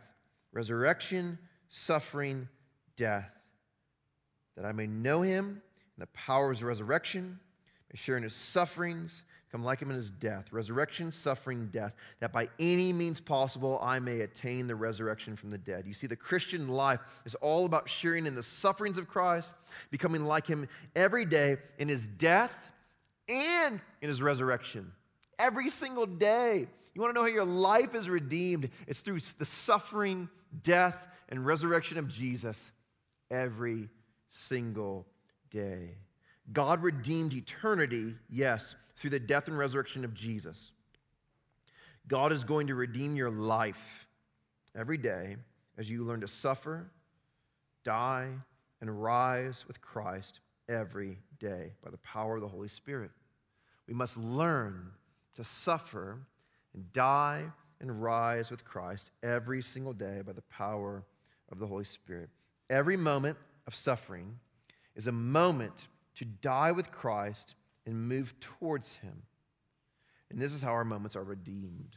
Resurrection, 0.52 1.38
suffering, 1.70 2.48
death. 2.96 3.37
That 4.58 4.66
I 4.66 4.74
may 4.74 4.88
know 4.88 5.22
him 5.22 5.46
and 5.46 6.02
the 6.02 6.08
power 6.08 6.52
of 6.52 6.58
his 6.58 6.64
resurrection, 6.64 7.40
may 7.94 7.98
share 7.98 8.18
in 8.18 8.24
his 8.24 8.36
sufferings, 8.36 9.24
Come 9.52 9.64
like 9.64 9.82
him 9.82 9.90
in 9.90 9.96
his 9.96 10.12
death, 10.12 10.52
resurrection, 10.52 11.10
suffering, 11.10 11.70
death, 11.72 11.94
that 12.20 12.34
by 12.34 12.50
any 12.60 12.92
means 12.92 13.22
possible 13.22 13.80
I 13.82 13.98
may 14.00 14.20
attain 14.22 14.68
the 14.68 14.76
resurrection 14.76 15.38
from 15.38 15.52
the 15.52 15.58
dead. 15.58 15.86
You 15.88 15.94
see, 15.94 16.06
the 16.06 16.18
Christian 16.18 16.68
life 16.68 17.00
is 17.26 17.34
all 17.36 17.66
about 17.66 17.88
sharing 17.88 18.26
in 18.26 18.36
the 18.36 18.44
sufferings 18.44 18.98
of 18.98 19.08
Christ, 19.08 19.54
becoming 19.90 20.26
like 20.26 20.46
him 20.46 20.68
every 20.98 21.24
day 21.24 21.58
in 21.78 21.88
his 21.88 22.08
death 22.08 22.54
and 23.30 23.80
in 24.02 24.10
his 24.10 24.22
resurrection. 24.22 24.92
Every 25.40 25.70
single 25.70 26.06
day. 26.06 26.68
You 26.94 27.02
want 27.02 27.16
to 27.16 27.20
know 27.20 27.26
how 27.26 27.34
your 27.34 27.46
life 27.46 27.96
is 27.96 28.10
redeemed? 28.10 28.70
It's 28.86 29.00
through 29.00 29.20
the 29.38 29.46
suffering, 29.46 30.28
death, 30.62 31.08
and 31.30 31.46
resurrection 31.46 31.98
of 31.98 32.10
Jesus 32.10 32.72
every 33.32 33.90
single 34.30 35.08
day. 35.50 35.96
God 36.54 36.82
redeemed 36.82 37.34
eternity, 37.34 38.16
yes, 38.30 38.76
through 38.96 39.10
the 39.12 39.20
death 39.20 39.48
and 39.48 39.58
resurrection 39.58 40.06
of 40.06 40.14
Jesus. 40.14 40.72
God 42.08 42.32
is 42.32 42.44
going 42.44 42.68
to 42.68 42.76
redeem 42.76 43.16
your 43.16 43.30
life 43.30 44.08
every 44.76 44.98
day 44.98 45.36
as 45.78 45.90
you 45.90 46.04
learn 46.04 46.22
to 46.22 46.28
suffer, 46.28 46.90
die, 47.84 48.30
and 48.80 49.04
rise 49.04 49.66
with 49.68 49.82
Christ 49.82 50.40
every 50.70 51.20
day 51.40 51.74
by 51.84 51.90
the 51.90 51.98
power 51.98 52.36
of 52.36 52.42
the 52.42 52.48
Holy 52.48 52.70
Spirit. 52.70 53.12
We 53.88 53.94
must 53.94 54.18
learn 54.18 54.92
to 55.36 55.44
suffer 55.44 56.20
and 56.74 56.92
die 56.94 57.46
and 57.80 58.02
rise 58.02 58.50
with 58.50 58.66
Christ 58.66 59.12
every 59.24 59.62
single 59.62 59.94
day 59.94 60.22
by 60.26 60.34
the 60.34 60.42
power 60.44 61.04
of 61.52 61.60
the 61.60 61.68
Holy 61.68 61.86
Spirit. 61.86 62.30
Every 62.70 62.98
moment 62.98 63.38
of 63.68 63.76
suffering 63.76 64.40
is 64.96 65.08
a 65.08 65.12
moment 65.12 65.88
to 66.16 66.26
die 66.26 66.72
with 66.72 66.92
Christ 66.92 67.54
and 67.86 68.08
move 68.08 68.34
towards 68.40 68.96
Him. 68.96 69.24
And 70.32 70.42
this 70.42 70.54
is 70.54 70.62
how 70.62 70.72
our 70.72 70.86
moments 70.86 71.16
are 71.16 71.24
redeemed. 71.24 71.96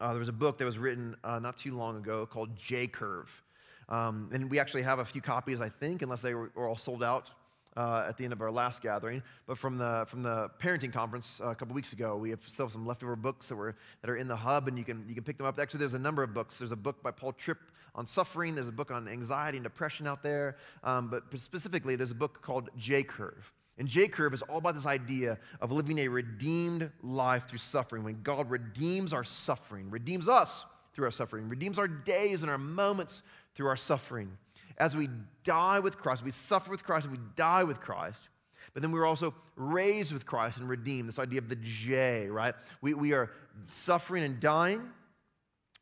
Uh, 0.00 0.10
there 0.10 0.20
was 0.20 0.28
a 0.28 0.32
book 0.32 0.58
that 0.58 0.64
was 0.64 0.78
written 0.78 1.16
uh, 1.24 1.38
not 1.38 1.58
too 1.58 1.76
long 1.76 1.96
ago 1.96 2.24
called 2.24 2.56
J 2.56 2.86
Curve. 2.86 3.42
Um, 3.88 4.30
and 4.32 4.50
we 4.50 4.58
actually 4.58 4.82
have 4.82 5.00
a 5.00 5.04
few 5.04 5.20
copies, 5.20 5.60
I 5.60 5.68
think, 5.68 6.02
unless 6.02 6.20
they 6.20 6.34
were, 6.34 6.50
were 6.54 6.68
all 6.68 6.76
sold 6.76 7.02
out 7.02 7.30
uh, 7.76 8.04
at 8.08 8.16
the 8.16 8.24
end 8.24 8.32
of 8.32 8.40
our 8.40 8.50
last 8.50 8.82
gathering. 8.82 9.22
But 9.46 9.58
from 9.58 9.78
the, 9.78 10.04
from 10.08 10.22
the 10.22 10.50
parenting 10.60 10.92
conference 10.92 11.40
uh, 11.42 11.48
a 11.48 11.54
couple 11.54 11.74
weeks 11.74 11.92
ago, 11.92 12.16
we 12.16 12.30
have 12.30 12.40
still 12.46 12.68
some 12.68 12.86
leftover 12.86 13.16
books 13.16 13.48
that, 13.48 13.56
were, 13.56 13.76
that 14.02 14.10
are 14.10 14.16
in 14.16 14.28
the 14.28 14.36
hub, 14.36 14.68
and 14.68 14.76
you 14.76 14.84
can, 14.84 15.04
you 15.08 15.14
can 15.14 15.24
pick 15.24 15.38
them 15.38 15.46
up. 15.46 15.58
Actually, 15.58 15.80
there's 15.80 15.94
a 15.94 15.98
number 15.98 16.22
of 16.22 16.34
books. 16.34 16.58
There's 16.58 16.72
a 16.72 16.76
book 16.76 17.02
by 17.02 17.10
Paul 17.10 17.32
Tripp 17.32 17.58
on 17.94 18.06
suffering, 18.06 18.54
there's 18.54 18.68
a 18.68 18.72
book 18.72 18.90
on 18.90 19.08
anxiety 19.08 19.58
and 19.58 19.64
depression 19.64 20.06
out 20.06 20.22
there. 20.22 20.56
Um, 20.84 21.08
but 21.08 21.24
specifically, 21.40 21.96
there's 21.96 22.12
a 22.12 22.14
book 22.14 22.40
called 22.42 22.70
J 22.76 23.02
Curve. 23.02 23.52
And 23.78 23.88
J 23.88 24.08
Curve 24.08 24.34
is 24.34 24.42
all 24.42 24.58
about 24.58 24.74
this 24.74 24.86
idea 24.86 25.38
of 25.60 25.72
living 25.72 25.98
a 25.98 26.08
redeemed 26.08 26.90
life 27.02 27.48
through 27.48 27.58
suffering. 27.58 28.04
When 28.04 28.22
God 28.22 28.50
redeems 28.50 29.12
our 29.12 29.24
suffering, 29.24 29.90
redeems 29.90 30.28
us 30.28 30.66
through 30.92 31.06
our 31.06 31.10
suffering, 31.10 31.48
redeems 31.48 31.78
our 31.78 31.88
days 31.88 32.42
and 32.42 32.50
our 32.50 32.58
moments 32.58 33.22
through 33.54 33.68
our 33.68 33.76
suffering. 33.76 34.36
As 34.80 34.96
we 34.96 35.10
die 35.44 35.78
with 35.78 35.98
Christ, 35.98 36.24
we 36.24 36.30
suffer 36.30 36.70
with 36.70 36.82
Christ, 36.82 37.06
and 37.06 37.12
we 37.12 37.22
die 37.36 37.64
with 37.64 37.80
Christ. 37.80 38.30
But 38.72 38.82
then 38.82 38.92
we 38.92 38.98
are 38.98 39.04
also 39.04 39.34
raised 39.54 40.10
with 40.10 40.24
Christ 40.24 40.56
and 40.56 40.68
redeemed. 40.68 41.06
This 41.06 41.18
idea 41.18 41.38
of 41.38 41.50
the 41.50 41.56
J, 41.56 42.28
right? 42.28 42.54
We, 42.80 42.94
we 42.94 43.12
are 43.12 43.30
suffering 43.68 44.24
and 44.24 44.40
dying. 44.40 44.80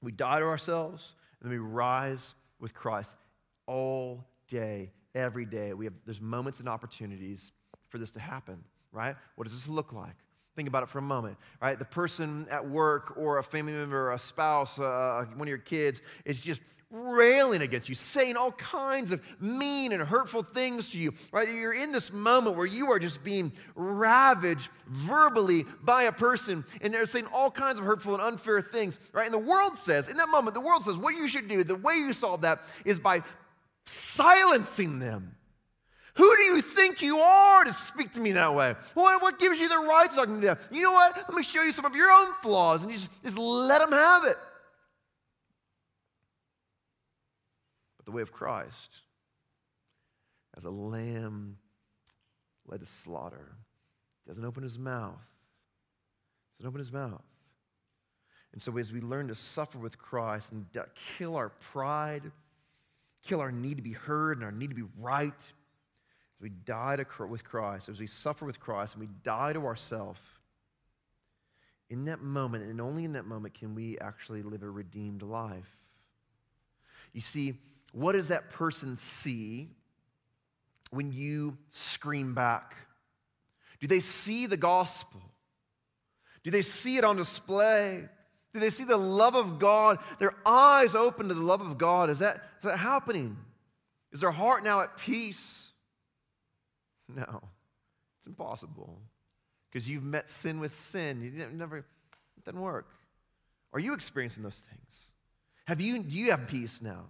We 0.03 0.11
die 0.11 0.41
to 0.41 0.47
ourselves, 0.47 1.15
and 1.41 1.49
then 1.49 1.59
we 1.59 1.65
rise 1.65 2.35
with 2.59 2.75
Christ 2.75 3.15
all 3.69 4.25
day, 4.49 4.91
every 5.15 5.47
day. 5.47 5.75
We 5.75 5.85
have, 5.85 5.95
there's 6.05 6.21
moments 6.21 6.59
and 6.59 6.69
opportunities 6.69 7.53
for 7.91 7.99
this 7.99 8.11
to 8.13 8.21
happen, 8.21 8.65
right? 8.91 9.15
What 9.37 9.45
does 9.47 9.55
this 9.55 9.69
look 9.69 9.93
like? 9.93 10.17
Think 10.59 10.67
about 10.67 10.83
it 10.83 10.89
for 10.89 10.99
a 10.99 11.03
moment, 11.03 11.37
right? 11.63 11.79
The 11.79 11.85
person 11.85 12.49
at 12.51 12.69
work 12.69 13.17
or 13.17 13.39
a 13.39 13.45
family 13.45 13.75
member, 13.75 14.09
or 14.09 14.13
a 14.13 14.19
spouse, 14.19 14.77
uh, 14.77 15.25
one 15.37 15.47
of 15.47 15.49
your 15.49 15.59
kids 15.59 16.03
is 16.25 16.41
just 16.41 16.61
railing 16.91 17.63
against 17.63 17.89
you, 17.89 17.95
saying 17.95 18.37
all 18.37 18.51
kinds 18.51 19.13
of 19.13 19.23
mean 19.41 19.93
and 19.93 20.03
hurtful 20.03 20.43
things 20.43 20.91
to 20.91 20.99
you, 20.99 21.15
right? 21.31 21.49
You're 21.49 21.75
in 21.75 21.93
this 21.93 22.13
moment 22.13 22.57
where 22.57 22.67
you 22.67 22.91
are 22.91 22.99
just 22.99 23.23
being 23.23 23.53
ravaged 23.77 24.69
verbally 24.89 25.65
by 25.81 26.03
a 26.03 26.13
person, 26.13 26.65
and 26.81 26.93
they're 26.93 27.07
saying 27.07 27.27
all 27.33 27.53
kinds 27.53 27.79
of 27.79 27.85
hurtful 27.85 28.15
and 28.15 28.23
unfair 28.25 28.61
things, 28.61 28.99
right? 29.13 29.27
And 29.27 29.35
the 29.35 29.39
world 29.39 29.79
says, 29.79 30.09
in 30.09 30.17
that 30.17 30.29
moment, 30.29 30.55
the 30.55 30.61
world 30.61 30.83
says, 30.83 30.97
what 30.97 31.15
you 31.15 31.29
should 31.29 31.47
do, 31.47 31.63
the 31.63 31.77
way 31.77 31.95
you 31.95 32.13
solve 32.13 32.41
that 32.41 32.63
is 32.85 32.99
by 32.99 33.23
silencing 33.87 34.99
them. 34.99 35.37
Who 36.19 36.37
do 36.37 36.43
you 36.43 36.61
think 36.61 37.01
you 37.01 37.19
are 37.21 37.63
to 37.63 37.73
speak 37.73 38.13
to 38.15 38.21
me 38.21 38.33
that 38.33 38.53
way? 38.53 38.75
What, 38.95 39.23
what 39.23 39.39
gives 39.39 39.61
you 39.61 39.69
the 39.69 39.79
right 39.79 40.11
to 40.11 40.17
talk 40.17 40.27
to 40.27 40.33
me 40.33 40.41
that 40.41 40.59
way? 40.59 40.65
You 40.73 40.83
know 40.83 40.91
what? 40.91 41.17
Let 41.17 41.33
me 41.33 41.45
show 41.45 41.63
you 41.63 41.71
some 41.71 41.85
of 41.85 41.95
your 41.95 42.11
own 42.11 42.35
flaws 42.43 42.83
and 42.83 42.93
just, 42.93 43.09
just 43.23 43.39
let 43.39 43.81
them 43.81 43.93
have 43.93 44.25
it. 44.25 44.37
But 47.99 48.07
the 48.07 48.11
way 48.11 48.23
of 48.23 48.33
Christ, 48.33 48.99
as 50.57 50.65
a 50.65 50.71
lamb 50.71 51.59
led 52.67 52.81
to 52.81 52.87
slaughter, 52.87 53.53
doesn't 54.27 54.45
open 54.45 54.65
his 54.65 54.77
mouth. 54.77 55.25
Doesn't 56.59 56.69
open 56.69 56.81
his 56.81 56.91
mouth. 56.91 57.23
And 58.53 58.61
so, 58.61 58.77
as 58.77 58.93
we 58.93 59.01
learn 59.01 59.29
to 59.29 59.37
suffer 59.37 59.79
with 59.79 59.99
Christ 59.99 60.51
and 60.51 60.67
kill 61.17 61.37
our 61.37 61.51
pride, 61.51 62.33
kill 63.23 63.41
our 63.41 63.53
need 63.53 63.77
to 63.77 63.83
be 63.85 63.93
heard 63.93 64.39
and 64.39 64.45
our 64.45 64.51
need 64.51 64.71
to 64.71 64.75
be 64.75 64.89
right, 64.99 65.53
as 66.39 66.43
we 66.43 66.51
die 66.51 66.97
to, 66.97 67.27
with 67.27 67.45
Christ, 67.45 67.89
as 67.89 67.99
we 67.99 68.07
suffer 68.07 68.45
with 68.45 68.61
Christ, 68.61 68.95
and 68.95 69.01
we 69.01 69.09
die 69.23 69.53
to 69.53 69.67
ourselves, 69.67 70.21
in 71.91 72.05
that 72.05 72.21
moment, 72.21 72.65
and 72.65 72.81
only 72.81 73.05
in 73.05 73.15
that 73.15 73.25
moment, 73.25 73.55
can 73.55 73.75
we 73.75 73.99
actually 73.99 74.43
live 74.43 74.63
a 74.63 74.71
redeemed 74.71 75.23
life. 75.23 75.77
You 77.13 77.23
see, 77.23 77.55
what 77.93 78.13
does 78.13 78.29
that 78.29 78.51
person 78.51 78.97
see 78.97 79.71
when 80.91 81.13
you 81.13 81.57
scream 81.71 82.35
back? 82.35 82.75
Do 83.81 83.87
they 83.87 84.01
see 84.01 84.47
the 84.47 84.57
gospel? 84.57 85.23
Do 86.45 86.51
they 86.51 86.63
see 86.63 86.99
it 86.99 87.05
on 87.05 87.17
display? 87.17 88.05
Do 88.53 88.61
they 88.61 88.71
see 88.71 88.85
the 88.85 88.97
love 88.97 89.35
of 89.35 89.59
God? 89.59 89.99
Their 90.19 90.35
eyes 90.45 90.95
open 90.95 91.29
to 91.29 91.35
the 91.35 91.43
love 91.43 91.61
of 91.61 91.79
God. 91.79 92.11
Is 92.11 92.19
that, 92.19 92.37
is 92.59 92.65
that 92.65 92.79
happening? 92.79 93.37
Is 94.13 94.21
their 94.21 94.31
heart 94.31 94.63
now 94.63 94.81
at 94.81 94.99
peace? 94.99 95.68
No, 97.17 97.41
it's 98.19 98.27
impossible 98.27 99.01
because 99.71 99.89
you've 99.89 100.03
met 100.03 100.29
sin 100.29 100.61
with 100.61 100.77
sin. 100.77 101.23
You 101.23 101.47
never, 101.55 101.79
It 101.79 101.85
doesn't 102.45 102.61
work. 102.61 102.87
Are 103.73 103.81
you 103.81 103.95
experiencing 103.95 104.43
those 104.43 104.63
things? 104.71 104.95
Have 105.67 105.81
you, 105.81 106.03
do 106.03 106.17
you 106.17 106.31
have 106.31 106.47
peace 106.47 106.81
now? 106.81 107.05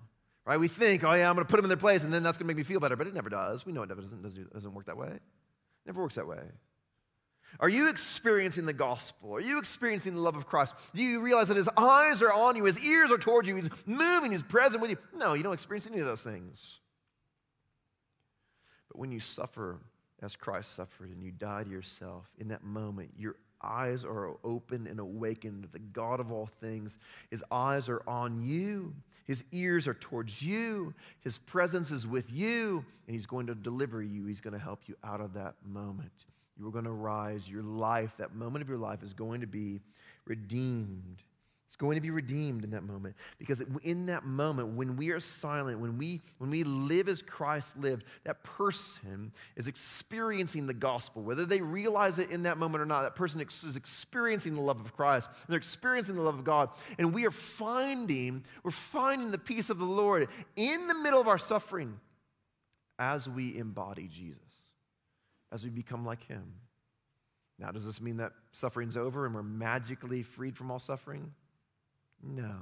Right? 0.44 0.58
We 0.58 0.68
think, 0.68 1.04
oh 1.04 1.12
yeah, 1.12 1.28
I'm 1.28 1.34
going 1.34 1.46
to 1.46 1.50
put 1.50 1.56
them 1.56 1.66
in 1.66 1.68
their 1.68 1.76
place 1.76 2.04
and 2.04 2.12
then 2.12 2.22
that's 2.22 2.38
going 2.38 2.46
to 2.46 2.54
make 2.54 2.56
me 2.56 2.62
feel 2.62 2.80
better, 2.80 2.96
but 2.96 3.06
it 3.06 3.14
never 3.14 3.28
does. 3.28 3.66
We 3.66 3.72
know 3.72 3.82
it 3.82 3.88
doesn't, 3.88 4.22
doesn't, 4.22 4.52
doesn't 4.52 4.74
work 4.74 4.86
that 4.86 4.96
way. 4.96 5.08
It 5.08 5.22
never 5.86 6.02
works 6.02 6.14
that 6.14 6.26
way. 6.26 6.40
Are 7.60 7.68
you 7.68 7.88
experiencing 7.88 8.66
the 8.66 8.72
gospel? 8.72 9.34
Are 9.34 9.40
you 9.40 9.58
experiencing 9.58 10.14
the 10.14 10.20
love 10.20 10.36
of 10.36 10.46
Christ? 10.46 10.74
Do 10.94 11.02
you 11.02 11.20
realize 11.20 11.48
that 11.48 11.56
his 11.56 11.68
eyes 11.76 12.22
are 12.22 12.32
on 12.32 12.56
you, 12.56 12.64
his 12.64 12.84
ears 12.84 13.10
are 13.10 13.18
towards 13.18 13.48
you, 13.48 13.56
he's 13.56 13.70
moving, 13.86 14.32
he's 14.32 14.42
present 14.42 14.82
with 14.82 14.90
you? 14.90 14.98
No, 15.14 15.34
you 15.34 15.42
don't 15.42 15.54
experience 15.54 15.86
any 15.86 15.98
of 15.98 16.06
those 16.06 16.22
things. 16.22 16.78
But 18.88 18.98
when 18.98 19.12
you 19.12 19.20
suffer 19.20 19.80
as 20.22 20.36
Christ 20.36 20.74
suffered 20.74 21.10
and 21.10 21.22
you 21.22 21.30
die 21.30 21.64
to 21.64 21.70
yourself, 21.70 22.26
in 22.38 22.48
that 22.48 22.64
moment, 22.64 23.10
your 23.16 23.36
eyes 23.62 24.04
are 24.04 24.36
open 24.44 24.86
and 24.86 25.00
awakened 25.00 25.64
that 25.64 25.72
the 25.72 25.78
God 25.78 26.20
of 26.20 26.32
all 26.32 26.46
things, 26.60 26.96
his 27.30 27.44
eyes 27.50 27.88
are 27.88 28.02
on 28.06 28.40
you. 28.40 28.94
His 29.26 29.44
ears 29.52 29.86
are 29.86 29.94
towards 29.94 30.40
you. 30.40 30.94
His 31.20 31.36
presence 31.38 31.90
is 31.90 32.06
with 32.06 32.32
you, 32.32 32.84
and 33.06 33.14
he's 33.14 33.26
going 33.26 33.46
to 33.48 33.54
deliver 33.54 34.02
you. 34.02 34.24
He's 34.24 34.40
going 34.40 34.54
to 34.54 34.58
help 34.58 34.82
you 34.86 34.96
out 35.04 35.20
of 35.20 35.34
that 35.34 35.54
moment. 35.66 36.24
You 36.58 36.66
are 36.66 36.72
going 36.72 36.86
to 36.86 36.90
rise. 36.90 37.46
Your 37.46 37.62
life, 37.62 38.16
that 38.16 38.34
moment 38.34 38.62
of 38.62 38.68
your 38.70 38.78
life, 38.78 39.02
is 39.02 39.12
going 39.12 39.42
to 39.42 39.46
be 39.46 39.80
redeemed. 40.24 41.18
It's 41.68 41.76
going 41.76 41.96
to 41.96 42.00
be 42.00 42.10
redeemed 42.10 42.64
in 42.64 42.70
that 42.70 42.82
moment. 42.82 43.14
Because 43.38 43.62
in 43.82 44.06
that 44.06 44.24
moment, 44.24 44.68
when 44.68 44.96
we 44.96 45.10
are 45.10 45.20
silent, 45.20 45.80
when 45.80 45.98
we, 45.98 46.22
when 46.38 46.48
we 46.48 46.64
live 46.64 47.08
as 47.08 47.20
Christ 47.20 47.76
lived, 47.76 48.04
that 48.24 48.42
person 48.42 49.32
is 49.54 49.66
experiencing 49.66 50.66
the 50.66 50.72
gospel. 50.72 51.22
Whether 51.22 51.44
they 51.44 51.60
realize 51.60 52.18
it 52.18 52.30
in 52.30 52.44
that 52.44 52.56
moment 52.56 52.80
or 52.80 52.86
not, 52.86 53.02
that 53.02 53.14
person 53.14 53.42
is 53.42 53.76
experiencing 53.76 54.54
the 54.54 54.62
love 54.62 54.80
of 54.80 54.96
Christ. 54.96 55.28
They're 55.46 55.58
experiencing 55.58 56.16
the 56.16 56.22
love 56.22 56.38
of 56.38 56.44
God. 56.44 56.70
And 56.98 57.12
we 57.12 57.26
are 57.26 57.30
finding, 57.30 58.44
we're 58.62 58.70
finding 58.70 59.30
the 59.30 59.38
peace 59.38 59.68
of 59.68 59.78
the 59.78 59.84
Lord 59.84 60.28
in 60.56 60.88
the 60.88 60.94
middle 60.94 61.20
of 61.20 61.28
our 61.28 61.38
suffering 61.38 62.00
as 62.98 63.28
we 63.28 63.58
embody 63.58 64.08
Jesus 64.08 64.40
as 65.52 65.64
we 65.64 65.70
become 65.70 66.04
like 66.04 66.26
him. 66.26 66.44
Now, 67.58 67.72
does 67.72 67.84
this 67.84 68.00
mean 68.00 68.18
that 68.18 68.32
suffering's 68.52 68.96
over 68.96 69.26
and 69.26 69.34
we're 69.34 69.42
magically 69.42 70.22
freed 70.22 70.56
from 70.56 70.70
all 70.70 70.78
suffering? 70.78 71.32
No. 72.22 72.54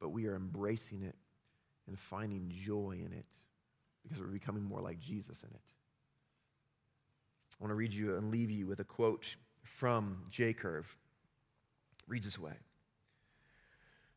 But 0.00 0.10
we 0.10 0.26
are 0.26 0.36
embracing 0.36 1.02
it 1.02 1.14
and 1.86 1.98
finding 1.98 2.50
joy 2.64 3.00
in 3.04 3.12
it 3.12 3.26
because 4.02 4.20
we're 4.20 4.26
becoming 4.26 4.64
more 4.64 4.80
like 4.80 4.98
Jesus 4.98 5.42
in 5.42 5.50
it. 5.50 5.60
I 7.60 7.64
want 7.64 7.70
to 7.70 7.76
read 7.76 7.92
you 7.92 8.16
and 8.16 8.30
leave 8.30 8.50
you 8.50 8.66
with 8.66 8.80
a 8.80 8.84
quote 8.84 9.36
from 9.62 10.18
J. 10.30 10.52
Curve. 10.52 10.86
It 12.00 12.10
reads 12.10 12.24
this 12.24 12.38
way 12.38 12.54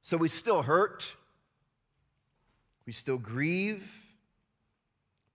So 0.01 0.17
we 0.17 0.27
still 0.27 0.63
hurt, 0.63 1.05
we 2.85 2.93
still 2.93 3.17
grieve 3.17 3.83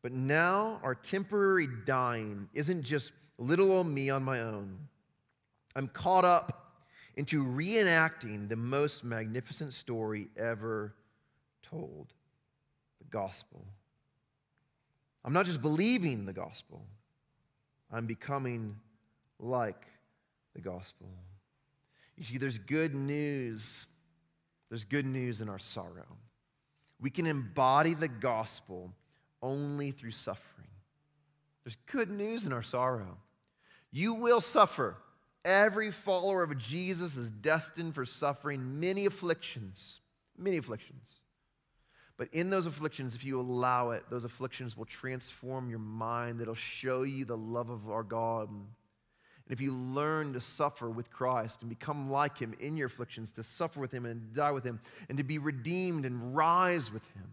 but 0.02 0.12
now 0.12 0.80
our 0.82 0.94
temporary 0.94 1.68
dying 1.84 2.48
isn't 2.54 2.82
just 2.82 3.12
little 3.38 3.72
old 3.72 3.86
me 3.86 4.10
on 4.10 4.22
my 4.22 4.40
own. 4.40 4.88
I'm 5.76 5.88
caught 5.88 6.24
up 6.24 6.69
into 7.16 7.44
reenacting 7.44 8.48
the 8.48 8.56
most 8.56 9.04
magnificent 9.04 9.72
story 9.72 10.28
ever 10.36 10.94
told 11.62 12.12
the 12.98 13.04
gospel. 13.10 13.64
I'm 15.24 15.32
not 15.32 15.46
just 15.46 15.60
believing 15.60 16.24
the 16.24 16.32
gospel, 16.32 16.84
I'm 17.92 18.06
becoming 18.06 18.76
like 19.38 19.86
the 20.54 20.60
gospel. 20.60 21.08
You 22.16 22.24
see, 22.24 22.38
there's 22.38 22.58
good 22.58 22.94
news. 22.94 23.86
There's 24.68 24.84
good 24.84 25.06
news 25.06 25.40
in 25.40 25.48
our 25.48 25.58
sorrow. 25.58 26.06
We 27.00 27.10
can 27.10 27.26
embody 27.26 27.94
the 27.94 28.08
gospel 28.08 28.92
only 29.42 29.90
through 29.90 30.12
suffering. 30.12 30.68
There's 31.64 31.76
good 31.86 32.10
news 32.10 32.44
in 32.44 32.52
our 32.52 32.62
sorrow. 32.62 33.16
You 33.90 34.14
will 34.14 34.40
suffer. 34.40 34.96
Every 35.44 35.90
follower 35.90 36.42
of 36.42 36.58
Jesus 36.58 37.16
is 37.16 37.30
destined 37.30 37.94
for 37.94 38.04
suffering 38.04 38.78
many 38.80 39.06
afflictions, 39.06 40.00
many 40.36 40.58
afflictions. 40.58 41.08
But 42.18 42.28
in 42.32 42.50
those 42.50 42.66
afflictions, 42.66 43.14
if 43.14 43.24
you 43.24 43.40
allow 43.40 43.92
it, 43.92 44.04
those 44.10 44.24
afflictions 44.24 44.76
will 44.76 44.84
transform 44.84 45.70
your 45.70 45.78
mind. 45.78 46.42
It'll 46.42 46.54
show 46.54 47.02
you 47.02 47.24
the 47.24 47.36
love 47.36 47.70
of 47.70 47.88
our 47.88 48.02
God. 48.02 48.50
And 48.50 48.66
if 49.48 49.62
you 49.62 49.72
learn 49.72 50.34
to 50.34 50.40
suffer 50.40 50.90
with 50.90 51.10
Christ 51.10 51.62
and 51.62 51.70
become 51.70 52.10
like 52.10 52.36
Him 52.36 52.54
in 52.60 52.76
your 52.76 52.88
afflictions, 52.88 53.32
to 53.32 53.42
suffer 53.42 53.80
with 53.80 53.90
Him 53.90 54.04
and 54.04 54.34
die 54.34 54.50
with 54.50 54.64
Him, 54.64 54.80
and 55.08 55.16
to 55.16 55.24
be 55.24 55.38
redeemed 55.38 56.04
and 56.04 56.36
rise 56.36 56.92
with 56.92 57.04
Him, 57.14 57.24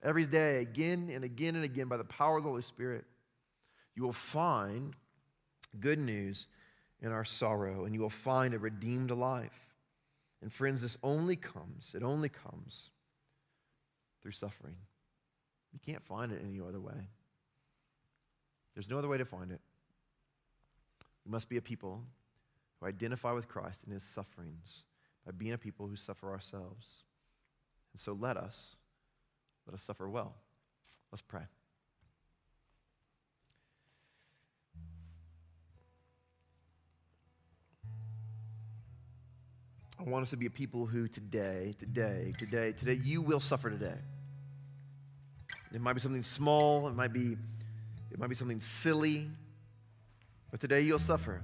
every 0.00 0.26
day, 0.26 0.58
again 0.58 1.10
and 1.12 1.24
again 1.24 1.56
and 1.56 1.64
again, 1.64 1.88
by 1.88 1.96
the 1.96 2.04
power 2.04 2.36
of 2.36 2.44
the 2.44 2.48
Holy 2.50 2.62
Spirit, 2.62 3.04
you 3.96 4.04
will 4.04 4.12
find 4.12 4.94
good 5.80 5.98
news 5.98 6.46
in 7.02 7.12
our 7.12 7.24
sorrow, 7.24 7.84
and 7.84 7.94
you 7.94 8.00
will 8.00 8.10
find 8.10 8.54
a 8.54 8.58
redeemed 8.58 9.10
life. 9.10 9.68
And 10.42 10.52
friends, 10.52 10.82
this 10.82 10.96
only 11.02 11.36
comes, 11.36 11.94
it 11.94 12.02
only 12.02 12.28
comes 12.28 12.90
through 14.22 14.32
suffering. 14.32 14.76
You 15.72 15.80
can't 15.84 16.02
find 16.02 16.32
it 16.32 16.42
any 16.44 16.60
other 16.60 16.80
way. 16.80 17.08
There's 18.74 18.88
no 18.88 18.98
other 18.98 19.08
way 19.08 19.18
to 19.18 19.24
find 19.24 19.50
it. 19.50 19.60
We 21.24 21.32
must 21.32 21.48
be 21.48 21.56
a 21.56 21.62
people 21.62 22.02
who 22.80 22.86
identify 22.86 23.32
with 23.32 23.48
Christ 23.48 23.84
in 23.86 23.92
his 23.92 24.02
sufferings 24.02 24.84
by 25.24 25.32
being 25.32 25.52
a 25.52 25.58
people 25.58 25.86
who 25.86 25.96
suffer 25.96 26.30
ourselves. 26.30 27.04
And 27.92 28.00
so 28.00 28.16
let 28.18 28.36
us 28.36 28.76
let 29.66 29.74
us 29.74 29.82
suffer 29.82 30.08
well. 30.08 30.34
Let's 31.12 31.22
pray. 31.22 31.42
I 40.00 40.08
want 40.08 40.22
us 40.22 40.30
to 40.30 40.36
be 40.38 40.46
a 40.46 40.50
people 40.50 40.86
who 40.86 41.08
today, 41.08 41.74
today, 41.78 42.32
today, 42.38 42.72
today, 42.72 42.94
you 42.94 43.20
will 43.20 43.40
suffer 43.40 43.68
today. 43.68 43.98
It 45.74 45.80
might 45.80 45.92
be 45.92 46.00
something 46.00 46.22
small, 46.22 46.88
it 46.88 46.94
might 46.94 47.12
be, 47.12 47.36
it 48.10 48.18
might 48.18 48.30
be 48.30 48.34
something 48.34 48.60
silly, 48.60 49.30
but 50.50 50.58
today 50.58 50.80
you'll 50.80 50.98
suffer. 50.98 51.42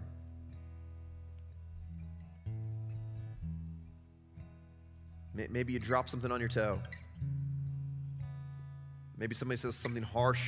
Maybe 5.35 5.75
you 5.75 5.79
drop 5.79 6.09
something 6.09 6.33
on 6.33 6.41
your 6.41 6.49
toe. 6.49 6.81
Maybe 9.19 9.35
somebody 9.35 9.61
says 9.61 9.75
something 9.75 10.03
harsh 10.03 10.41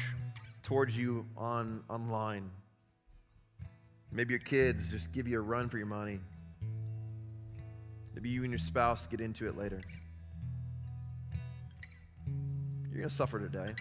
towards 0.63 0.97
you 0.97 1.27
on 1.37 1.85
online. 1.91 2.51
Maybe 4.11 4.33
your 4.33 4.41
kids 4.41 4.91
just 4.91 5.13
give 5.13 5.29
you 5.29 5.39
a 5.39 5.43
run 5.43 5.69
for 5.69 5.77
your 5.77 5.87
money. 5.87 6.21
Maybe 8.19 8.31
you 8.31 8.43
and 8.43 8.51
your 8.51 8.59
spouse 8.59 9.07
get 9.07 9.21
into 9.21 9.47
it 9.47 9.57
later. 9.57 9.81
You're 12.27 12.97
going 12.97 13.09
to 13.09 13.15
suffer 13.15 13.39
today. 13.39 13.73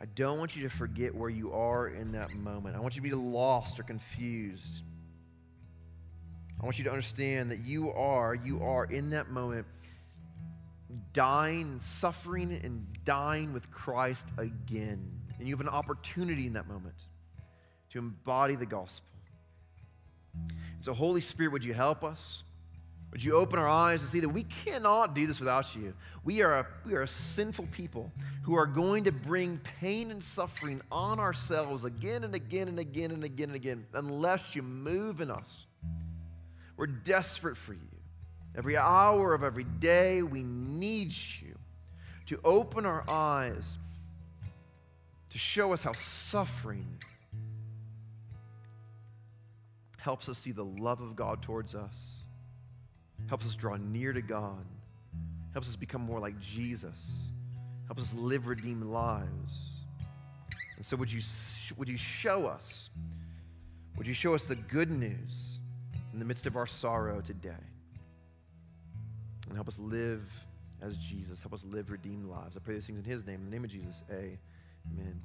I 0.00 0.06
don't 0.14 0.38
want 0.38 0.56
you 0.56 0.62
to 0.62 0.70
forget 0.70 1.14
where 1.14 1.28
you 1.28 1.52
are 1.52 1.88
in 1.88 2.12
that 2.12 2.34
moment. 2.34 2.76
I 2.76 2.80
want 2.80 2.96
you 2.96 3.02
to 3.02 3.06
be 3.06 3.14
lost 3.14 3.78
or 3.78 3.82
confused. 3.82 4.80
I 6.58 6.64
want 6.64 6.78
you 6.78 6.84
to 6.84 6.90
understand 6.90 7.50
that 7.50 7.60
you 7.60 7.92
are, 7.92 8.34
you 8.34 8.62
are 8.62 8.86
in 8.86 9.10
that 9.10 9.28
moment 9.28 9.66
dying, 11.12 11.80
suffering, 11.80 12.58
and 12.64 12.86
dying 13.04 13.52
with 13.52 13.70
Christ 13.70 14.26
again. 14.38 15.06
And 15.38 15.46
you 15.46 15.54
have 15.54 15.60
an 15.60 15.68
opportunity 15.68 16.46
in 16.46 16.54
that 16.54 16.66
moment 16.66 16.96
to 17.90 17.98
embody 17.98 18.54
the 18.54 18.64
gospel. 18.64 19.10
so, 20.80 20.94
Holy 20.94 21.20
Spirit, 21.20 21.52
would 21.52 21.64
you 21.64 21.74
help 21.74 22.04
us? 22.04 22.42
Would 23.12 23.24
you 23.24 23.34
open 23.34 23.58
our 23.58 23.68
eyes 23.68 24.00
to 24.02 24.06
see 24.06 24.20
that 24.20 24.28
we 24.28 24.44
cannot 24.44 25.14
do 25.14 25.26
this 25.26 25.40
without 25.40 25.74
you? 25.74 25.94
We 26.22 26.42
are, 26.42 26.58
a, 26.58 26.66
we 26.86 26.94
are 26.94 27.02
a 27.02 27.08
sinful 27.08 27.66
people 27.72 28.12
who 28.42 28.54
are 28.54 28.66
going 28.66 29.04
to 29.04 29.12
bring 29.12 29.58
pain 29.58 30.12
and 30.12 30.22
suffering 30.22 30.80
on 30.92 31.18
ourselves 31.18 31.84
again 31.84 32.22
and 32.22 32.34
again 32.34 32.68
and 32.68 32.78
again 32.78 33.10
and 33.10 33.24
again 33.24 33.48
and 33.48 33.56
again 33.56 33.86
unless 33.94 34.54
you 34.54 34.62
move 34.62 35.20
in 35.20 35.30
us. 35.30 35.66
We're 36.76 36.86
desperate 36.86 37.56
for 37.56 37.72
you. 37.72 37.80
Every 38.56 38.76
hour 38.76 39.34
of 39.34 39.42
every 39.42 39.64
day, 39.64 40.22
we 40.22 40.42
need 40.42 41.12
you 41.40 41.56
to 42.26 42.40
open 42.44 42.86
our 42.86 43.04
eyes, 43.08 43.76
to 45.30 45.38
show 45.38 45.72
us 45.72 45.82
how 45.82 45.92
suffering 45.94 46.86
helps 49.98 50.28
us 50.28 50.38
see 50.38 50.52
the 50.52 50.64
love 50.64 51.00
of 51.00 51.16
God 51.16 51.42
towards 51.42 51.74
us, 51.74 51.94
helps 53.28 53.46
us 53.46 53.54
draw 53.54 53.76
near 53.76 54.12
to 54.12 54.22
God, 54.22 54.64
helps 55.52 55.68
us 55.68 55.76
become 55.76 56.02
more 56.02 56.20
like 56.20 56.38
Jesus, 56.40 56.96
helps 57.86 58.02
us 58.02 58.12
live 58.14 58.46
redeemed 58.46 58.84
lives. 58.84 59.70
And 60.76 60.86
so, 60.86 60.96
would 60.96 61.12
you, 61.12 61.20
would 61.76 61.88
you 61.88 61.98
show 61.98 62.46
us? 62.46 62.90
Would 63.96 64.06
you 64.06 64.14
show 64.14 64.34
us 64.34 64.44
the 64.44 64.56
good 64.56 64.90
news 64.90 65.58
in 66.12 66.18
the 66.18 66.24
midst 66.24 66.46
of 66.46 66.56
our 66.56 66.66
sorrow 66.66 67.20
today? 67.20 67.50
And 69.48 69.56
help 69.56 69.68
us 69.68 69.78
live 69.78 70.22
as 70.80 70.96
Jesus. 70.96 71.42
Help 71.42 71.52
us 71.52 71.64
live 71.64 71.90
redeemed 71.90 72.30
lives. 72.30 72.56
I 72.56 72.60
pray 72.60 72.74
these 72.74 72.86
things 72.86 73.00
in 73.00 73.04
his 73.04 73.26
name. 73.26 73.40
In 73.40 73.44
the 73.46 73.50
name 73.50 73.64
of 73.64 73.70
Jesus, 73.70 74.02
amen. 74.10 75.20